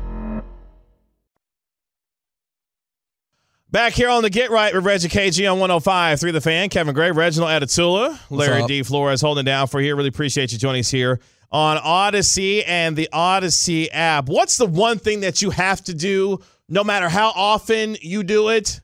Back 3.71 3.93
here 3.93 4.09
on 4.09 4.21
the 4.21 4.29
Get 4.29 4.51
Right 4.51 4.73
with 4.73 4.85
Reggie 4.85 5.07
KG 5.07 5.49
on 5.49 5.57
105 5.57 6.19
through 6.19 6.33
the 6.33 6.41
fan. 6.41 6.67
Kevin 6.67 6.93
Gray, 6.93 7.11
Reginald 7.11 7.51
Atatula, 7.51 8.19
Larry? 8.29 8.65
D. 8.65 8.83
Flores 8.83 9.21
holding 9.21 9.45
down 9.45 9.67
for 9.67 9.79
here. 9.79 9.95
Really 9.95 10.09
appreciate 10.09 10.51
you 10.51 10.57
joining 10.57 10.81
us 10.81 10.91
here 10.91 11.21
on 11.53 11.77
Audacy 11.77 12.65
and 12.67 12.97
the 12.97 13.07
Audacy 13.13 13.87
app. 13.93 14.27
What's 14.27 14.57
the 14.57 14.65
one 14.65 14.99
thing 14.99 15.21
that 15.21 15.41
you 15.41 15.51
have 15.51 15.81
to 15.85 15.93
do, 15.93 16.41
no 16.67 16.83
matter 16.83 17.07
how 17.07 17.29
often 17.29 17.95
you 18.01 18.23
do 18.23 18.49
it, 18.49 18.81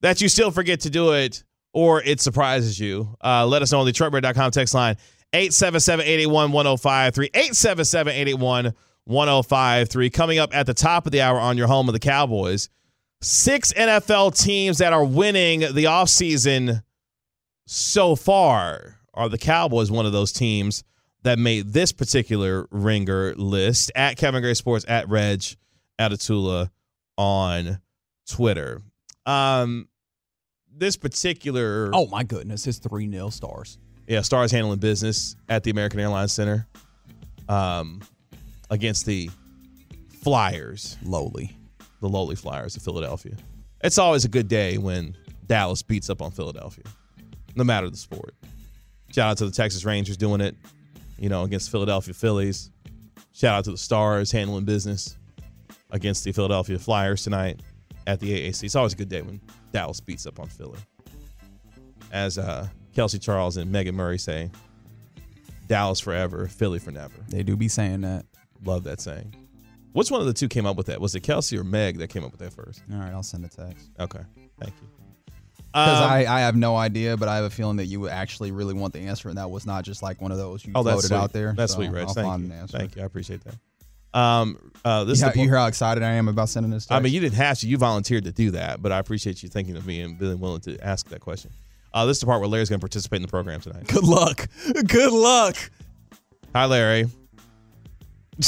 that 0.00 0.22
you 0.22 0.30
still 0.30 0.50
forget 0.50 0.80
to 0.80 0.90
do 0.90 1.12
it 1.12 1.44
or 1.74 2.02
it 2.02 2.18
surprises 2.18 2.80
you? 2.80 3.14
Uh, 3.22 3.44
let 3.44 3.60
us 3.60 3.70
know 3.70 3.80
on 3.80 3.86
the 3.86 3.92
TruckBread.com 3.92 4.50
text 4.50 4.72
line 4.72 4.96
877 5.34 6.06
881 6.06 6.52
1053. 6.52 7.26
877 7.34 8.12
881 8.14 8.72
1053. 9.04 10.08
Coming 10.08 10.38
up 10.38 10.56
at 10.56 10.64
the 10.64 10.72
top 10.72 11.04
of 11.04 11.12
the 11.12 11.20
hour 11.20 11.38
on 11.38 11.58
your 11.58 11.66
home 11.66 11.86
of 11.90 11.92
the 11.92 11.98
Cowboys 11.98 12.70
six 13.22 13.72
NFL 13.72 14.38
teams 14.38 14.78
that 14.78 14.92
are 14.92 15.04
winning 15.04 15.60
the 15.60 15.84
offseason 15.84 16.82
so 17.66 18.16
far 18.16 18.98
are 19.14 19.28
the 19.28 19.38
Cowboys 19.38 19.90
one 19.90 20.04
of 20.06 20.12
those 20.12 20.32
teams 20.32 20.84
that 21.22 21.38
made 21.38 21.72
this 21.72 21.92
particular 21.92 22.66
ringer 22.70 23.34
list 23.36 23.92
at 23.94 24.16
Kevin 24.16 24.42
Gray 24.42 24.54
Sports 24.54 24.84
at 24.88 25.08
Reg 25.08 25.42
Atatula 26.00 26.70
on 27.16 27.80
Twitter. 28.28 28.82
Um, 29.24 29.88
this 30.74 30.96
particular 30.96 31.90
Oh 31.92 32.06
my 32.08 32.24
goodness, 32.24 32.66
it's 32.66 32.78
three 32.78 33.06
nil 33.06 33.30
stars. 33.30 33.78
yeah, 34.08 34.22
Stars 34.22 34.50
handling 34.50 34.80
business 34.80 35.36
at 35.48 35.62
the 35.62 35.70
American 35.70 36.00
Airlines 36.00 36.32
Center 36.32 36.66
um, 37.48 38.00
against 38.68 39.06
the 39.06 39.30
Flyers, 40.22 40.96
Lowly. 41.04 41.56
The 42.02 42.08
lowly 42.08 42.34
Flyers 42.34 42.76
of 42.76 42.82
Philadelphia. 42.82 43.36
It's 43.82 43.96
always 43.96 44.24
a 44.24 44.28
good 44.28 44.48
day 44.48 44.76
when 44.76 45.16
Dallas 45.46 45.82
beats 45.82 46.10
up 46.10 46.20
on 46.20 46.32
Philadelphia, 46.32 46.84
no 47.54 47.64
matter 47.64 47.88
the 47.88 47.96
sport. 47.96 48.34
Shout 49.14 49.30
out 49.30 49.38
to 49.38 49.46
the 49.46 49.52
Texas 49.52 49.84
Rangers 49.84 50.16
doing 50.16 50.40
it, 50.40 50.56
you 51.18 51.28
know, 51.28 51.44
against 51.44 51.70
Philadelphia 51.70 52.12
Phillies. 52.12 52.70
Shout 53.32 53.54
out 53.54 53.64
to 53.64 53.70
the 53.70 53.78
Stars 53.78 54.32
handling 54.32 54.64
business 54.64 55.16
against 55.90 56.24
the 56.24 56.32
Philadelphia 56.32 56.78
Flyers 56.78 57.22
tonight 57.22 57.60
at 58.06 58.18
the 58.18 58.32
AAC. 58.32 58.64
It's 58.64 58.74
always 58.74 58.94
a 58.94 58.96
good 58.96 59.08
day 59.08 59.22
when 59.22 59.40
Dallas 59.72 60.00
beats 60.00 60.26
up 60.26 60.40
on 60.40 60.48
Philly. 60.48 60.78
As 62.10 62.36
uh, 62.36 62.66
Kelsey 62.94 63.18
Charles 63.18 63.56
and 63.58 63.70
Megan 63.70 63.94
Murray 63.94 64.18
say, 64.18 64.50
Dallas 65.68 66.00
forever, 66.00 66.48
Philly 66.48 66.80
for 66.80 66.90
never. 66.90 67.14
They 67.28 67.44
do 67.44 67.56
be 67.56 67.68
saying 67.68 68.00
that. 68.00 68.26
Love 68.64 68.84
that 68.84 69.00
saying. 69.00 69.34
Which 69.92 70.10
one 70.10 70.20
of 70.20 70.26
the 70.26 70.32
two 70.32 70.48
came 70.48 70.66
up 70.66 70.76
with 70.76 70.86
that? 70.86 71.00
Was 71.00 71.14
it 71.14 71.20
Kelsey 71.20 71.56
or 71.58 71.64
Meg 71.64 71.98
that 71.98 72.08
came 72.08 72.24
up 72.24 72.30
with 72.32 72.40
that 72.40 72.52
first? 72.52 72.82
All 72.92 72.98
right, 72.98 73.10
I'll 73.12 73.22
send 73.22 73.44
a 73.44 73.48
text. 73.48 73.90
Okay, 74.00 74.20
thank 74.60 74.72
you. 74.80 74.88
Because 75.72 76.02
Um, 76.02 76.10
I, 76.10 76.26
I 76.26 76.40
have 76.40 76.54
no 76.56 76.76
idea, 76.76 77.16
but 77.16 77.28
I 77.28 77.36
have 77.36 77.44
a 77.46 77.50
feeling 77.50 77.76
that 77.78 77.86
you 77.86 78.00
would 78.00 78.10
actually 78.12 78.52
really 78.52 78.74
want 78.74 78.92
the 78.92 79.00
answer, 79.00 79.28
and 79.30 79.38
that 79.38 79.50
was 79.50 79.64
not 79.66 79.84
just 79.84 80.02
like 80.02 80.20
one 80.20 80.30
of 80.32 80.36
those 80.38 80.64
you 80.66 80.72
oh, 80.74 80.82
that's 80.82 80.94
floated 80.94 81.08
sweet. 81.08 81.16
out 81.16 81.32
there. 81.32 81.52
That's 81.56 81.72
So 81.72 81.76
sweet, 81.78 81.90
Reg. 81.90 82.06
I'll 82.06 82.14
Thank 82.14 82.26
find 82.28 82.46
you. 82.46 82.52
an 82.52 82.58
answer. 82.58 82.78
Thank 82.78 82.96
you. 82.96 83.02
I 83.02 83.04
appreciate 83.06 83.40
that. 83.44 83.54
Um, 84.18 84.72
uh, 84.84 85.04
this 85.04 85.08
You, 85.08 85.12
is 85.12 85.20
hear- 85.20 85.32
the 85.32 85.38
you 85.40 85.44
hear 85.48 85.56
how 85.56 85.66
excited 85.68 86.02
I 86.04 86.12
am 86.12 86.28
about 86.28 86.50
sending 86.50 86.70
this 86.70 86.84
text? 86.84 86.92
I 86.92 87.00
mean, 87.00 87.14
you 87.14 87.20
didn't 87.20 87.36
have 87.36 87.58
to. 87.60 87.66
You 87.68 87.78
volunteered 87.78 88.24
to 88.24 88.32
do 88.32 88.50
that, 88.50 88.82
but 88.82 88.92
I 88.92 88.98
appreciate 88.98 89.42
you 89.42 89.48
thinking 89.48 89.76
of 89.76 89.86
me 89.86 90.02
and 90.02 90.18
being 90.18 90.38
willing 90.38 90.60
to 90.62 90.78
ask 90.84 91.08
that 91.08 91.20
question. 91.20 91.50
Uh, 91.94 92.04
this 92.04 92.16
is 92.18 92.20
the 92.20 92.26
part 92.26 92.40
where 92.40 92.48
Larry's 92.48 92.68
going 92.68 92.78
to 92.80 92.84
participate 92.84 93.16
in 93.16 93.22
the 93.22 93.28
program 93.28 93.60
tonight. 93.62 93.86
Good 93.86 94.04
luck. 94.04 94.48
Good 94.86 95.12
luck. 95.12 95.56
Hi, 96.54 96.66
Larry. 96.66 97.06
For, 98.36 98.42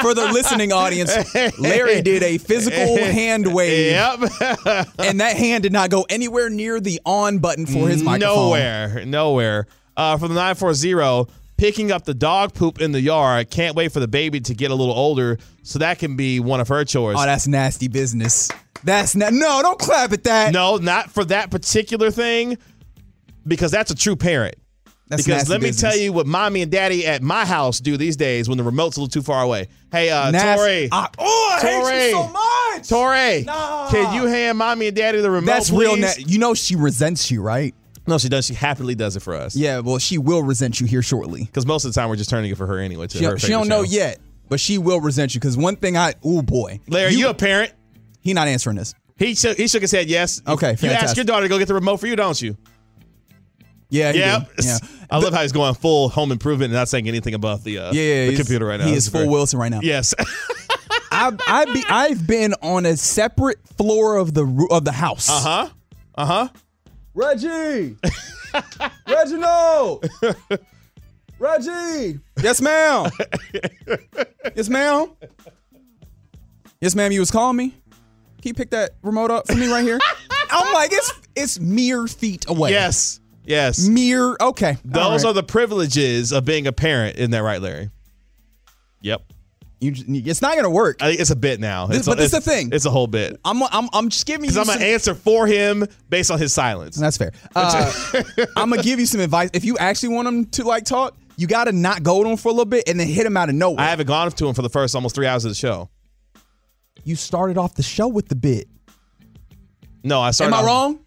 for 0.00 0.14
the 0.14 0.30
listening 0.32 0.72
audience, 0.72 1.14
Larry 1.58 2.00
did 2.00 2.22
a 2.22 2.38
physical 2.38 2.96
hand 2.96 3.52
wave. 3.52 3.92
Yep. 3.92 4.20
and 4.98 5.20
that 5.20 5.36
hand 5.36 5.62
did 5.62 5.72
not 5.72 5.90
go 5.90 6.06
anywhere 6.08 6.48
near 6.48 6.80
the 6.80 7.00
on 7.04 7.38
button 7.38 7.66
for 7.66 7.88
his 7.88 8.02
microphone. 8.02 8.36
Nowhere, 8.36 9.04
nowhere. 9.04 9.66
Uh, 9.96 10.16
from 10.16 10.28
the 10.28 10.34
940, 10.34 11.30
picking 11.56 11.90
up 11.92 12.04
the 12.04 12.14
dog 12.14 12.54
poop 12.54 12.80
in 12.80 12.92
the 12.92 13.00
yard. 13.00 13.50
Can't 13.50 13.76
wait 13.76 13.92
for 13.92 14.00
the 14.00 14.08
baby 14.08 14.40
to 14.40 14.54
get 14.54 14.70
a 14.70 14.74
little 14.74 14.94
older 14.94 15.38
so 15.62 15.78
that 15.78 15.98
can 15.98 16.16
be 16.16 16.40
one 16.40 16.60
of 16.60 16.68
her 16.68 16.84
chores. 16.84 17.16
Oh, 17.18 17.24
that's 17.24 17.46
nasty 17.46 17.88
business. 17.88 18.50
That's 18.84 19.14
not. 19.14 19.32
No, 19.32 19.60
don't 19.62 19.78
clap 19.78 20.12
at 20.12 20.24
that. 20.24 20.52
No, 20.52 20.76
not 20.76 21.10
for 21.10 21.24
that 21.26 21.50
particular 21.50 22.10
thing, 22.10 22.58
because 23.46 23.70
that's 23.70 23.90
a 23.90 23.94
true 23.94 24.16
parent. 24.16 24.56
That's 25.08 25.24
because 25.24 25.48
let 25.48 25.60
me 25.60 25.68
business. 25.68 25.92
tell 25.92 26.00
you 26.00 26.12
what 26.12 26.26
mommy 26.26 26.62
and 26.62 26.70
daddy 26.72 27.06
at 27.06 27.22
my 27.22 27.44
house 27.44 27.78
do 27.78 27.96
these 27.96 28.16
days 28.16 28.48
when 28.48 28.58
the 28.58 28.64
remote's 28.64 28.96
a 28.96 29.00
little 29.00 29.10
too 29.10 29.22
far 29.22 29.42
away. 29.42 29.68
Hey, 29.92 30.10
uh, 30.10 30.30
Nas- 30.32 30.42
Tori. 30.58 30.88
Oh, 30.92 31.56
I 31.56 31.60
hate 31.60 31.80
Tori. 31.80 32.04
you 32.06 32.10
so 32.10 32.28
much. 32.28 32.88
Tori, 32.88 33.42
Nah. 33.44 33.90
can 33.90 34.14
you 34.14 34.26
hand 34.26 34.58
mommy 34.58 34.88
and 34.88 34.96
daddy 34.96 35.20
the 35.20 35.30
remote? 35.30 35.46
That's 35.46 35.70
real. 35.70 35.96
Na- 35.96 36.08
you 36.18 36.38
know 36.38 36.54
she 36.54 36.74
resents 36.76 37.30
you, 37.30 37.40
right? 37.40 37.74
no, 38.08 38.18
she 38.18 38.28
does. 38.28 38.46
She 38.46 38.54
happily 38.54 38.94
does 38.94 39.16
it 39.16 39.20
for 39.20 39.34
us. 39.34 39.56
Yeah. 39.56 39.80
Well, 39.80 39.98
she 39.98 40.16
will 40.18 40.42
resent 40.42 40.80
you 40.80 40.86
here 40.86 41.02
shortly. 41.02 41.42
Because 41.44 41.66
most 41.66 41.84
of 41.84 41.92
the 41.92 42.00
time 42.00 42.08
we're 42.08 42.14
just 42.16 42.30
turning 42.30 42.50
it 42.52 42.56
for 42.56 42.66
her 42.66 42.78
anyway. 42.78 43.06
To 43.08 43.18
She, 43.18 43.24
her 43.24 43.36
she 43.38 43.48
don't 43.48 43.66
know 43.68 43.82
channel. 43.84 43.92
yet, 43.92 44.18
but 44.48 44.60
she 44.60 44.78
will 44.78 45.00
resent 45.00 45.34
you. 45.34 45.40
Because 45.40 45.56
one 45.56 45.74
thing 45.76 45.96
I, 45.96 46.14
oh 46.24 46.42
boy, 46.42 46.78
Larry, 46.88 47.14
you, 47.14 47.28
a 47.28 47.34
parent? 47.34 47.72
he 48.20 48.32
not 48.34 48.46
answering 48.48 48.76
this. 48.76 48.94
He 49.18 49.34
shook, 49.34 49.56
he 49.56 49.66
shook 49.66 49.82
his 49.82 49.90
head 49.92 50.08
yes. 50.08 50.42
Okay, 50.46 50.76
You 50.80 50.90
ask 50.90 51.16
your 51.16 51.24
daughter 51.24 51.44
to 51.46 51.48
go 51.48 51.58
get 51.58 51.68
the 51.68 51.74
remote 51.74 51.96
for 51.96 52.06
you, 52.06 52.14
don't 52.16 52.40
you? 52.42 52.56
Yeah. 53.88 54.12
he 54.12 54.18
Yep. 54.18 54.56
did. 54.56 54.64
Yeah. 54.64 54.78
I 55.10 55.18
love 55.18 55.32
how 55.32 55.42
he's 55.42 55.52
going 55.52 55.74
full 55.74 56.08
home 56.08 56.32
improvement 56.32 56.70
and 56.70 56.74
not 56.74 56.88
saying 56.88 57.06
anything 57.08 57.34
about 57.34 57.62
the 57.64 57.78
uh, 57.78 57.92
Yeah, 57.92 58.02
yeah, 58.02 58.30
the 58.30 58.36
computer 58.36 58.66
right 58.66 58.80
now. 58.80 58.86
He 58.86 58.94
is 58.94 59.08
full 59.08 59.20
great. 59.22 59.30
Wilson 59.30 59.58
right 59.58 59.70
now. 59.70 59.80
Yes. 59.82 60.14
I've 61.12 61.38
I've, 61.46 61.72
be, 61.72 61.84
I've 61.88 62.26
been 62.26 62.54
on 62.62 62.84
a 62.84 62.96
separate 62.96 63.58
floor 63.76 64.16
of 64.16 64.34
the 64.34 64.66
of 64.70 64.84
the 64.84 64.92
house. 64.92 65.30
Uh 65.30 65.40
huh. 65.40 65.68
Uh 66.16 66.26
huh. 66.26 66.48
Reggie, 67.14 67.96
Reginald, 69.08 70.06
Reggie. 71.38 72.18
Yes, 72.42 72.60
ma'am. 72.60 73.10
yes, 74.54 74.68
ma'am. 74.68 75.10
Yes, 76.80 76.94
ma'am. 76.94 77.12
You 77.12 77.20
was 77.20 77.30
calling 77.30 77.56
me. 77.56 77.70
Can 77.70 78.50
you 78.50 78.54
pick 78.54 78.70
that 78.70 78.90
remote 79.02 79.30
up 79.30 79.46
for 79.46 79.54
me 79.56 79.66
right 79.68 79.82
here? 79.84 79.98
I'm 80.50 80.74
like, 80.74 80.90
it's 80.92 81.12
it's 81.34 81.60
mere 81.60 82.06
feet 82.06 82.44
away. 82.48 82.70
Yes. 82.70 83.20
Yes. 83.46 83.86
Mere. 83.86 84.36
Okay. 84.40 84.76
Those 84.84 85.24
are 85.24 85.32
the 85.32 85.42
privileges 85.42 86.32
of 86.32 86.44
being 86.44 86.66
a 86.66 86.72
parent. 86.72 87.16
Isn't 87.16 87.30
that 87.30 87.42
right, 87.42 87.60
Larry? 87.62 87.90
Yep. 89.02 89.22
You, 89.78 89.92
it's 90.24 90.40
not 90.40 90.56
gonna 90.56 90.70
work. 90.70 91.02
I 91.02 91.08
think 91.10 91.20
it's 91.20 91.30
a 91.30 91.36
bit 91.36 91.60
now. 91.60 91.86
This- 91.86 91.98
It's 91.98 92.08
but 92.08 92.16
this 92.16 92.28
is 92.28 92.32
it's- 92.34 92.44
the 92.44 92.50
thing. 92.50 92.70
It's 92.72 92.86
a 92.86 92.90
whole 92.90 93.06
bit. 93.06 93.38
I'm 93.44 93.62
I'm 93.64 93.88
I'm 93.92 94.08
just 94.08 94.24
giving 94.26 94.44
you. 94.46 94.50
Because 94.50 94.56
I'm 94.68 94.72
some- 94.72 94.78
gonna 94.80 94.90
answer 94.90 95.14
for 95.14 95.46
him 95.46 95.84
based 96.08 96.30
on 96.30 96.38
his 96.38 96.52
silence. 96.54 96.96
That's 96.96 97.16
fair. 97.18 97.30
Uh, 97.54 97.92
I'm 98.56 98.70
gonna 98.70 98.82
give 98.82 98.98
you 98.98 99.06
some 99.06 99.20
advice. 99.20 99.50
If 99.52 99.64
you 99.66 99.76
actually 99.78 100.14
want 100.14 100.28
him 100.28 100.46
to 100.46 100.64
like 100.64 100.84
talk, 100.86 101.14
you 101.36 101.46
got 101.46 101.64
to 101.64 101.72
not 101.72 102.02
go 102.02 102.24
to 102.24 102.30
him 102.30 102.36
for 102.38 102.48
a 102.48 102.52
little 102.52 102.64
bit 102.64 102.88
and 102.88 102.98
then 102.98 103.06
hit 103.06 103.26
him 103.26 103.36
out 103.36 103.50
of 103.50 103.54
nowhere. 103.54 103.80
I 103.84 103.90
haven't 103.90 104.06
gone 104.06 104.30
to 104.30 104.48
him 104.48 104.54
for 104.54 104.62
the 104.62 104.70
first 104.70 104.94
almost 104.94 105.14
three 105.14 105.26
hours 105.26 105.44
of 105.44 105.50
the 105.50 105.54
show. 105.54 105.90
you 107.04 107.14
started 107.14 107.58
off 107.58 107.74
the 107.74 107.82
show 107.82 108.08
with 108.08 108.28
the 108.28 108.34
bit. 108.34 108.68
No, 110.02 110.20
I 110.22 110.30
started. 110.30 110.54
Am 110.54 110.58
I 110.58 110.62
off- 110.62 110.66
wrong? 110.66 111.00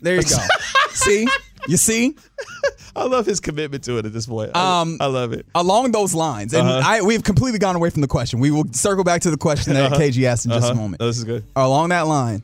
There 0.00 0.14
you 0.16 0.22
go. 0.22 0.38
see, 0.92 1.28
you 1.68 1.76
see. 1.76 2.16
I 2.96 3.04
love 3.04 3.24
his 3.24 3.38
commitment 3.40 3.84
to 3.84 3.98
it 3.98 4.06
at 4.06 4.12
this 4.12 4.26
point. 4.26 4.54
Um, 4.56 4.96
I, 5.00 5.04
I 5.04 5.06
love 5.06 5.32
it. 5.32 5.46
Along 5.54 5.92
those 5.92 6.12
lines, 6.12 6.52
and 6.54 6.66
Uh-huh. 6.66 6.82
I 6.84 7.02
we've 7.02 7.22
completely 7.22 7.58
gone 7.60 7.76
away 7.76 7.90
from 7.90 8.00
the 8.02 8.08
question. 8.08 8.40
We 8.40 8.50
will 8.50 8.64
circle 8.72 9.04
back 9.04 9.22
to 9.22 9.30
the 9.30 9.36
question 9.36 9.74
that 9.74 9.92
Uh-huh. 9.92 10.00
KG 10.00 10.24
asked 10.24 10.44
in 10.46 10.50
just 10.50 10.64
Uh-huh. 10.64 10.72
a 10.72 10.76
moment. 10.76 11.00
This 11.00 11.16
is 11.18 11.24
good. 11.24 11.44
Along 11.54 11.90
that 11.90 12.08
line, 12.08 12.42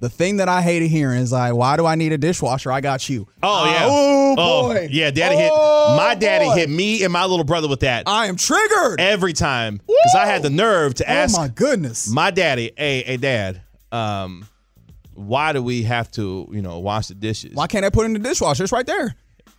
the 0.00 0.10
thing 0.10 0.36
that 0.36 0.48
I 0.48 0.60
hated 0.60 0.88
hearing 0.88 1.20
is 1.20 1.32
like, 1.32 1.54
"Why 1.54 1.76
do 1.78 1.86
I 1.86 1.94
need 1.94 2.12
a 2.12 2.18
dishwasher? 2.18 2.70
I 2.70 2.80
got 2.82 3.08
you." 3.08 3.26
Oh 3.42 3.62
Uh, 3.64 3.70
yeah. 3.72 3.86
oh 3.88 4.34
boy. 4.68 4.88
yeah. 4.90 5.10
Daddy 5.10 5.36
Oh, 5.36 5.38
hit 5.38 5.96
my 5.96 6.14
daddy 6.14 6.44
boy. 6.44 6.54
hit 6.54 6.68
me 6.70 7.02
and 7.02 7.12
my 7.12 7.24
little 7.24 7.44
brother 7.44 7.66
with 7.68 7.80
that 7.80 8.04
I 8.06 8.26
am 8.26 8.36
triggered. 8.36 9.00
every 9.00 9.32
time 9.32 9.80
because 9.86 10.14
I 10.16 10.26
had 10.26 10.42
the 10.42 10.50
nerve 10.50 10.94
to 10.96 11.04
oh 11.04 11.12
ask 11.12 11.34
my 11.36 11.48
goodness. 11.48 12.08
my 12.10 12.30
daddy, 12.30 12.72
"Hey, 12.76 13.02
hey, 13.04 13.16
dad, 13.16 13.62
um, 13.90 14.46
why 15.18 15.52
do 15.52 15.62
we 15.62 15.82
have 15.82 16.10
to, 16.12 16.48
you 16.52 16.62
know, 16.62 16.78
wash 16.78 17.08
the 17.08 17.14
dishes?" 17.14 17.54
Why 17.54 17.66
can't 17.66 17.84
I 17.84 17.90
put 17.90 18.06
in 18.06 18.12
the 18.12 18.18
dishwasher? 18.18 18.62
It's 18.62 18.72
right 18.72 18.86
there. 18.86 19.14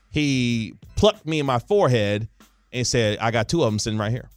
He 0.10 0.74
plucked 0.96 1.26
me 1.26 1.40
in 1.40 1.46
my 1.46 1.60
forehead 1.60 2.28
and 2.72 2.86
said, 2.88 3.20
"I 3.20 3.32
got 3.32 3.50
two 3.50 3.64
of 3.64 3.72
them 3.72 3.78
sitting 3.80 4.00
right 4.00 4.12
here," 4.12 4.30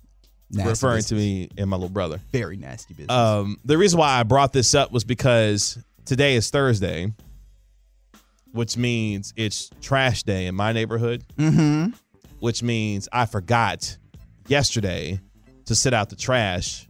Nasty 0.51 0.69
referring 0.69 0.99
business. 0.99 1.09
to 1.09 1.15
me 1.15 1.49
and 1.57 1.71
my 1.71 1.77
little 1.77 1.89
brother. 1.89 2.21
Very 2.33 2.57
nasty 2.57 2.95
business. 2.95 3.11
Um, 3.17 3.57
the 3.65 3.79
reason 3.79 3.99
why 3.99 4.19
I 4.19 4.23
brought 4.25 4.53
this 4.53 4.75
up 4.75 4.93
was 4.93 5.05
because 5.05 5.79
today 6.05 6.35
is 6.35 6.51
Thursday, 6.51 7.13
which 8.53 8.77
means 8.77 9.33
it's 9.37 9.71
trash 9.81 10.25
day 10.25 10.47
in 10.47 10.55
my 10.55 10.73
neighborhood. 10.73 11.25
mm-hmm. 11.39 11.93
which 12.41 12.63
means 12.63 13.09
I 13.13 13.27
forgot 13.27 13.97
yesterday 14.49 15.21
to 15.67 15.75
sit 15.75 15.95
out 15.95 16.11
the 16.11 16.17
trash 16.17 16.89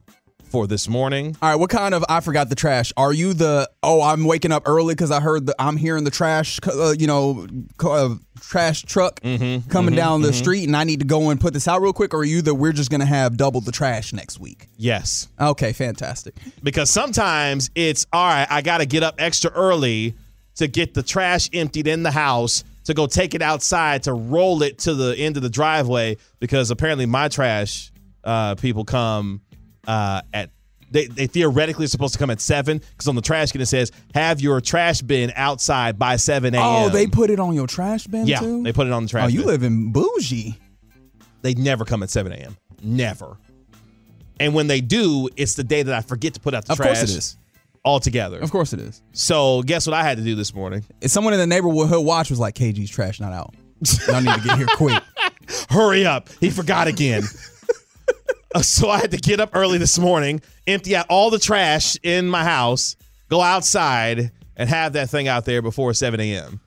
for 0.52 0.66
this 0.66 0.86
morning. 0.86 1.34
All 1.40 1.48
right, 1.48 1.56
what 1.56 1.70
kind 1.70 1.94
of 1.94 2.04
I 2.08 2.20
forgot 2.20 2.48
the 2.50 2.54
trash? 2.54 2.92
Are 2.96 3.12
you 3.12 3.32
the 3.32 3.68
oh 3.82 4.02
I'm 4.02 4.24
waking 4.24 4.52
up 4.52 4.64
early 4.66 4.94
because 4.94 5.10
I 5.10 5.20
heard 5.20 5.46
the 5.46 5.54
I'm 5.58 5.76
hearing 5.78 6.04
the 6.04 6.10
trash 6.10 6.60
uh, 6.68 6.90
you 6.96 7.06
know 7.06 7.46
uh, 7.82 8.14
trash 8.40 8.82
truck 8.82 9.20
Mm-hmm, 9.22 9.68
coming 9.70 9.94
down 9.94 10.20
the 10.22 10.32
street 10.32 10.64
and 10.64 10.76
I 10.76 10.84
need 10.84 11.00
to 11.00 11.06
go 11.06 11.30
and 11.30 11.40
put 11.40 11.54
this 11.54 11.66
out 11.66 11.80
real 11.80 11.92
quick? 11.94 12.12
Or 12.12 12.18
are 12.18 12.24
you 12.24 12.42
the 12.42 12.54
we're 12.54 12.72
just 12.72 12.90
gonna 12.90 13.06
have 13.06 13.36
double 13.38 13.60
the 13.62 13.72
trash 13.72 14.12
next 14.12 14.38
week? 14.38 14.68
Yes, 14.76 15.28
Okay, 15.40 15.72
fantastic. 15.72 16.34
because 16.62 16.90
sometimes 16.90 17.70
it's 17.74 18.06
all 18.12 18.28
right, 18.28 18.46
I 18.50 18.60
got 18.62 18.78
to 18.78 18.86
get 18.86 19.02
up 19.02 19.14
extra 19.18 19.50
early 19.52 20.14
to 20.56 20.68
get 20.68 20.92
the 20.92 21.02
trash 21.02 21.48
emptied 21.54 21.86
in 21.86 22.02
the 22.02 22.10
house 22.10 22.62
to 22.84 22.92
go 22.94 23.06
take 23.06 23.34
it 23.34 23.40
outside 23.42 24.02
to 24.02 24.12
roll 24.12 24.62
it 24.62 24.78
to 24.80 24.92
the 24.94 25.16
end 25.16 25.36
of 25.38 25.42
the 25.42 25.48
driveway 25.48 26.16
because 26.40 26.70
apparently 26.70 27.06
my 27.06 27.28
trash 27.28 27.90
uh, 28.24 28.54
people 28.56 28.84
come 28.84 29.40
uh, 29.86 30.22
at 30.32 30.50
they, 30.90 31.06
they 31.06 31.26
theoretically 31.26 31.86
are 31.86 31.88
supposed 31.88 32.12
to 32.12 32.18
come 32.18 32.28
at 32.30 32.40
seven 32.40 32.78
because 32.78 33.08
on 33.08 33.14
the 33.14 33.22
trash 33.22 33.50
can 33.52 33.60
it 33.62 33.66
says 33.66 33.90
have 34.14 34.40
your 34.42 34.60
trash 34.60 35.00
bin 35.00 35.32
outside 35.36 35.98
by 35.98 36.16
seven 36.16 36.54
a.m. 36.54 36.62
Oh, 36.64 36.88
they 36.90 37.06
put 37.06 37.30
it 37.30 37.40
on 37.40 37.54
your 37.54 37.66
trash 37.66 38.06
bin 38.06 38.26
yeah 38.26 38.40
too. 38.40 38.62
they 38.62 38.72
put 38.72 38.86
it 38.86 38.92
on 38.92 39.04
the 39.04 39.08
trash. 39.08 39.24
oh, 39.24 39.28
you 39.28 39.38
bin. 39.40 39.46
live 39.48 39.62
in 39.62 39.90
bougie. 39.92 40.58
they 41.40 41.54
never 41.54 41.84
come 41.86 42.02
at 42.02 42.10
7 42.10 42.30
a.m. 42.32 42.56
Never. 42.82 43.38
And 44.38 44.54
when 44.54 44.66
they 44.66 44.80
do, 44.80 45.28
it's 45.36 45.54
the 45.54 45.64
day 45.64 45.82
that 45.82 45.94
I 45.94 46.00
forget 46.02 46.34
to 46.34 46.40
put 46.40 46.52
out 46.52 46.66
the 46.66 46.72
Of 46.72 46.78
trash. 46.78 46.90
Of 46.90 46.96
course 46.98 47.10
it 47.10 47.16
is. 47.18 47.36
altogether. 47.84 48.38
Of 48.40 48.50
course 48.50 48.72
it 48.72 48.80
is. 48.80 49.02
So 49.12 49.62
guess 49.62 49.86
what 49.86 49.94
I 49.94 50.02
had 50.02 50.18
to 50.18 50.24
do 50.24 50.34
this 50.34 50.52
morning? 50.54 50.84
If 51.00 51.10
someone 51.10 51.32
in 51.32 51.38
the 51.40 51.46
neighborhood 51.46 52.04
watch 52.04 52.28
was 52.28 52.38
like, 52.40 52.54
KG's 52.54 52.90
trash 52.90 53.18
not 53.20 53.32
out. 53.32 53.54
Y'all 54.08 54.20
need 54.20 54.34
to 54.34 54.40
get 54.40 54.58
here 54.58 54.66
quick. 54.76 55.02
Hurry 55.70 56.04
up. 56.04 56.28
He 56.40 56.50
forgot 56.50 56.86
again. 56.88 57.22
So 58.62 58.90
I 58.90 58.98
had 58.98 59.10
to 59.12 59.16
get 59.16 59.40
up 59.40 59.50
early 59.54 59.78
this 59.78 59.98
morning, 59.98 60.42
empty 60.66 60.94
out 60.94 61.06
all 61.08 61.30
the 61.30 61.38
trash 61.38 61.96
in 62.02 62.28
my 62.28 62.44
house, 62.44 62.96
go 63.30 63.40
outside, 63.40 64.30
and 64.56 64.68
have 64.68 64.92
that 64.92 65.08
thing 65.10 65.26
out 65.26 65.44
there 65.44 65.62
before 65.62 65.94
7 65.94 66.20
a.m. 66.20 66.60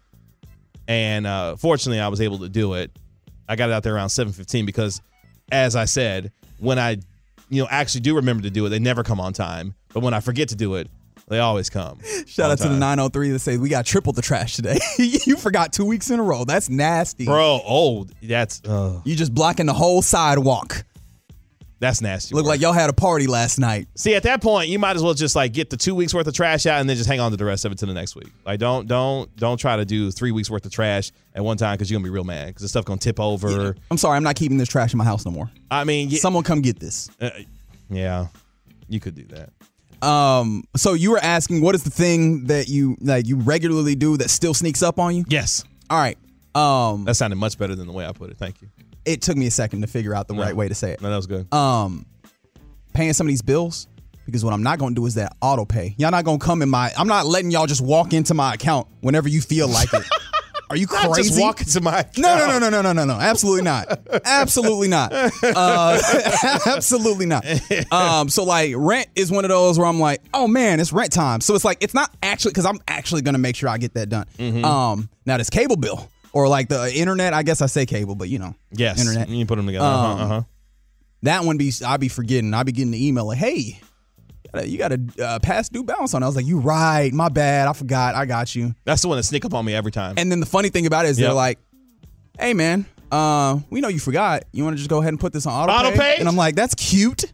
And 0.87 1.27
uh, 1.27 1.55
fortunately, 1.57 1.99
I 1.99 2.07
was 2.07 2.21
able 2.21 2.39
to 2.39 2.49
do 2.49 2.73
it. 2.73 2.91
I 3.47 3.55
got 3.55 3.69
it 3.69 3.73
out 3.73 3.83
there 3.83 3.95
around 3.95 4.07
7:15 4.09 4.65
because, 4.65 5.01
as 5.51 5.75
I 5.75 5.85
said, 5.85 6.31
when 6.59 6.79
I, 6.79 6.97
you 7.49 7.61
know, 7.61 7.67
actually 7.69 8.01
do 8.01 8.15
remember 8.15 8.43
to 8.43 8.49
do 8.49 8.65
it, 8.65 8.69
they 8.69 8.79
never 8.79 9.03
come 9.03 9.19
on 9.19 9.33
time. 9.33 9.75
But 9.93 10.01
when 10.01 10.13
I 10.13 10.19
forget 10.19 10.49
to 10.49 10.55
do 10.55 10.75
it, 10.75 10.89
they 11.27 11.39
always 11.39 11.69
come. 11.69 11.99
Shout 12.27 12.51
out 12.51 12.57
to 12.59 12.67
the 12.69 12.77
903 12.77 13.29
that 13.29 13.39
say 13.39 13.57
we 13.57 13.69
got 13.69 13.85
triple 13.85 14.13
the 14.13 14.21
trash 14.21 14.55
today. 14.55 14.79
you 14.97 15.35
forgot 15.37 15.73
two 15.73 15.85
weeks 15.85 16.09
in 16.11 16.19
a 16.19 16.23
row. 16.23 16.45
That's 16.45 16.69
nasty. 16.69 17.25
bro. 17.25 17.61
Oh, 17.65 18.05
that's 18.21 18.61
uh, 18.63 19.01
You 19.05 19.15
just 19.15 19.33
blocking 19.33 19.65
the 19.65 19.73
whole 19.73 20.01
sidewalk. 20.01 20.83
That's 21.79 22.01
nasty. 22.01 22.33
Look 22.35 22.45
work. 22.45 22.51
like 22.51 22.61
y'all 22.61 22.71
had 22.73 22.89
a 22.89 22.93
party 22.93 23.27
last 23.27 23.59
night. 23.59 23.87
See, 23.95 24.15
at 24.15 24.23
that 24.23 24.41
point, 24.41 24.69
you 24.69 24.79
might 24.79 24.95
as 24.95 25.03
well 25.03 25.13
just 25.13 25.35
like 25.35 25.51
get 25.53 25.69
the 25.69 25.77
two 25.77 25.93
weeks 25.93 26.13
worth 26.13 26.25
of 26.27 26.33
trash 26.33 26.65
out 26.65 26.79
and 26.79 26.89
then 26.89 26.95
just 26.95 27.09
hang 27.09 27.19
on 27.19 27.31
to 27.31 27.37
the 27.37 27.45
rest 27.45 27.65
of 27.65 27.71
it 27.71 27.77
to 27.79 27.85
the 27.85 27.93
next 27.93 28.15
week. 28.15 28.29
Like, 28.45 28.59
don't 28.59 28.87
don't 28.87 29.33
don't 29.35 29.57
try 29.57 29.75
to 29.75 29.83
do 29.85 30.09
three 30.11 30.31
weeks 30.31 30.49
worth 30.49 30.65
of 30.65 30.71
trash 30.71 31.11
at 31.33 31.43
one 31.43 31.57
time 31.57 31.75
because 31.75 31.91
you're 31.91 31.97
gonna 31.99 32.05
be 32.07 32.11
real 32.13 32.23
mad 32.23 32.47
because 32.47 32.61
the 32.61 32.69
stuff 32.69 32.85
gonna 32.85 32.99
tip 32.99 33.19
over. 33.19 33.75
I'm 33.91 33.97
sorry, 33.97 34.15
I'm 34.17 34.23
not 34.23 34.35
keeping 34.35 34.57
this 34.57 34.69
trash 34.69 34.93
in 34.93 34.97
my 34.97 35.03
house 35.05 35.25
no 35.25 35.31
more. 35.31 35.49
I 35.69 35.83
mean, 35.83 36.09
Someone 36.11 36.43
come 36.43 36.61
get 36.61 36.79
this. 36.79 37.09
uh, 37.19 37.29
yeah, 37.89 38.27
you 38.87 38.99
could 38.99 39.15
do 39.15 39.25
that. 39.35 39.49
Um, 40.07 40.63
so 40.75 40.93
you 40.93 41.11
were 41.11 41.19
asking 41.19 41.61
what 41.61 41.73
is 41.75 41.83
the 41.83 41.89
thing 41.89 42.45
that 42.45 42.67
you 42.67 42.95
like 43.01 43.27
you 43.27 43.37
regularly 43.37 43.95
do 43.95 44.17
that 44.17 44.29
still 44.29 44.53
sneaks 44.53 44.83
up 44.83 44.99
on 44.99 45.15
you? 45.15 45.25
Yes, 45.27 45.63
All 45.89 45.97
right. 45.97 46.17
Um, 46.53 47.03
that 47.03 47.15
sounded 47.15 47.35
much 47.35 47.57
better 47.57 47.75
than 47.75 47.85
the 47.87 47.91
way 47.93 48.05
I 48.05 48.13
put 48.13 48.29
it. 48.29 48.37
Thank 48.37 48.61
you. 48.61 48.69
It 49.05 49.21
took 49.21 49.37
me 49.37 49.47
a 49.47 49.51
second 49.51 49.81
to 49.81 49.87
figure 49.87 50.13
out 50.15 50.27
the 50.27 50.33
No. 50.33 50.41
right 50.41 50.55
way 50.55 50.67
to 50.67 50.75
say 50.75 50.91
it. 50.91 51.01
No, 51.01 51.09
that 51.09 51.15
was 51.15 51.27
good. 51.27 51.51
Um, 51.53 52.05
paying 52.93 53.13
some 53.13 53.27
of 53.27 53.29
these 53.29 53.41
bills 53.41 53.87
because 54.25 54.43
what 54.43 54.53
I'm 54.53 54.63
not 54.63 54.79
gonna 54.79 54.95
do 54.95 55.05
is 55.05 55.15
that 55.15 55.35
auto 55.41 55.65
pay. 55.65 55.93
Y'all 55.97 56.11
not 56.11 56.25
gonna 56.25 56.39
come 56.39 56.61
in 56.61 56.69
my. 56.69 56.91
I'm 56.97 57.07
not 57.07 57.25
letting 57.25 57.51
y'all 57.51 57.67
just 57.67 57.81
walk 57.81 58.13
into 58.13 58.33
my 58.33 58.53
account 58.55 58.87
whenever 59.01 59.29
you 59.29 59.41
feel 59.41 59.67
like 59.67 59.93
it. 59.93 60.03
Are 60.67 60.75
you 60.75 60.87
Not 60.91 61.11
crazy? 61.11 61.29
just 61.29 61.39
walk 61.39 61.61
into 61.61 61.79
my 61.79 62.03
No, 62.17 62.39
no, 62.39 62.47
no, 62.47 62.57
no, 62.57 62.69
no, 62.71 62.81
no, 62.81 62.91
no, 62.91 63.05
no. 63.05 63.13
Absolutely 63.13 63.61
not. 63.61 63.99
Absolutely 64.25 64.87
not. 64.87 65.13
Uh, 65.43 66.01
absolutely 66.65 67.27
not. 67.27 67.45
Um, 67.91 68.29
so 68.29 68.43
like 68.43 68.73
rent 68.75 69.07
is 69.15 69.29
one 69.31 69.45
of 69.45 69.49
those 69.49 69.77
where 69.77 69.87
I'm 69.87 69.99
like, 69.99 70.21
oh 70.33 70.47
man, 70.47 70.79
it's 70.79 70.91
rent 70.91 71.11
time. 71.11 71.39
So 71.41 71.53
it's 71.53 71.63
like 71.63 71.77
it's 71.81 71.93
not 71.93 72.09
actually 72.23 72.51
because 72.51 72.65
I'm 72.65 72.79
actually 72.87 73.21
gonna 73.21 73.37
make 73.37 73.55
sure 73.55 73.69
I 73.69 73.77
get 73.77 73.93
that 73.93 74.09
done. 74.09 74.25
Mm-hmm. 74.39 74.65
Um, 74.65 75.09
now 75.27 75.37
this 75.37 75.51
cable 75.51 75.75
bill 75.77 76.09
or 76.35 76.47
like 76.47 76.67
the 76.69 76.93
internet. 76.93 77.33
I 77.33 77.41
guess 77.41 77.61
I 77.61 77.65
say 77.65 77.87
cable, 77.87 78.13
but 78.13 78.29
you 78.29 78.37
know, 78.37 78.53
Yes, 78.71 78.99
internet. 78.99 79.29
You 79.29 79.45
put 79.47 79.55
them 79.55 79.65
together. 79.65 79.85
Um, 79.85 79.93
uh-huh, 79.93 80.23
uh-huh. 80.23 80.41
That 81.23 81.43
one 81.45 81.57
be 81.57 81.71
I 81.83 81.97
be 81.97 82.09
forgetting. 82.09 82.53
I 82.53 82.61
be 82.61 82.71
getting 82.71 82.91
the 82.91 83.07
email 83.07 83.25
like, 83.25 83.39
hey. 83.39 83.79
You 84.63 84.77
got 84.77 84.93
a 84.93 85.01
uh, 85.21 85.39
past 85.39 85.73
due 85.73 85.83
balance 85.83 86.13
on. 86.13 86.23
it. 86.23 86.25
I 86.25 86.29
was 86.29 86.35
like, 86.37 86.45
"You 86.45 86.59
right? 86.59 87.11
My 87.11 87.27
bad. 87.27 87.67
I 87.67 87.73
forgot. 87.73 88.15
I 88.15 88.25
got 88.25 88.55
you." 88.55 88.73
That's 88.85 89.01
the 89.01 89.09
one 89.09 89.17
that 89.17 89.23
sneak 89.23 89.43
up 89.43 89.53
on 89.53 89.65
me 89.65 89.75
every 89.75 89.91
time. 89.91 90.13
And 90.17 90.31
then 90.31 90.39
the 90.39 90.45
funny 90.45 90.69
thing 90.69 90.85
about 90.85 91.03
it 91.03 91.09
is 91.09 91.19
Yep. 91.19 91.27
they're 91.27 91.33
like, 91.33 91.59
"Hey 92.39 92.53
man, 92.53 92.85
uh, 93.11 93.59
we 93.69 93.81
know 93.81 93.89
you 93.89 93.99
forgot. 93.99 94.43
You 94.53 94.63
want 94.63 94.75
to 94.75 94.77
just 94.77 94.89
go 94.89 94.99
ahead 94.99 95.09
and 95.11 95.19
put 95.19 95.33
this 95.33 95.45
on 95.45 95.69
auto 95.69 95.89
Auto 95.89 95.97
pay? 95.97 96.15
And 96.19 96.29
I'm 96.29 96.37
like, 96.37 96.55
"That's 96.55 96.73
cute. 96.75 97.33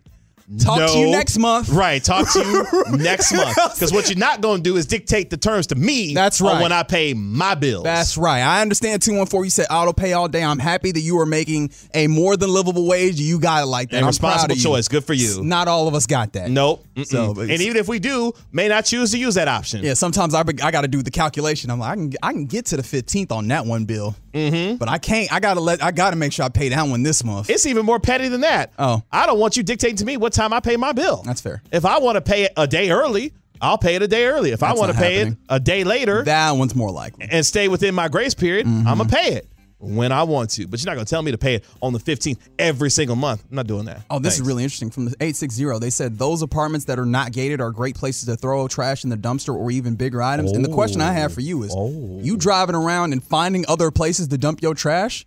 Talk 0.60 0.92
to 0.92 0.98
you 0.98 1.12
next 1.12 1.38
month." 1.38 1.70
Right, 1.70 2.04
talk 2.04 2.32
to 2.34 2.40
you 2.40 2.98
next 2.98 3.32
month. 3.34 3.56
Because 3.74 3.94
what 3.94 4.10
you're 4.10 4.18
not 4.18 4.42
going 4.42 4.58
to 4.58 4.64
do 4.64 4.78
is 4.78 4.86
dictate 4.86 5.30
the 5.30 5.38
terms 5.38 5.68
to 5.68 5.76
me. 5.76 6.14
That's 6.14 6.42
on 6.42 6.54
right. 6.54 6.62
when 6.62 6.72
I 6.72 6.84
pay 6.84 7.14
my 7.14 7.56
bills. 7.56 7.84
That's 7.84 8.18
right. 8.18 8.42
I 8.42 8.62
understand 8.62 9.02
214. 9.02 9.44
You 9.46 9.50
said 9.50 9.68
auto 9.70 9.94
pay 9.94 10.14
all 10.14 10.28
day. 10.28 10.44
I'm 10.44 10.60
happy 10.60 10.92
that 10.92 11.00
you 11.00 11.20
are 11.20 11.26
making 11.26 11.72
a 11.94 12.08
more 12.08 12.38
than 12.38 12.50
livable 12.50 12.88
wage. 12.88 13.20
You 13.20 13.40
got 13.40 13.64
it 13.64 13.68
like 13.68 13.90
that. 13.90 13.98
And 13.98 14.06
I'm 14.06 14.10
responsible 14.10 14.48
proud 14.48 14.52
of 14.52 14.58
you. 14.58 14.64
choice. 14.64 14.88
Good 14.88 15.04
for 15.06 15.14
you. 15.14 15.44
Not 15.44 15.68
all 15.68 15.88
of 15.88 15.96
us 15.96 16.06
got 16.06 16.34
that. 16.34 16.50
Nope. 16.50 16.86
Mm-mm. 16.96 17.06
So, 17.06 17.40
and 17.40 17.52
even 17.52 17.78
if 17.78 17.88
we 17.88 18.00
do, 18.00 18.34
may 18.52 18.68
not 18.68 18.86
choose 18.86 19.12
to 19.12 19.18
use 19.18 19.36
that 19.36 19.48
option. 19.48 19.84
Yeah, 19.84 19.94
sometimes 19.94 20.34
I, 20.34 20.44
be- 20.44 20.62
I 20.62 20.72
got 20.72 20.82
to 20.82 20.88
do 20.88 21.02
the 21.02 21.12
calculation. 21.12 21.70
I'm 21.72 21.80
like, 21.80 21.92
I 21.92 21.96
can 21.96 22.14
I 22.24 22.34
can 22.34 22.46
get 22.46 22.66
to 22.68 22.78
the 22.78 22.84
15th 22.84 23.32
on 23.32 23.48
that 23.50 23.66
one 23.66 23.86
bill, 23.86 24.16
mm-hmm. 24.34 24.76
but 24.78 24.90
I 24.90 24.98
can't. 24.98 25.32
I 25.32 25.40
gotta 25.40 25.60
let 25.60 25.84
I 25.84 25.92
gotta 25.92 26.16
make 26.16 26.34
sure 26.34 26.46
I 26.46 26.50
pay 26.50 26.70
that 26.70 26.84
one 26.88 27.04
this 27.04 27.24
month. 27.24 27.50
It's 27.50 27.66
even 27.66 27.86
more 27.86 28.00
petty 28.00 28.28
than 28.28 28.42
that. 28.42 28.72
Oh. 28.80 29.02
I 29.12 29.26
don't 29.26 29.40
want 29.40 29.58
you 29.58 29.64
dictating 29.64 29.98
to 29.98 30.06
me 30.06 30.18
what 30.18 30.34
time 30.34 30.54
I 30.54 30.60
pay 30.60 30.78
my 30.78 30.92
bill. 30.92 31.22
That's 31.26 31.42
fair. 31.42 31.62
If 31.72 31.86
I 31.86 32.00
want 32.00 32.16
to 32.16 32.22
pay 32.22 32.44
it 32.44 32.54
a 32.58 32.68
day 32.68 32.90
early, 32.90 33.34
I'll 33.62 33.78
pay 33.78 33.96
it 33.96 34.02
a 34.02 34.08
day 34.08 34.26
early. 34.26 34.52
If 34.52 34.64
I 34.64 34.74
want 34.74 34.92
to 34.92 34.98
pay 34.98 35.18
happening. 35.18 35.34
it 35.34 35.40
a 35.50 35.60
day 35.60 35.84
later 35.84 36.24
That 36.24 36.52
one's 36.52 36.74
more 36.74 36.90
likely. 36.92 37.28
and 37.30 37.46
stay 37.46 37.68
within 37.68 37.94
my 37.94 38.08
grace 38.08 38.34
period, 38.34 38.66
Mm-hmm. 38.66 38.88
I'm 38.88 38.98
gonna 38.98 39.10
pay 39.10 39.34
it 39.34 39.48
when 39.82 40.12
I 40.12 40.24
want 40.24 40.52
to. 40.52 40.68
But 40.68 40.80
you're 40.82 40.90
not 40.92 40.96
gonna 40.96 41.06
tell 41.06 41.22
me 41.22 41.32
to 41.32 41.38
pay 41.38 41.56
it 41.56 41.66
on 41.82 41.94
the 41.94 42.00
15th 42.00 42.38
every 42.60 42.90
single 42.90 43.16
month. 43.16 43.44
I'm 43.50 43.56
not 43.56 43.68
doing 43.68 43.86
that. 43.86 44.04
Oh, 44.10 44.20
this 44.20 44.36
is 44.36 44.42
really 44.42 44.64
interesting. 44.64 44.90
From 44.92 45.06
the 45.06 45.12
860, 45.20 45.80
they 45.80 45.90
said 45.90 46.18
those 46.18 46.42
apartments 46.42 46.86
that 46.86 47.00
are 47.00 47.06
not 47.06 47.32
gated 47.32 47.62
are 47.62 47.72
great 47.72 47.96
places 47.96 48.26
to 48.26 48.36
throw 48.36 48.68
trash 48.68 49.04
in 49.04 49.10
the 49.10 49.18
dumpster 49.18 49.54
or 49.54 49.72
even 49.72 49.96
bigger 49.96 50.22
items. 50.22 50.52
And 50.52 50.64
the 50.64 50.70
question 50.74 51.02
I 51.02 51.14
have 51.14 51.34
for 51.34 51.42
you 51.42 51.64
is 51.64 51.74
Oh. 51.76 52.20
you 52.22 52.38
driving 52.38 52.76
around 52.76 53.14
and 53.14 53.24
finding 53.24 53.66
other 53.68 53.92
places 53.92 54.28
to 54.30 54.38
dump 54.38 54.62
your 54.62 54.74
trash? 54.76 55.26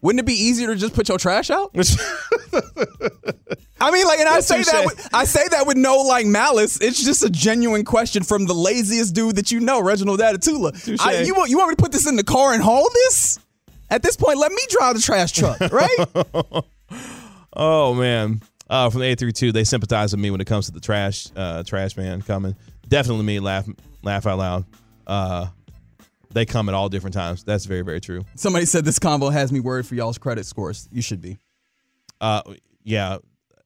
Wouldn't 0.00 0.20
it 0.20 0.26
be 0.26 0.34
easier 0.34 0.68
to 0.68 0.76
just 0.76 0.92
put 0.92 1.08
your 1.08 1.16
trash 1.16 1.48
out? 1.50 1.70
I 3.80 3.90
mean, 3.90 4.06
like, 4.06 4.18
and 4.20 4.28
I 4.28 4.40
say 4.40 4.62
that 4.62 4.82
with, 4.84 5.08
I 5.12 5.24
say 5.24 5.46
that 5.50 5.66
with 5.66 5.76
no 5.76 5.96
like 5.98 6.26
malice. 6.26 6.78
It's 6.80 7.02
just 7.02 7.24
a 7.24 7.30
genuine 7.30 7.84
question 7.84 8.22
from 8.22 8.46
the 8.46 8.54
laziest 8.54 9.14
dude 9.14 9.36
that 9.36 9.50
you 9.50 9.60
know, 9.60 9.82
Reginald 9.82 10.20
Atatula. 10.20 11.00
I, 11.00 11.22
you 11.22 11.34
want 11.34 11.50
you 11.50 11.58
want 11.58 11.70
me 11.70 11.76
to 11.76 11.82
put 11.82 11.92
this 11.92 12.06
in 12.06 12.16
the 12.16 12.24
car 12.24 12.52
and 12.54 12.62
haul 12.62 12.88
this? 12.92 13.38
At 13.94 14.02
this 14.02 14.16
point, 14.16 14.38
let 14.38 14.50
me 14.50 14.60
drive 14.70 14.96
the 14.96 15.00
trash 15.00 15.30
truck, 15.32 15.60
right? 15.70 16.64
Oh 17.56 17.94
man. 17.94 18.42
Uh, 18.68 18.90
from 18.90 19.02
the 19.02 19.06
832, 19.06 19.52
they 19.52 19.62
sympathize 19.62 20.10
with 20.10 20.20
me 20.20 20.32
when 20.32 20.40
it 20.40 20.46
comes 20.46 20.66
to 20.66 20.72
the 20.72 20.80
trash 20.80 21.28
uh, 21.36 21.62
trash 21.62 21.96
man 21.96 22.20
coming. 22.20 22.56
Definitely 22.88 23.24
me 23.24 23.38
laugh 23.38 23.68
laugh 24.02 24.26
out 24.26 24.38
loud. 24.38 24.64
Uh, 25.06 25.46
they 26.32 26.44
come 26.44 26.68
at 26.68 26.74
all 26.74 26.88
different 26.88 27.14
times. 27.14 27.44
That's 27.44 27.66
very 27.66 27.82
very 27.82 28.00
true. 28.00 28.24
Somebody 28.34 28.66
said 28.66 28.84
this 28.84 28.98
combo 28.98 29.30
has 29.30 29.52
me 29.52 29.60
worried 29.60 29.86
for 29.86 29.94
y'all's 29.94 30.18
credit 30.18 30.46
scores. 30.46 30.88
You 30.90 31.00
should 31.00 31.20
be. 31.20 31.38
Uh, 32.20 32.42
yeah. 32.82 33.18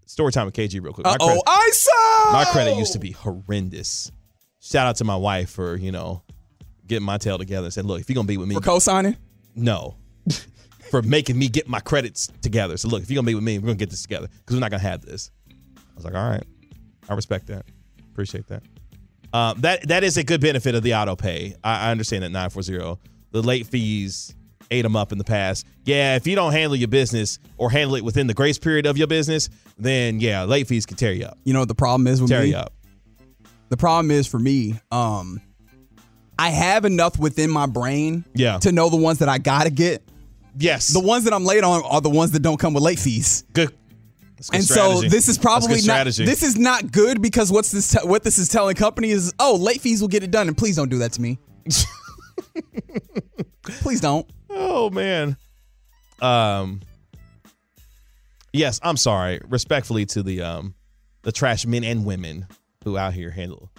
Story 0.04 0.30
time 0.32 0.44
with 0.44 0.54
KG 0.54 0.82
real 0.82 0.92
quick. 0.92 1.06
My 1.06 1.16
oh, 1.18 1.26
credit- 1.26 1.44
ISO. 1.46 2.32
my 2.34 2.44
credit 2.52 2.76
used 2.76 2.92
to 2.92 2.98
be 2.98 3.12
horrendous. 3.12 4.12
Shout 4.60 4.86
out 4.86 4.96
to 4.96 5.04
my 5.04 5.16
wife 5.16 5.48
for 5.48 5.76
you 5.76 5.92
know 5.92 6.22
getting 6.86 7.06
my 7.06 7.16
tail 7.16 7.38
together 7.38 7.64
and 7.64 7.72
said, 7.72 7.86
look, 7.86 8.02
if 8.02 8.10
you're 8.10 8.16
gonna 8.16 8.26
be 8.28 8.36
with 8.36 8.48
me, 8.48 8.54
for 8.56 8.60
co-signing. 8.60 9.16
no. 9.54 9.96
For 10.90 11.02
making 11.02 11.38
me 11.38 11.48
get 11.48 11.68
my 11.68 11.80
credits 11.80 12.28
together. 12.42 12.76
So 12.76 12.88
look, 12.88 13.02
if 13.02 13.10
you're 13.10 13.16
gonna 13.16 13.26
be 13.26 13.34
with 13.34 13.44
me, 13.44 13.58
we're 13.58 13.66
gonna 13.66 13.76
get 13.76 13.90
this 13.90 14.02
together 14.02 14.28
because 14.28 14.56
we're 14.56 14.60
not 14.60 14.70
gonna 14.70 14.82
have 14.82 15.02
this. 15.02 15.30
I 15.50 15.80
was 15.96 16.04
like, 16.04 16.14
all 16.14 16.28
right, 16.28 16.44
I 17.08 17.14
respect 17.14 17.46
that, 17.48 17.64
appreciate 18.12 18.46
that. 18.48 18.62
Um, 19.32 19.60
that 19.60 19.86
that 19.88 20.04
is 20.04 20.16
a 20.16 20.24
good 20.24 20.40
benefit 20.40 20.74
of 20.74 20.82
the 20.82 20.94
auto 20.94 21.14
pay. 21.16 21.54
I, 21.62 21.88
I 21.88 21.90
understand 21.90 22.22
that 22.24 22.30
nine 22.30 22.50
four 22.50 22.62
zero. 22.62 22.98
The 23.32 23.42
late 23.42 23.66
fees 23.66 24.34
ate 24.70 24.82
them 24.82 24.96
up 24.96 25.12
in 25.12 25.18
the 25.18 25.24
past. 25.24 25.66
Yeah, 25.84 26.16
if 26.16 26.26
you 26.26 26.34
don't 26.34 26.52
handle 26.52 26.76
your 26.76 26.88
business 26.88 27.38
or 27.58 27.70
handle 27.70 27.96
it 27.96 28.04
within 28.04 28.26
the 28.26 28.34
grace 28.34 28.58
period 28.58 28.86
of 28.86 28.96
your 28.96 29.06
business, 29.06 29.48
then 29.78 30.20
yeah, 30.20 30.44
late 30.44 30.66
fees 30.66 30.86
can 30.86 30.96
tear 30.96 31.12
you 31.12 31.24
up. 31.26 31.38
You 31.44 31.52
know 31.52 31.60
what 31.60 31.68
the 31.68 31.74
problem 31.74 32.06
is 32.06 32.20
with 32.22 32.30
Tear 32.30 32.42
me? 32.42 32.50
you 32.50 32.56
up. 32.56 32.72
The 33.70 33.76
problem 33.76 34.10
is 34.10 34.26
for 34.26 34.38
me, 34.38 34.80
um, 34.90 35.40
I 36.38 36.50
have 36.50 36.84
enough 36.84 37.18
within 37.18 37.50
my 37.50 37.66
brain 37.66 38.24
Yeah. 38.34 38.58
to 38.58 38.72
know 38.72 38.88
the 38.88 38.96
ones 38.96 39.18
that 39.18 39.28
I 39.28 39.38
gotta 39.38 39.70
get. 39.70 40.02
Yes. 40.58 40.88
The 40.88 41.00
ones 41.00 41.24
that 41.24 41.32
I'm 41.32 41.44
late 41.44 41.62
on 41.62 41.82
are 41.84 42.00
the 42.00 42.10
ones 42.10 42.32
that 42.32 42.40
don't 42.40 42.58
come 42.58 42.74
with 42.74 42.82
late 42.82 42.98
fees. 42.98 43.44
Good. 43.52 43.72
That's 44.36 44.50
good 44.50 44.56
And 44.56 44.64
so 44.64 45.00
this 45.02 45.28
is 45.28 45.38
probably 45.38 45.80
not. 45.82 46.06
This 46.06 46.42
is 46.42 46.56
not 46.56 46.90
good 46.92 47.22
because 47.22 47.50
what's 47.52 47.70
this? 47.70 47.92
Te- 47.92 48.06
what 48.06 48.22
this 48.22 48.38
is 48.38 48.48
telling 48.48 48.76
company 48.76 49.10
is, 49.10 49.32
oh, 49.38 49.56
late 49.56 49.80
fees 49.80 50.00
will 50.00 50.08
get 50.08 50.22
it 50.22 50.30
done, 50.30 50.48
and 50.48 50.56
please 50.56 50.76
don't 50.76 50.88
do 50.88 50.98
that 50.98 51.12
to 51.12 51.20
me. 51.20 51.38
please 53.64 54.00
don't. 54.00 54.28
Oh 54.50 54.90
man. 54.90 55.36
Um 56.20 56.80
Yes, 58.52 58.80
I'm 58.82 58.96
sorry. 58.96 59.40
Respectfully 59.48 60.06
to 60.06 60.22
the 60.22 60.42
um 60.42 60.74
the 61.22 61.32
trash 61.32 61.66
men 61.66 61.84
and 61.84 62.04
women 62.04 62.46
who 62.84 62.96
out 62.96 63.12
here 63.14 63.30
handle 63.30 63.70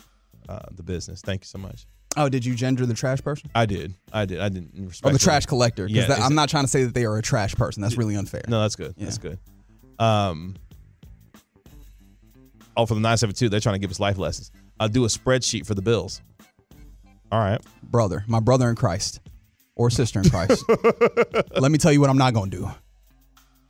uh 0.47 0.59
the 0.71 0.84
business. 0.84 1.21
Thank 1.21 1.41
you 1.43 1.47
so 1.47 1.57
much. 1.57 1.86
Oh, 2.18 2.28
did 2.28 2.43
you 2.43 2.55
gender 2.55 2.86
the 2.86 2.93
trash 2.93 3.22
person 3.22 3.49
I 3.53 3.66
did. 3.66 3.93
I 4.12 4.26
did. 4.26 4.39
I 4.39 4.49
didn't 4.49 4.93
or 5.03 5.12
the 5.12 5.20
trash 5.20 5.45
collector? 5.45 5.88
Because 5.88 6.10
Yeah, 6.10 6.26
I'm 6.26 6.36
not 6.36 6.49
trying 6.49 6.64
to 6.64 6.68
say 6.68 6.84
that 6.84 6.93
they 6.93 7.05
are 7.05 7.18
a 7.18 7.22
trash 7.22 7.55
person. 7.55 7.82
That's 7.82 7.97
really 7.97 8.16
unfair. 8.16 8.41
No, 8.47 8.62
that's 8.62 8.76
good. 8.76 8.95
That's 8.97 9.18
good. 9.18 9.38
Um 9.99 10.55
Oh, 12.76 12.86
for 12.86 12.93
the 12.93 13.01
972, 13.01 13.49
they're 13.49 13.60
trying 13.60 13.76
to 13.76 13.80
give 13.80 13.91
us 13.91 13.99
life 13.99 14.18
lessons. 14.18 14.51
I'll 14.80 14.88
do 14.88 15.03
a 15.03 15.07
spreadsheet 15.07 15.66
for 15.66 15.76
the 15.76 15.82
bills. 15.82 16.22
All 17.32 17.39
right. 17.39 17.62
brother, 17.84 18.24
my 18.28 18.39
brother 18.39 18.70
in 18.70 18.76
Christ 18.76 19.20
or 19.76 19.89
sister 19.89 20.20
in 20.22 20.30
Christ. 20.30 20.64
Let 21.57 21.72
me 21.72 21.78
tell 21.78 21.91
you 21.91 22.01
what 22.01 22.10
I'm 22.10 22.18
not 22.18 22.34
going 22.34 22.49
to 22.51 22.57
do. 22.57 22.72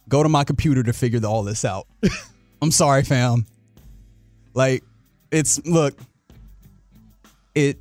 Go 0.08 0.24
to 0.24 0.30
my 0.30 0.44
computer 0.44 0.82
to 0.84 0.94
figure 0.94 1.20
all 1.26 1.44
this 1.44 1.66
out. 1.66 1.88
I'm 2.62 2.72
sorry, 2.72 3.04
fam. 3.04 3.46
Like, 4.54 4.84
it's 5.32 5.64
look, 5.66 5.98
it 7.54 7.80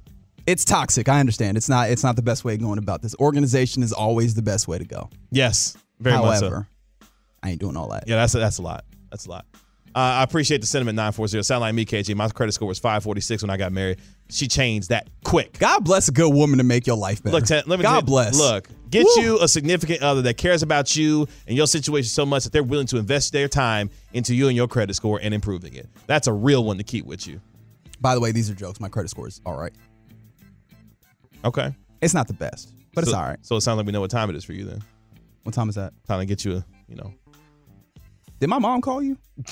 it's 0.49 0.65
toxic. 0.65 1.09
I 1.09 1.21
understand. 1.21 1.57
It's 1.59 1.69
not 1.69 1.91
it's 1.91 2.03
not 2.03 2.17
the 2.17 2.23
best 2.23 2.45
way 2.45 2.55
of 2.55 2.61
going 2.61 2.79
about 2.79 3.03
this. 3.03 3.15
Organization 3.21 3.83
is 3.83 3.93
always 3.93 4.35
the 4.35 4.43
best 4.43 4.67
way 4.67 4.79
to 4.79 4.85
go. 4.85 5.11
Yes, 5.31 5.77
very 6.01 6.17
much 6.17 6.39
so. 6.39 6.49
However, 6.49 6.69
I 7.43 7.51
ain't 7.51 7.61
doing 7.61 7.77
all 7.77 7.89
that. 7.91 8.05
Yeah, 8.07 8.17
that's 8.17 8.35
a, 8.35 8.39
that's 8.39 8.59
a 8.59 8.63
lot. 8.63 8.85
That's 9.11 9.27
a 9.27 9.31
lot. 9.31 9.45
Uh, 9.95 10.21
I 10.21 10.23
appreciate 10.23 10.61
the 10.61 10.67
sentiment. 10.67 10.97
Nine 10.97 11.13
four 11.13 11.29
zero. 11.29 11.43
Sound 11.43 11.61
like 11.61 11.75
me, 11.75 11.85
KG. 11.85 12.15
My 12.15 12.29
credit 12.29 12.53
score 12.53 12.67
was 12.67 12.79
five 12.79 13.03
forty 13.03 13.21
six 13.21 13.43
when 13.43 13.51
I 13.51 13.59
got 13.59 13.73
married. 13.73 13.99
She 14.31 14.49
changed 14.49 14.89
that 14.89 15.09
quick. 15.23 15.59
God 15.59 15.85
bless 15.85 16.09
a 16.09 16.13
good 16.13 16.33
woman 16.33 16.59
to 16.59 16.65
make 16.65 16.87
your 16.87 16.97
life 16.97 17.23
better. 17.23 17.37
Look, 17.37 17.45
Ted, 17.45 17.67
let 17.67 17.79
me 17.79 17.83
God 17.83 17.97
you- 17.97 18.07
bless. 18.07 18.39
Look, 18.39 18.69
get 18.91 19.05
Woo. 19.05 19.23
you 19.23 19.39
a 19.41 19.49
significant 19.49 20.03
other 20.03 20.23
that 20.23 20.39
cares 20.39 20.63
about 20.63 20.97
you 20.97 21.27
and 21.47 21.57
your 21.57 21.67
situation 21.67 22.09
so 22.09 22.25
much 22.25 22.45
that 22.45 22.53
they're 22.55 22.63
willing 22.63 22.87
to 22.89 22.97
invest 22.97 23.33
their 23.35 23.49
time 23.49 23.91
into 24.15 24.35
you 24.35 24.49
and 24.49 24.57
your 24.57 24.69
credit 24.69 24.95
score 24.95 25.21
and 25.23 25.35
improving 25.35 25.75
it. 25.75 25.89
That's 26.07 26.27
a 26.27 26.33
real 26.33 26.65
one 26.65 26.79
to 26.79 26.85
keep 26.85 27.05
with 27.05 27.27
you. 27.27 27.41
By 28.01 28.15
the 28.15 28.21
way, 28.21 28.33
these 28.33 28.49
are 28.51 28.55
jokes. 28.55 28.81
My 28.81 28.89
credit 28.89 29.09
score 29.09 29.27
is 29.27 29.41
all 29.45 29.59
right. 29.59 29.73
Okay, 31.45 31.75
It's 32.01 32.15
not 32.15 32.27
the 32.29 32.35
best, 32.35 32.75
but 32.95 33.05
it's 33.05 33.13
all 33.13 33.23
right. 33.23 33.39
So 33.43 33.57
it 33.57 33.61
sounds 33.63 33.77
like 33.77 33.87
we 33.87 33.93
know 33.93 34.01
what 34.01 34.11
time 34.11 34.29
it 34.31 34.37
is 34.37 34.45
for 34.45 34.53
you 34.53 34.65
then. 34.65 34.83
What 35.45 35.55
time 35.55 35.69
is 35.69 35.77
that? 35.77 35.93
Time 36.07 36.19
to 36.21 36.27
get 36.27 36.45
you 36.45 36.57
a, 36.57 36.65
you 36.89 36.97
know. 36.97 37.13
Did 38.41 38.49
my 38.49 38.59
mom 38.59 38.81
call 38.81 39.03
you? 39.03 39.17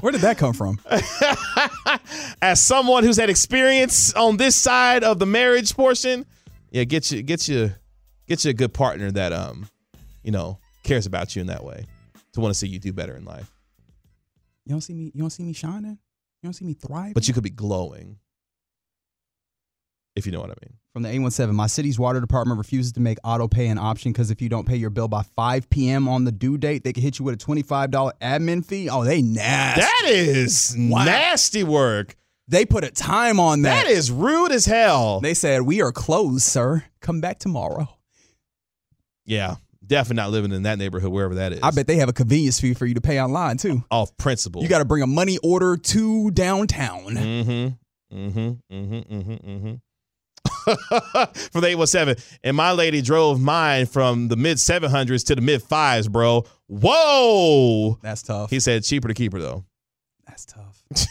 Where 0.00 0.12
did 0.12 0.20
that 0.20 0.36
come 0.38 0.52
from? 0.52 0.78
As 2.42 2.60
someone 2.60 3.02
who's 3.04 3.16
had 3.16 3.30
experience 3.30 4.12
on 4.14 4.36
this 4.36 4.54
side 4.54 5.02
of 5.02 5.18
the 5.18 5.26
marriage 5.26 5.74
portion, 5.74 6.24
yeah, 6.70 6.84
get 6.84 7.10
you 7.10 7.22
get 7.22 7.48
you 7.48 7.72
get 8.28 8.44
you 8.44 8.50
a 8.50 8.54
good 8.54 8.72
partner 8.72 9.10
that 9.10 9.32
um, 9.32 9.68
you 10.22 10.30
know, 10.30 10.58
cares 10.84 11.06
about 11.06 11.34
you 11.34 11.40
in 11.40 11.46
that 11.48 11.64
way. 11.64 11.86
To 12.34 12.40
want 12.40 12.52
to 12.52 12.58
see 12.58 12.68
you 12.68 12.78
do 12.78 12.92
better 12.92 13.16
in 13.16 13.24
life. 13.24 13.50
You 14.66 14.72
don't 14.72 14.82
see 14.82 14.92
me. 14.92 15.10
You 15.14 15.22
don't 15.22 15.30
see 15.30 15.42
me 15.42 15.52
shining. 15.54 15.98
You 16.42 16.46
don't 16.46 16.52
see 16.52 16.64
me 16.66 16.74
thriving. 16.74 17.14
But 17.14 17.26
you 17.26 17.34
could 17.34 17.42
be 17.42 17.50
glowing. 17.50 18.18
If 20.18 20.26
you 20.26 20.32
know 20.32 20.40
what 20.40 20.50
I 20.50 20.54
mean. 20.62 20.74
From 20.92 21.02
the 21.02 21.08
817, 21.10 21.54
my 21.54 21.66
city's 21.68 21.98
water 21.98 22.20
department 22.20 22.58
refuses 22.58 22.92
to 22.92 23.00
make 23.00 23.18
auto 23.22 23.46
pay 23.46 23.68
an 23.68 23.78
option 23.78 24.10
because 24.12 24.30
if 24.30 24.42
you 24.42 24.48
don't 24.48 24.66
pay 24.66 24.76
your 24.76 24.90
bill 24.90 25.06
by 25.06 25.22
5 25.22 25.70
p.m. 25.70 26.08
on 26.08 26.24
the 26.24 26.32
due 26.32 26.58
date, 26.58 26.82
they 26.82 26.92
can 26.92 27.02
hit 27.02 27.18
you 27.18 27.24
with 27.24 27.34
a 27.34 27.38
$25 27.38 28.12
admin 28.20 28.64
fee. 28.64 28.88
Oh, 28.90 29.04
they 29.04 29.22
nasty. 29.22 29.80
That 29.82 30.02
is 30.06 30.74
Wow. 30.78 31.04
nasty 31.04 31.62
work. 31.62 32.16
They 32.48 32.64
put 32.64 32.82
a 32.82 32.90
time 32.90 33.38
on 33.38 33.62
that. 33.62 33.84
That 33.84 33.90
is 33.92 34.10
rude 34.10 34.50
as 34.50 34.64
hell. 34.66 35.20
They 35.20 35.34
said, 35.34 35.62
We 35.62 35.82
are 35.82 35.92
closed, 35.92 36.42
sir. 36.44 36.82
Come 37.00 37.20
back 37.20 37.38
tomorrow. 37.38 37.88
Yeah, 39.26 39.56
definitely 39.86 40.16
not 40.22 40.30
living 40.30 40.52
in 40.52 40.62
that 40.62 40.78
neighborhood, 40.78 41.12
wherever 41.12 41.34
that 41.36 41.52
is. 41.52 41.60
I 41.62 41.70
bet 41.70 41.86
they 41.86 41.96
have 41.96 42.08
a 42.08 42.12
convenience 42.14 42.58
fee 42.58 42.72
for 42.74 42.86
you 42.86 42.94
to 42.94 43.00
pay 43.02 43.20
online, 43.20 43.58
too. 43.58 43.84
Off 43.90 44.16
principle. 44.16 44.62
You 44.62 44.68
got 44.68 44.78
to 44.78 44.84
bring 44.86 45.02
a 45.02 45.06
money 45.06 45.38
order 45.42 45.76
to 45.76 46.30
downtown. 46.30 47.14
Mm-hmm. 47.14 48.16
Mm-hmm. 48.16 48.38
Mm-hmm. 48.74 49.14
Mm-hmm. 49.14 49.32
Mm-hmm. 49.32 49.74
from 51.50 51.60
the 51.60 51.68
817. 51.68 52.22
And 52.44 52.56
my 52.56 52.72
lady 52.72 53.02
drove 53.02 53.40
mine 53.40 53.86
from 53.86 54.28
the 54.28 54.36
mid 54.36 54.58
700s 54.58 55.24
to 55.26 55.34
the 55.34 55.40
mid 55.42 55.62
fives, 55.62 56.08
bro. 56.08 56.44
Whoa. 56.66 57.98
That's 58.02 58.22
tough. 58.22 58.50
He 58.50 58.60
said 58.60 58.84
cheaper 58.84 59.08
to 59.08 59.14
keep 59.14 59.32
her, 59.32 59.38
though. 59.40 59.64
That's 60.26 60.44
tough. 60.44 60.82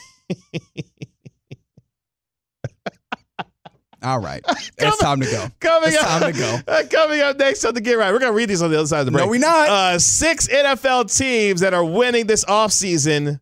All 4.04 4.20
right. 4.20 4.44
It's 4.80 4.98
time 5.00 5.20
to 5.22 5.26
go. 5.26 5.48
Coming 5.60 5.90
it's 5.90 5.98
up, 5.98 6.22
time 6.22 6.32
to 6.34 6.40
go. 6.40 6.60
uh, 6.68 6.84
coming 6.90 7.20
up 7.20 7.38
next 7.40 7.66
on 7.66 7.74
the 7.74 7.82
Get 7.82 7.98
Right. 7.98 8.14
We're 8.14 8.20
going 8.20 8.32
to 8.32 8.36
read 8.38 8.48
these 8.48 8.62
on 8.62 8.70
the 8.70 8.78
other 8.78 8.86
side 8.88 9.00
of 9.00 9.06
the 9.08 9.12
break. 9.12 9.26
No, 9.26 9.30
we 9.32 9.40
not. 9.40 9.70
Uh, 9.70 9.98
six 10.00 10.48
NFL 10.48 11.16
teams 11.18 11.62
that 11.62 11.74
are 11.74 11.84
winning 11.84 12.28
this 12.28 12.46
offseason 12.46 13.42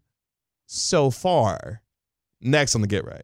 so 0.65 1.11
far. 1.11 1.81
Next 2.39 2.73
on 2.73 2.79
the 2.79 2.87
Get 2.87 3.05
Right. 3.05 3.23